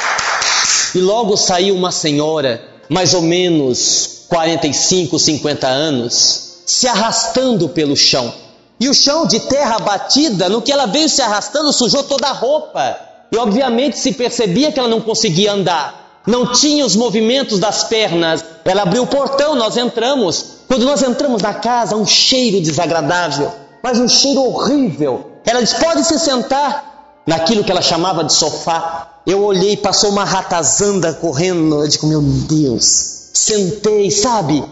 e 0.94 0.98
logo 0.98 1.36
saiu 1.36 1.74
uma 1.74 1.90
senhora, 1.90 2.62
mais 2.88 3.12
ou 3.12 3.22
menos 3.22 4.24
45, 4.28 5.18
50 5.18 5.66
anos, 5.66 6.62
se 6.64 6.86
arrastando 6.86 7.68
pelo 7.68 7.96
chão. 7.96 8.32
E 8.80 8.88
o 8.88 8.94
chão 8.94 9.26
de 9.26 9.40
terra 9.40 9.78
batida, 9.78 10.48
no 10.48 10.62
que 10.62 10.70
ela 10.70 10.86
veio 10.86 11.08
se 11.08 11.20
arrastando, 11.20 11.72
sujou 11.72 12.02
toda 12.04 12.28
a 12.28 12.32
roupa. 12.32 12.96
E 13.30 13.36
obviamente 13.36 13.98
se 13.98 14.12
percebia 14.12 14.70
que 14.70 14.78
ela 14.78 14.88
não 14.88 15.00
conseguia 15.00 15.52
andar. 15.52 16.22
Não 16.26 16.52
tinha 16.52 16.84
os 16.84 16.94
movimentos 16.94 17.58
das 17.58 17.84
pernas. 17.84 18.44
Ela 18.64 18.82
abriu 18.82 19.02
o 19.02 19.06
portão, 19.06 19.54
nós 19.54 19.76
entramos. 19.76 20.58
Quando 20.68 20.84
nós 20.84 21.02
entramos 21.02 21.42
na 21.42 21.54
casa, 21.54 21.96
um 21.96 22.06
cheiro 22.06 22.60
desagradável, 22.60 23.50
mas 23.82 23.98
um 23.98 24.08
cheiro 24.08 24.42
horrível. 24.42 25.32
Ela 25.44 25.60
disse: 25.60 25.76
pode 25.76 26.04
se 26.04 26.18
sentar 26.18 27.22
naquilo 27.26 27.64
que 27.64 27.72
ela 27.72 27.82
chamava 27.82 28.22
de 28.22 28.34
sofá. 28.34 29.08
Eu 29.26 29.42
olhei, 29.42 29.76
passou 29.76 30.10
uma 30.10 30.24
ratazanda 30.24 31.14
correndo. 31.14 31.82
Eu 31.82 31.88
digo: 31.88 32.06
meu 32.06 32.20
Deus. 32.22 32.84
Sentei, 33.32 34.10
sabe? 34.10 34.64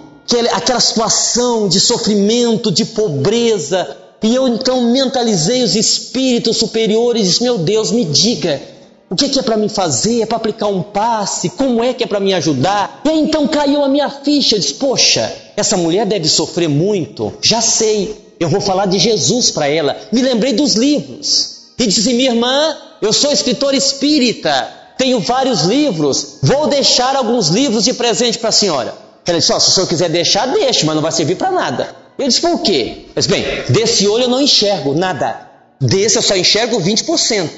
Aquela 0.52 0.80
situação 0.80 1.68
de 1.68 1.80
sofrimento, 1.80 2.70
de 2.70 2.84
pobreza. 2.84 3.96
E 4.22 4.34
eu 4.34 4.48
então 4.48 4.90
mentalizei 4.90 5.62
os 5.62 5.76
espíritos 5.76 6.56
superiores 6.56 7.22
e 7.22 7.28
disse: 7.28 7.42
Meu 7.42 7.58
Deus, 7.58 7.90
me 7.90 8.04
diga, 8.04 8.60
o 9.08 9.14
que 9.14 9.38
é 9.38 9.42
para 9.42 9.56
me 9.56 9.68
fazer? 9.68 10.22
É 10.22 10.26
para 10.26 10.36
aplicar 10.36 10.66
um 10.66 10.82
passe? 10.82 11.50
Como 11.50 11.82
é 11.82 11.94
que 11.94 12.02
é 12.02 12.06
para 12.06 12.18
me 12.18 12.34
ajudar? 12.34 13.02
E 13.04 13.08
aí 13.08 13.20
então 13.20 13.46
caiu 13.46 13.84
a 13.84 13.88
minha 13.88 14.10
ficha. 14.10 14.56
Eu 14.56 14.60
disse: 14.60 14.74
Poxa, 14.74 15.32
essa 15.56 15.76
mulher 15.76 16.04
deve 16.06 16.28
sofrer 16.28 16.68
muito. 16.68 17.32
Já 17.44 17.60
sei, 17.60 18.16
eu 18.40 18.48
vou 18.48 18.60
falar 18.60 18.86
de 18.86 18.98
Jesus 18.98 19.50
para 19.50 19.68
ela. 19.68 19.96
Me 20.10 20.22
lembrei 20.22 20.52
dos 20.52 20.74
livros. 20.74 21.56
E 21.78 21.86
disse: 21.86 22.12
Minha 22.14 22.30
irmã, 22.30 22.76
eu 23.00 23.12
sou 23.12 23.30
escritor 23.30 23.74
espírita, 23.74 24.68
tenho 24.98 25.20
vários 25.20 25.62
livros, 25.62 26.38
vou 26.42 26.66
deixar 26.66 27.14
alguns 27.14 27.48
livros 27.48 27.84
de 27.84 27.92
presente 27.92 28.38
para 28.38 28.48
a 28.48 28.52
senhora. 28.52 29.05
Ela 29.26 29.38
disse: 29.38 29.52
oh, 29.52 29.60
se 29.60 29.68
o 29.68 29.72
senhor 29.72 29.86
quiser 29.86 30.08
deixar, 30.08 30.46
deixe, 30.46 30.86
mas 30.86 30.94
não 30.94 31.02
vai 31.02 31.12
servir 31.12 31.36
para 31.36 31.50
nada. 31.50 31.94
Eu 32.18 32.28
disse: 32.28 32.40
por 32.40 32.62
quê? 32.62 33.06
Eu 33.08 33.14
disse: 33.20 33.28
bem, 33.28 33.44
desse 33.68 34.06
olho 34.06 34.24
eu 34.24 34.28
não 34.28 34.40
enxergo 34.40 34.94
nada. 34.94 35.46
Desse 35.80 36.16
eu 36.16 36.22
só 36.22 36.36
enxergo 36.36 36.80
20%. 36.80 37.50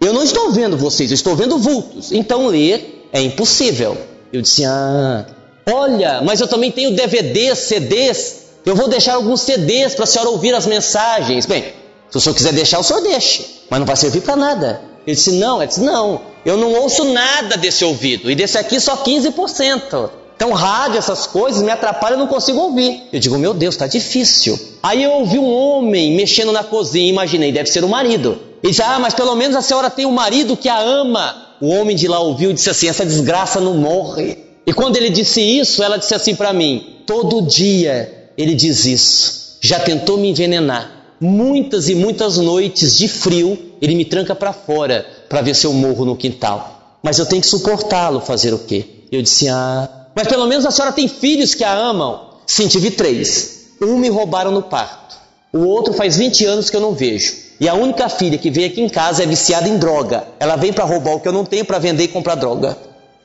Eu 0.00 0.12
não 0.12 0.22
estou 0.22 0.52
vendo 0.52 0.76
vocês, 0.76 1.10
eu 1.10 1.14
estou 1.14 1.34
vendo 1.34 1.58
vultos. 1.58 2.12
Então 2.12 2.46
ler 2.46 3.08
é 3.12 3.20
impossível. 3.22 3.96
Eu 4.32 4.42
disse: 4.42 4.64
ah, 4.64 5.26
olha, 5.66 6.20
mas 6.22 6.40
eu 6.40 6.46
também 6.46 6.70
tenho 6.70 6.94
DVDs, 6.94 7.58
CDs 7.58 8.36
Eu 8.66 8.76
vou 8.76 8.88
deixar 8.88 9.14
alguns 9.14 9.40
CDs 9.40 9.94
para 9.94 10.04
a 10.04 10.06
senhora 10.06 10.30
ouvir 10.30 10.54
as 10.54 10.66
mensagens. 10.66 11.46
Bem, 11.46 11.64
se 12.10 12.18
o 12.18 12.20
senhor 12.20 12.34
quiser 12.34 12.52
deixar, 12.52 12.78
o 12.78 12.82
senhor 12.84 13.00
deixe, 13.00 13.62
mas 13.70 13.80
não 13.80 13.86
vai 13.86 13.96
servir 13.96 14.20
para 14.20 14.36
nada. 14.36 14.82
Ele 15.06 15.16
disse: 15.16 15.32
Não, 15.32 15.58
ele 15.58 15.68
disse: 15.68 15.80
Não, 15.80 16.20
eu 16.44 16.58
não 16.58 16.72
ouço 16.74 17.04
nada 17.04 17.56
desse 17.56 17.84
ouvido, 17.84 18.30
e 18.30 18.34
desse 18.34 18.58
aqui 18.58 18.78
só 18.78 18.98
15%. 18.98 20.10
Então, 20.36 20.52
rádio, 20.52 20.98
essas 20.98 21.26
coisas 21.26 21.62
me 21.62 21.70
atrapalham, 21.70 22.18
eu 22.18 22.24
não 22.24 22.26
consigo 22.26 22.58
ouvir. 22.58 23.02
Eu 23.12 23.20
digo: 23.20 23.38
Meu 23.38 23.54
Deus, 23.54 23.74
está 23.74 23.86
difícil. 23.86 24.58
Aí 24.82 25.02
eu 25.02 25.12
ouvi 25.12 25.38
um 25.38 25.50
homem 25.50 26.16
mexendo 26.16 26.52
na 26.52 26.64
cozinha, 26.64 27.08
imaginei, 27.08 27.52
deve 27.52 27.70
ser 27.70 27.84
o 27.84 27.88
marido. 27.88 28.38
Ele 28.62 28.70
disse: 28.70 28.82
Ah, 28.82 28.98
mas 28.98 29.14
pelo 29.14 29.34
menos 29.36 29.56
a 29.56 29.62
senhora 29.62 29.88
tem 29.88 30.06
um 30.06 30.10
marido 30.10 30.56
que 30.56 30.68
a 30.68 30.80
ama. 30.80 31.42
O 31.60 31.68
homem 31.68 31.94
de 31.96 32.08
lá 32.08 32.18
ouviu 32.18 32.50
e 32.50 32.54
disse 32.54 32.68
assim: 32.68 32.88
Essa 32.88 33.06
desgraça 33.06 33.60
não 33.60 33.74
morre. 33.74 34.38
E 34.66 34.72
quando 34.72 34.96
ele 34.96 35.10
disse 35.10 35.40
isso, 35.40 35.82
ela 35.82 35.98
disse 35.98 36.14
assim 36.14 36.34
para 36.34 36.52
mim: 36.52 36.98
Todo 37.06 37.42
dia 37.42 38.30
ele 38.36 38.54
diz 38.54 38.84
isso. 38.84 39.58
Já 39.60 39.78
tentou 39.78 40.18
me 40.18 40.30
envenenar. 40.30 40.90
Muitas 41.20 41.88
e 41.88 41.94
muitas 41.94 42.36
noites 42.38 42.98
de 42.98 43.06
frio, 43.06 43.56
ele 43.80 43.94
me 43.94 44.04
tranca 44.04 44.34
para 44.34 44.52
fora 44.52 45.06
para 45.28 45.40
ver 45.40 45.54
se 45.54 45.66
eu 45.66 45.72
morro 45.72 46.04
no 46.04 46.16
quintal. 46.16 46.98
Mas 47.02 47.18
eu 47.18 47.26
tenho 47.26 47.40
que 47.40 47.46
suportá-lo, 47.46 48.20
fazer 48.20 48.52
o 48.52 48.58
quê? 48.58 48.84
Eu 49.12 49.22
disse: 49.22 49.48
Ah, 49.48 50.03
mas 50.14 50.28
pelo 50.28 50.46
menos 50.46 50.64
a 50.64 50.70
senhora 50.70 50.92
tem 50.92 51.08
filhos 51.08 51.54
que 51.54 51.64
a 51.64 51.72
amam. 51.72 52.34
Sim, 52.46 52.68
tive 52.68 52.90
três. 52.90 53.66
Um 53.80 53.96
me 53.96 54.08
roubaram 54.08 54.50
no 54.50 54.62
parto. 54.62 55.16
O 55.52 55.66
outro 55.66 55.92
faz 55.94 56.16
20 56.16 56.44
anos 56.46 56.70
que 56.70 56.76
eu 56.76 56.80
não 56.80 56.92
vejo. 56.92 57.34
E 57.60 57.68
a 57.68 57.74
única 57.74 58.08
filha 58.08 58.36
que 58.36 58.50
veio 58.50 58.66
aqui 58.66 58.80
em 58.80 58.88
casa 58.88 59.22
é 59.22 59.26
viciada 59.26 59.68
em 59.68 59.78
droga. 59.78 60.26
Ela 60.40 60.56
vem 60.56 60.72
para 60.72 60.84
roubar 60.84 61.14
o 61.14 61.20
que 61.20 61.28
eu 61.28 61.32
não 61.32 61.44
tenho 61.44 61.64
para 61.64 61.78
vender 61.78 62.04
e 62.04 62.08
comprar 62.08 62.34
droga. 62.34 62.76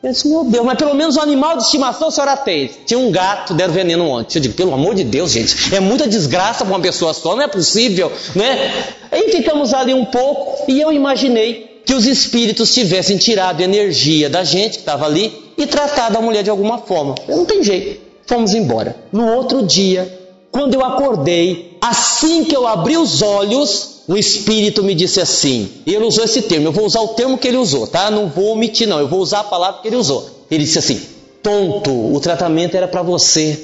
Eu 0.02 0.12
disse, 0.12 0.30
meu 0.30 0.46
Deus, 0.46 0.66
mas 0.66 0.78
pelo 0.78 0.94
menos 0.94 1.18
um 1.18 1.22
animal 1.22 1.58
de 1.58 1.64
estimação 1.64 2.08
a 2.08 2.12
senhora 2.12 2.38
tem. 2.38 2.70
Tinha 2.86 2.98
um 2.98 3.12
gato, 3.12 3.54
deram 3.54 3.74
veneno 3.74 4.08
ontem. 4.08 4.38
Eu 4.38 4.42
digo, 4.42 4.54
pelo 4.54 4.74
amor 4.74 4.96
de 4.96 5.04
Deus, 5.04 5.32
gente, 5.32 5.76
é 5.76 5.80
muita 5.82 6.08
desgraça 6.08 6.64
para 6.64 6.74
uma 6.74 6.80
pessoa 6.80 7.14
só, 7.14 7.36
não 7.36 7.44
é 7.44 7.48
possível, 7.48 8.10
né? 8.34 8.72
Aí 9.12 9.30
ficamos 9.30 9.74
ali 9.74 9.94
um 9.94 10.06
pouco 10.06 10.72
e 10.72 10.80
eu 10.80 10.94
imaginei 10.94 11.69
que 11.86 11.94
os 11.94 12.06
espíritos 12.06 12.74
tivessem 12.74 13.18
tirado 13.18 13.62
energia 13.62 14.30
da 14.30 14.44
gente 14.44 14.74
que 14.74 14.80
estava 14.80 15.06
ali 15.06 15.34
e 15.58 15.66
tratado 15.66 16.18
a 16.18 16.22
mulher 16.22 16.44
de 16.44 16.50
alguma 16.50 16.80
forma. 16.80 17.16
Eu 17.28 17.38
não 17.38 17.46
tem 17.46 17.64
jeito. 17.64 18.02
Fomos 18.26 18.54
embora. 18.54 18.96
No 19.12 19.28
outro 19.36 19.66
dia, 19.66 20.20
quando 20.52 20.76
eu 20.76 20.84
acordei, 20.84 21.78
assim 21.82 22.44
que 22.44 22.56
eu 22.56 22.68
abri 22.68 22.96
os 22.96 23.22
olhos, 23.22 24.02
o 24.08 24.18
Espírito 24.18 24.84
me 24.84 24.96
disse 24.96 25.20
assim, 25.20 25.70
ele 25.86 26.04
usou 26.06 26.24
esse 26.24 26.44
termo, 26.44 26.68
eu 26.68 26.72
vou 26.72 26.86
usar 26.86 27.02
o 27.02 27.10
termo 27.10 27.38
que 27.38 27.48
ele 27.48 27.58
usou, 27.58 27.88
tá? 27.88 28.10
Não 28.10 28.28
vou 28.28 28.54
omitir 28.54 28.88
não, 28.88 29.00
eu 29.00 29.08
vou 29.08 29.20
usar 29.20 29.42
a 29.42 29.44
palavra 29.44 29.82
que 29.82 29.88
ele 29.88 29.96
usou. 29.96 30.28
Ele 30.50 30.64
disse 30.64 30.80
assim, 30.80 31.00
tonto, 31.44 31.92
o 31.92 32.20
tratamento 32.20 32.76
era 32.76 32.88
para 32.88 33.02
você, 33.02 33.60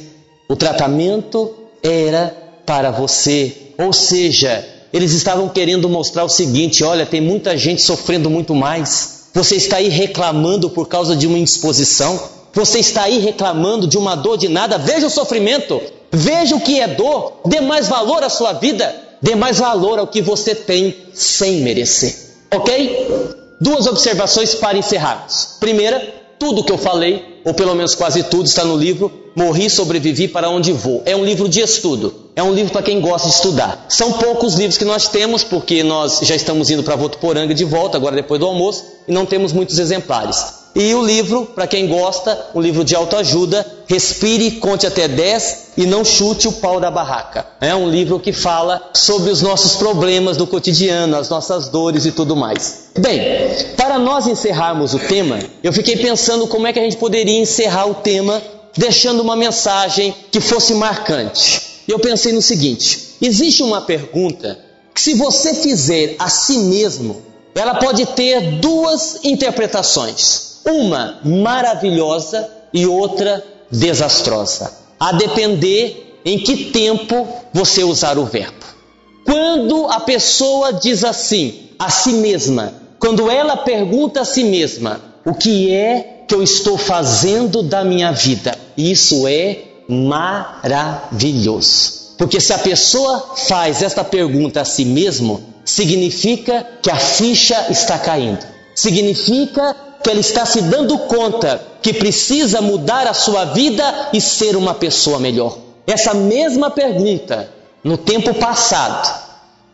o 0.47 0.55
tratamento 0.55 1.53
era 1.81 2.35
para 2.65 2.91
você. 2.91 3.55
Ou 3.77 3.91
seja, 3.91 4.74
eles 4.95 5.11
estavam 5.11 5.49
querendo 5.49 5.89
mostrar 5.89 6.23
o 6.23 6.29
seguinte, 6.29 6.81
olha, 6.81 7.05
tem 7.05 7.19
muita 7.19 7.57
gente 7.57 7.81
sofrendo 7.81 8.29
muito 8.29 8.55
mais. 8.55 9.25
Você 9.33 9.57
está 9.57 9.75
aí 9.75 9.89
reclamando 9.89 10.69
por 10.69 10.87
causa 10.87 11.17
de 11.17 11.27
uma 11.27 11.37
indisposição, 11.37 12.17
você 12.53 12.79
está 12.79 13.03
aí 13.03 13.19
reclamando 13.19 13.87
de 13.87 13.97
uma 13.97 14.15
dor 14.15 14.37
de 14.37 14.47
nada, 14.47 14.77
veja 14.77 15.07
o 15.07 15.09
sofrimento, 15.09 15.81
veja 16.09 16.55
o 16.55 16.61
que 16.61 16.79
é 16.79 16.87
dor, 16.87 17.41
dê 17.45 17.59
mais 17.59 17.89
valor 17.89 18.23
à 18.23 18.29
sua 18.29 18.53
vida. 18.53 19.03
Dê 19.21 19.35
mais 19.35 19.57
valor 19.57 19.99
ao 19.99 20.07
que 20.07 20.21
você 20.21 20.53
tem 20.53 20.95
sem 21.13 21.61
merecer. 21.61 22.15
Ok? 22.53 23.07
Duas 23.59 23.87
observações 23.87 24.55
para 24.55 24.77
encerrarmos. 24.77 25.57
Primeira, 25.59 26.13
tudo 26.37 26.63
que 26.63 26.71
eu 26.71 26.77
falei, 26.77 27.34
ou 27.45 27.53
pelo 27.53 27.75
menos 27.75 27.93
quase 27.93 28.23
tudo, 28.23 28.47
está 28.47 28.65
no 28.65 28.75
livro 28.75 29.11
Morri, 29.35 29.69
Sobrevivi 29.69 30.27
para 30.27 30.49
Onde 30.49 30.73
Vou. 30.73 31.03
É 31.05 31.15
um 31.15 31.23
livro 31.23 31.47
de 31.47 31.59
estudo. 31.59 32.31
É 32.35 32.41
um 32.41 32.53
livro 32.53 32.73
para 32.73 32.81
quem 32.81 32.99
gosta 32.99 33.29
de 33.29 33.35
estudar. 33.35 33.85
São 33.87 34.13
poucos 34.13 34.55
livros 34.55 34.77
que 34.77 34.83
nós 34.83 35.07
temos, 35.07 35.43
porque 35.43 35.83
nós 35.83 36.21
já 36.23 36.35
estamos 36.35 36.71
indo 36.71 36.81
para 36.81 36.95
Votuporanga 36.95 37.53
de 37.53 37.63
volta, 37.63 37.97
agora 37.97 38.15
depois 38.15 38.39
do 38.39 38.47
almoço, 38.47 38.83
e 39.07 39.11
não 39.11 39.25
temos 39.25 39.53
muitos 39.53 39.77
exemplares. 39.77 40.64
E 40.75 40.93
o 40.93 41.01
livro, 41.01 41.45
para 41.45 41.67
quem 41.67 41.87
gosta, 41.87 42.47
um 42.53 42.59
livro 42.59 42.83
de 42.83 42.93
autoajuda, 42.93 43.65
Respire, 43.87 44.59
Conte 44.59 44.85
até 44.85 45.07
10 45.07 45.67
e 45.77 45.85
Não 45.85 46.03
Chute 46.03 46.49
o 46.49 46.51
Pau 46.51 46.81
da 46.81 46.91
Barraca. 46.91 47.47
É 47.61 47.73
um 47.73 47.89
livro 47.89 48.19
que 48.19 48.33
fala 48.33 48.89
sobre 48.93 49.31
os 49.31 49.41
nossos 49.41 49.77
problemas 49.77 50.35
do 50.35 50.45
cotidiano, 50.45 51.15
as 51.15 51.29
nossas 51.29 51.69
dores 51.69 52.05
e 52.05 52.11
tudo 52.11 52.35
mais. 52.35 52.89
Bem, 52.99 53.21
para 53.77 53.97
nós 53.97 54.27
encerrarmos 54.27 54.93
o 54.93 54.99
tema, 54.99 55.39
eu 55.63 55.71
fiquei 55.71 55.95
pensando 55.95 56.45
como 56.45 56.67
é 56.67 56.73
que 56.73 56.79
a 56.79 56.83
gente 56.83 56.97
poderia 56.97 57.39
encerrar 57.39 57.85
o 57.85 57.95
tema 57.95 58.41
deixando 58.75 59.21
uma 59.21 59.37
mensagem 59.37 60.13
que 60.29 60.41
fosse 60.41 60.73
marcante. 60.73 61.83
E 61.87 61.91
eu 61.91 61.99
pensei 61.99 62.33
no 62.33 62.41
seguinte: 62.41 63.15
existe 63.21 63.63
uma 63.63 63.79
pergunta 63.79 64.59
que, 64.93 64.99
se 64.99 65.13
você 65.13 65.53
fizer 65.53 66.17
a 66.19 66.27
si 66.27 66.57
mesmo, 66.57 67.21
ela 67.55 67.75
pode 67.75 68.05
ter 68.07 68.59
duas 68.59 69.23
interpretações 69.23 70.54
uma 70.65 71.19
maravilhosa 71.23 72.49
e 72.73 72.85
outra 72.85 73.43
desastrosa, 73.71 74.71
a 74.99 75.11
depender 75.11 76.19
em 76.25 76.39
que 76.39 76.71
tempo 76.71 77.27
você 77.53 77.83
usar 77.83 78.17
o 78.17 78.25
verbo. 78.25 78.65
Quando 79.23 79.87
a 79.87 79.99
pessoa 80.01 80.73
diz 80.73 81.03
assim 81.03 81.69
a 81.77 81.89
si 81.89 82.13
mesma, 82.13 82.73
quando 82.99 83.29
ela 83.29 83.57
pergunta 83.57 84.21
a 84.21 84.25
si 84.25 84.43
mesma, 84.43 85.01
o 85.25 85.33
que 85.33 85.71
é 85.71 86.23
que 86.27 86.33
eu 86.33 86.41
estou 86.41 86.77
fazendo 86.77 87.61
da 87.63 87.83
minha 87.83 88.11
vida? 88.11 88.57
Isso 88.77 89.27
é 89.27 89.63
maravilhoso. 89.87 91.35
Porque 92.17 92.39
se 92.39 92.53
a 92.53 92.57
pessoa 92.57 93.35
faz 93.35 93.81
esta 93.81 94.03
pergunta 94.03 94.61
a 94.61 94.65
si 94.65 94.85
mesmo, 94.85 95.43
significa 95.65 96.65
que 96.81 96.89
a 96.89 96.97
ficha 96.97 97.67
está 97.69 97.99
caindo. 97.99 98.45
Significa 98.73 99.75
que 100.05 100.11
ela 100.11 100.19
está 100.19 100.45
se 100.45 100.61
dando 100.61 100.99
conta 100.99 101.59
que 101.81 101.91
precisa 101.91 102.61
mudar 102.61 103.07
a 103.07 103.13
sua 103.15 103.43
vida 103.45 104.11
e 104.13 104.21
ser 104.21 104.55
uma 104.55 104.75
pessoa 104.75 105.17
melhor. 105.17 105.57
Essa 105.87 106.13
mesma 106.13 106.69
pergunta, 106.69 107.49
no 107.83 107.97
tempo 107.97 108.31
passado, 108.35 109.23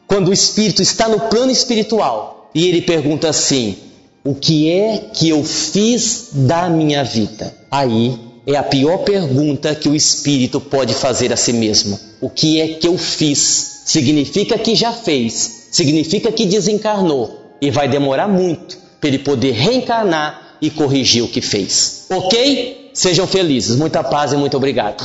quando 0.08 0.30
o 0.30 0.34
espírito 0.34 0.82
está 0.82 1.10
no 1.10 1.20
plano 1.20 1.52
espiritual 1.52 2.50
e 2.56 2.66
ele 2.66 2.82
pergunta 2.82 3.28
assim: 3.28 3.76
O 4.24 4.34
que 4.34 4.72
é 4.72 5.10
que 5.14 5.28
eu 5.28 5.44
fiz 5.44 6.30
da 6.32 6.70
minha 6.70 7.04
vida? 7.04 7.54
Aí 7.70 8.18
é 8.48 8.56
a 8.56 8.64
pior 8.64 9.00
pergunta 9.00 9.76
que 9.76 9.90
o 9.90 9.96
espírito 9.96 10.62
pode 10.62 10.94
fazer 10.94 11.34
a 11.34 11.36
si 11.36 11.52
mesmo. 11.52 12.00
O 12.22 12.30
que 12.30 12.62
é 12.62 12.70
que 12.70 12.88
eu 12.88 12.98
fiz? 12.98 13.82
Significa 13.84 14.58
que 14.58 14.76
já 14.76 14.94
fez, 14.94 15.68
significa 15.72 16.32
que 16.32 16.46
desencarnou 16.46 17.58
e 17.60 17.70
vai 17.70 17.90
demorar 17.90 18.30
muito 18.30 18.80
para 19.02 19.10
ele 19.10 19.20
poder 19.20 19.52
reencarnar 19.52 20.56
e 20.62 20.70
corrigir 20.70 21.24
o 21.24 21.28
que 21.28 21.41
fez. 21.41 22.06
Ok? 22.10 22.91
Sejam 22.93 23.26
felizes. 23.26 23.76
Muita 23.76 24.04
paz 24.04 24.32
e 24.32 24.38
muito 24.38 24.56
obrigado. 24.56 25.04